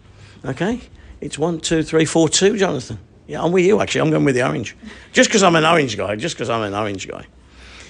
Okay. 0.44 0.80
It's 1.20 1.38
one, 1.38 1.60
two, 1.60 1.82
three, 1.82 2.04
four, 2.04 2.28
two, 2.28 2.56
Jonathan. 2.56 2.98
Yeah, 3.26 3.42
I'm 3.42 3.52
with 3.52 3.64
you, 3.64 3.80
actually. 3.80 4.00
I'm 4.02 4.10
going 4.10 4.24
with 4.24 4.34
the 4.36 4.46
orange. 4.46 4.76
Just 5.12 5.28
because 5.28 5.42
I'm 5.42 5.54
an 5.56 5.64
orange 5.64 5.96
guy. 5.96 6.16
Just 6.16 6.36
because 6.36 6.48
I'm 6.48 6.62
an 6.62 6.74
orange 6.74 7.06
guy. 7.08 7.26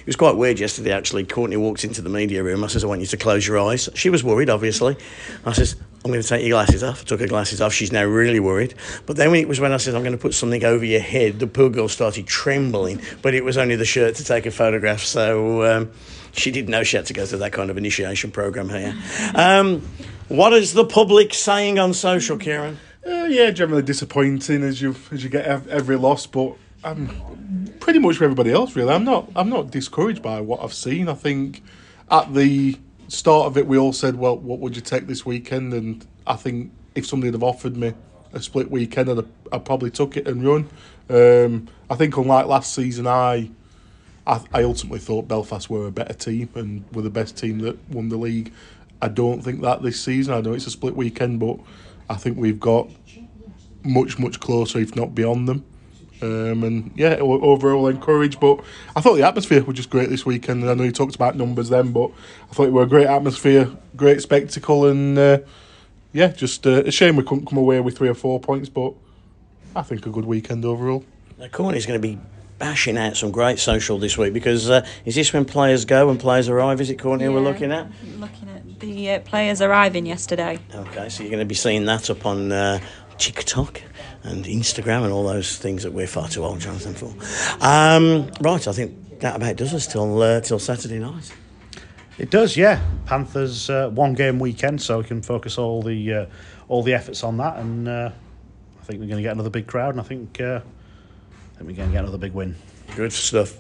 It 0.09 0.16
was 0.16 0.16
quite 0.16 0.37
weird 0.37 0.59
yesterday, 0.59 0.92
actually. 0.92 1.27
Courtney 1.27 1.59
walked 1.59 1.85
into 1.85 2.01
the 2.01 2.09
media 2.09 2.42
room. 2.42 2.64
I 2.64 2.68
says, 2.68 2.83
I 2.83 2.87
want 2.87 3.03
you 3.03 3.07
to 3.09 3.18
close 3.18 3.47
your 3.47 3.59
eyes. 3.59 3.90
She 3.92 4.09
was 4.09 4.25
worried, 4.25 4.49
obviously. 4.49 4.97
I 5.44 5.53
says, 5.53 5.77
I'm 6.03 6.11
going 6.11 6.23
to 6.23 6.27
take 6.27 6.40
your 6.40 6.57
glasses 6.57 6.83
off. 6.83 7.03
I 7.03 7.05
took 7.05 7.21
her 7.21 7.27
glasses 7.27 7.61
off. 7.61 7.75
She's 7.75 7.92
now 7.92 8.07
really 8.07 8.40
worried. 8.40 8.73
But 9.05 9.18
then 9.18 9.35
it 9.35 9.47
was 9.47 9.61
when 9.61 9.71
I 9.71 9.77
said, 9.77 9.94
I'm 9.94 10.01
going 10.01 10.16
to 10.16 10.18
put 10.18 10.33
something 10.33 10.64
over 10.64 10.83
your 10.83 11.03
head, 11.03 11.40
the 11.40 11.47
poor 11.47 11.68
girl 11.68 11.88
started 11.88 12.27
trembling. 12.27 13.03
But 13.21 13.35
it 13.35 13.44
was 13.44 13.59
only 13.59 13.77
the 13.77 13.85
shirt 13.85 14.14
to 14.14 14.25
take 14.25 14.47
a 14.47 14.51
photograph. 14.51 15.01
So 15.01 15.62
um, 15.64 15.92
she 16.33 16.53
didn't 16.53 16.71
know 16.71 16.85
she 16.85 16.97
had 16.97 17.05
to 17.05 17.12
go 17.12 17.27
through 17.27 17.40
that 17.40 17.53
kind 17.53 17.68
of 17.68 17.77
initiation 17.77 18.31
program 18.31 18.71
here. 18.71 18.97
Um, 19.35 19.83
what 20.29 20.55
is 20.55 20.73
the 20.73 20.87
public 20.87 21.35
saying 21.35 21.79
on 21.79 21.92
social, 21.92 22.38
Kieran? 22.38 22.79
Uh, 23.07 23.27
yeah, 23.29 23.51
generally 23.51 23.83
disappointing 23.83 24.62
as 24.62 24.81
you 24.81 24.97
as 25.12 25.23
you 25.23 25.29
get 25.29 25.44
ev- 25.44 25.68
every 25.68 25.97
loss, 25.97 26.27
but 26.27 26.57
I'm 26.85 27.73
pretty 27.81 27.99
much 27.99 28.19
for 28.19 28.25
everybody 28.25 28.53
else. 28.53 28.77
Really, 28.77 28.93
I'm 28.93 29.05
not 29.05 29.31
I'm 29.35 29.49
not 29.49 29.71
discouraged 29.71 30.23
by 30.23 30.41
what 30.41 30.62
I've 30.62 30.75
seen. 30.75 31.09
I 31.09 31.14
think 31.14 31.62
at 32.11 32.33
the 32.35 32.79
start 33.09 33.47
of 33.47 33.57
it, 33.57 33.67
we 33.67 33.79
all 33.79 33.93
said, 33.93 34.17
"Well, 34.17 34.37
what 34.38 34.61
would 34.61 34.77
you 34.77 34.83
take 34.83 35.07
this 35.07 35.27
weekend?" 35.27 35.75
And 35.75 36.07
I 36.27 36.37
think 36.37 36.71
if 36.95 37.07
somebody 37.07 37.29
had 37.29 37.35
have 37.35 37.43
offered 37.43 37.77
me 37.77 37.95
a 38.33 38.41
split 38.41 38.71
weekend, 38.71 39.11
I'd, 39.11 39.25
I'd 39.53 39.64
probably 39.64 39.91
took 39.91 40.17
it 40.17 40.29
and 40.29 40.45
run. 40.45 40.69
Um, 41.11 41.69
I 41.91 41.97
think 41.97 42.17
unlike 42.17 42.47
last 42.47 42.75
season, 42.75 43.07
I, 43.07 43.51
I 44.27 44.41
I 44.53 44.62
ultimately 44.62 45.01
thought 45.01 45.27
Belfast 45.27 45.69
were 45.69 45.88
a 45.88 45.93
better 45.93 46.14
team 46.14 46.49
and 46.55 46.85
were 46.93 47.03
the 47.03 47.11
best 47.11 47.37
team 47.37 47.59
that 47.61 47.77
won 47.88 48.09
the 48.09 48.19
league. 48.19 48.53
I 49.03 49.09
don't 49.09 49.43
think 49.43 49.62
that 49.62 49.83
this 49.83 50.01
season. 50.01 50.33
I 50.33 50.41
know 50.41 50.53
it's 50.53 50.67
a 50.67 50.71
split 50.71 50.95
weekend, 50.95 51.41
but 51.41 51.59
I 52.09 52.14
think 52.14 52.37
we've 52.37 52.61
got 52.61 52.88
much 53.83 54.19
much 54.21 54.38
closer, 54.38 54.79
if 54.79 54.95
not 54.95 55.14
beyond 55.14 55.49
them. 55.49 55.64
Um, 56.20 56.64
and 56.64 56.92
yeah, 56.96 57.16
overall 57.16 57.87
encouraged. 57.87 58.40
But 58.40 58.61
I 58.96 59.00
thought 59.00 59.14
the 59.14 59.26
atmosphere 59.26 59.62
was 59.64 59.76
just 59.76 59.90
great 59.90 60.09
this 60.11 60.26
weekend. 60.26 60.62
And 60.62 60.70
I 60.70 60.74
know 60.74 60.85
you 60.85 60.92
talked 60.92 61.14
about 61.14 61.37
numbers 61.37 61.68
then, 61.68 61.92
but 61.92 62.11
I 62.50 62.54
thought 62.54 62.66
it 62.66 62.72
were 62.72 62.83
a 62.83 62.88
great 62.88 63.07
atmosphere, 63.07 63.70
great 63.96 64.20
spectacle, 64.20 64.87
and 64.87 65.18
uh, 65.18 65.38
yeah, 66.12 66.28
just 66.28 66.66
uh, 66.66 66.83
a 66.85 66.90
shame 66.90 67.16
we 67.16 67.22
couldn't 67.22 67.46
come 67.46 67.59
away 67.59 67.81
with 67.81 67.98
three 67.98 68.09
or 68.09 68.14
four 68.14 68.40
points. 68.40 68.68
But 68.68 68.94
I 69.76 69.83
think 69.83 70.07
a 70.07 70.11
good 70.11 70.24
weekend 70.24 70.64
overall. 70.64 71.04
Now, 71.38 71.48
Courtney's 71.48 71.87
going 71.87 72.00
to 72.00 72.07
be 72.07 72.18
bashing 72.59 72.98
out 72.98 73.16
some 73.16 73.31
great 73.31 73.59
social 73.59 73.98
this 73.98 74.18
week 74.18 74.33
because 74.33 74.68
uh, 74.68 74.85
is 75.04 75.14
this 75.14 75.33
when 75.33 75.44
players 75.44 75.85
go 75.85 76.11
and 76.11 76.18
players 76.18 76.48
arrive? 76.48 76.81
Is 76.81 76.90
it 76.90 76.98
Courtney 76.98 77.28
we're 77.28 77.40
looking 77.40 77.70
at? 77.70 77.87
Looking 78.16 78.48
at 78.48 78.81
the 78.81 79.11
uh, 79.11 79.20
players 79.20 79.61
arriving 79.61 80.07
yesterday. 80.07 80.59
Okay, 80.74 81.09
so 81.09 81.22
you're 81.22 81.31
going 81.31 81.40
to 81.40 81.46
be 81.46 81.54
seeing 81.54 81.85
that 81.85 82.11
up 82.11 82.26
on 82.26 82.50
uh, 82.50 82.81
TikTok 83.18 83.83
and 84.22 84.44
Instagram 84.44 85.04
and 85.04 85.12
all 85.12 85.24
those 85.24 85.57
things 85.57 85.83
that 85.83 85.92
we're 85.92 86.07
far 86.07 86.28
too 86.28 86.44
old, 86.44 86.61
Jonathan, 86.61 86.94
for. 86.94 87.14
Um, 87.64 88.31
right, 88.40 88.66
I 88.66 88.72
think 88.72 89.20
that 89.20 89.37
about 89.37 89.57
does 89.57 89.74
us 89.74 89.87
till 89.87 90.22
uh, 90.22 90.40
till 90.40 90.59
Saturday 90.59 90.98
night. 90.98 91.33
It 92.18 92.31
does, 92.31 92.57
yeah. 92.57 92.81
Panthers 93.07 93.70
uh, 93.70 93.90
one 93.90 94.14
game 94.14 94.40
weekend, 94.40 94.83
so 94.83 94.98
we 94.98 95.04
can 95.04 95.22
focus 95.22 95.57
all 95.57 95.83
the 95.83 96.14
uh, 96.14 96.26
all 96.68 96.83
the 96.83 96.94
efforts 96.94 97.22
on 97.22 97.37
that, 97.38 97.57
and 97.59 97.88
uh, 97.88 98.11
I 98.81 98.85
think 98.85 99.00
we're 99.00 99.07
going 99.07 99.18
to 99.18 99.22
get 99.22 99.33
another 99.33 99.50
big 99.50 99.66
crowd, 99.66 99.90
and 99.90 100.00
I 100.00 100.04
think 100.04 100.40
uh, 100.40 100.61
I 100.61 101.59
think 101.59 101.68
we're 101.68 101.76
going 101.76 101.90
to 101.90 101.92
get 101.94 102.02
another 102.02 102.18
big 102.18 102.33
win. 102.33 102.57
Good 102.96 103.12
stuff. 103.12 103.57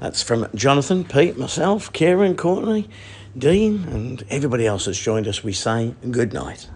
That's 0.00 0.22
from 0.22 0.48
Jonathan, 0.54 1.04
Pete, 1.04 1.36
myself, 1.36 1.92
Kieran, 1.92 2.36
Courtney, 2.36 2.88
Dean, 3.36 3.84
and 3.88 4.24
everybody 4.30 4.66
else 4.66 4.86
that's 4.86 4.98
joined 4.98 5.28
us. 5.28 5.44
We 5.44 5.52
say 5.52 5.94
good 6.10 6.32
night. 6.32 6.68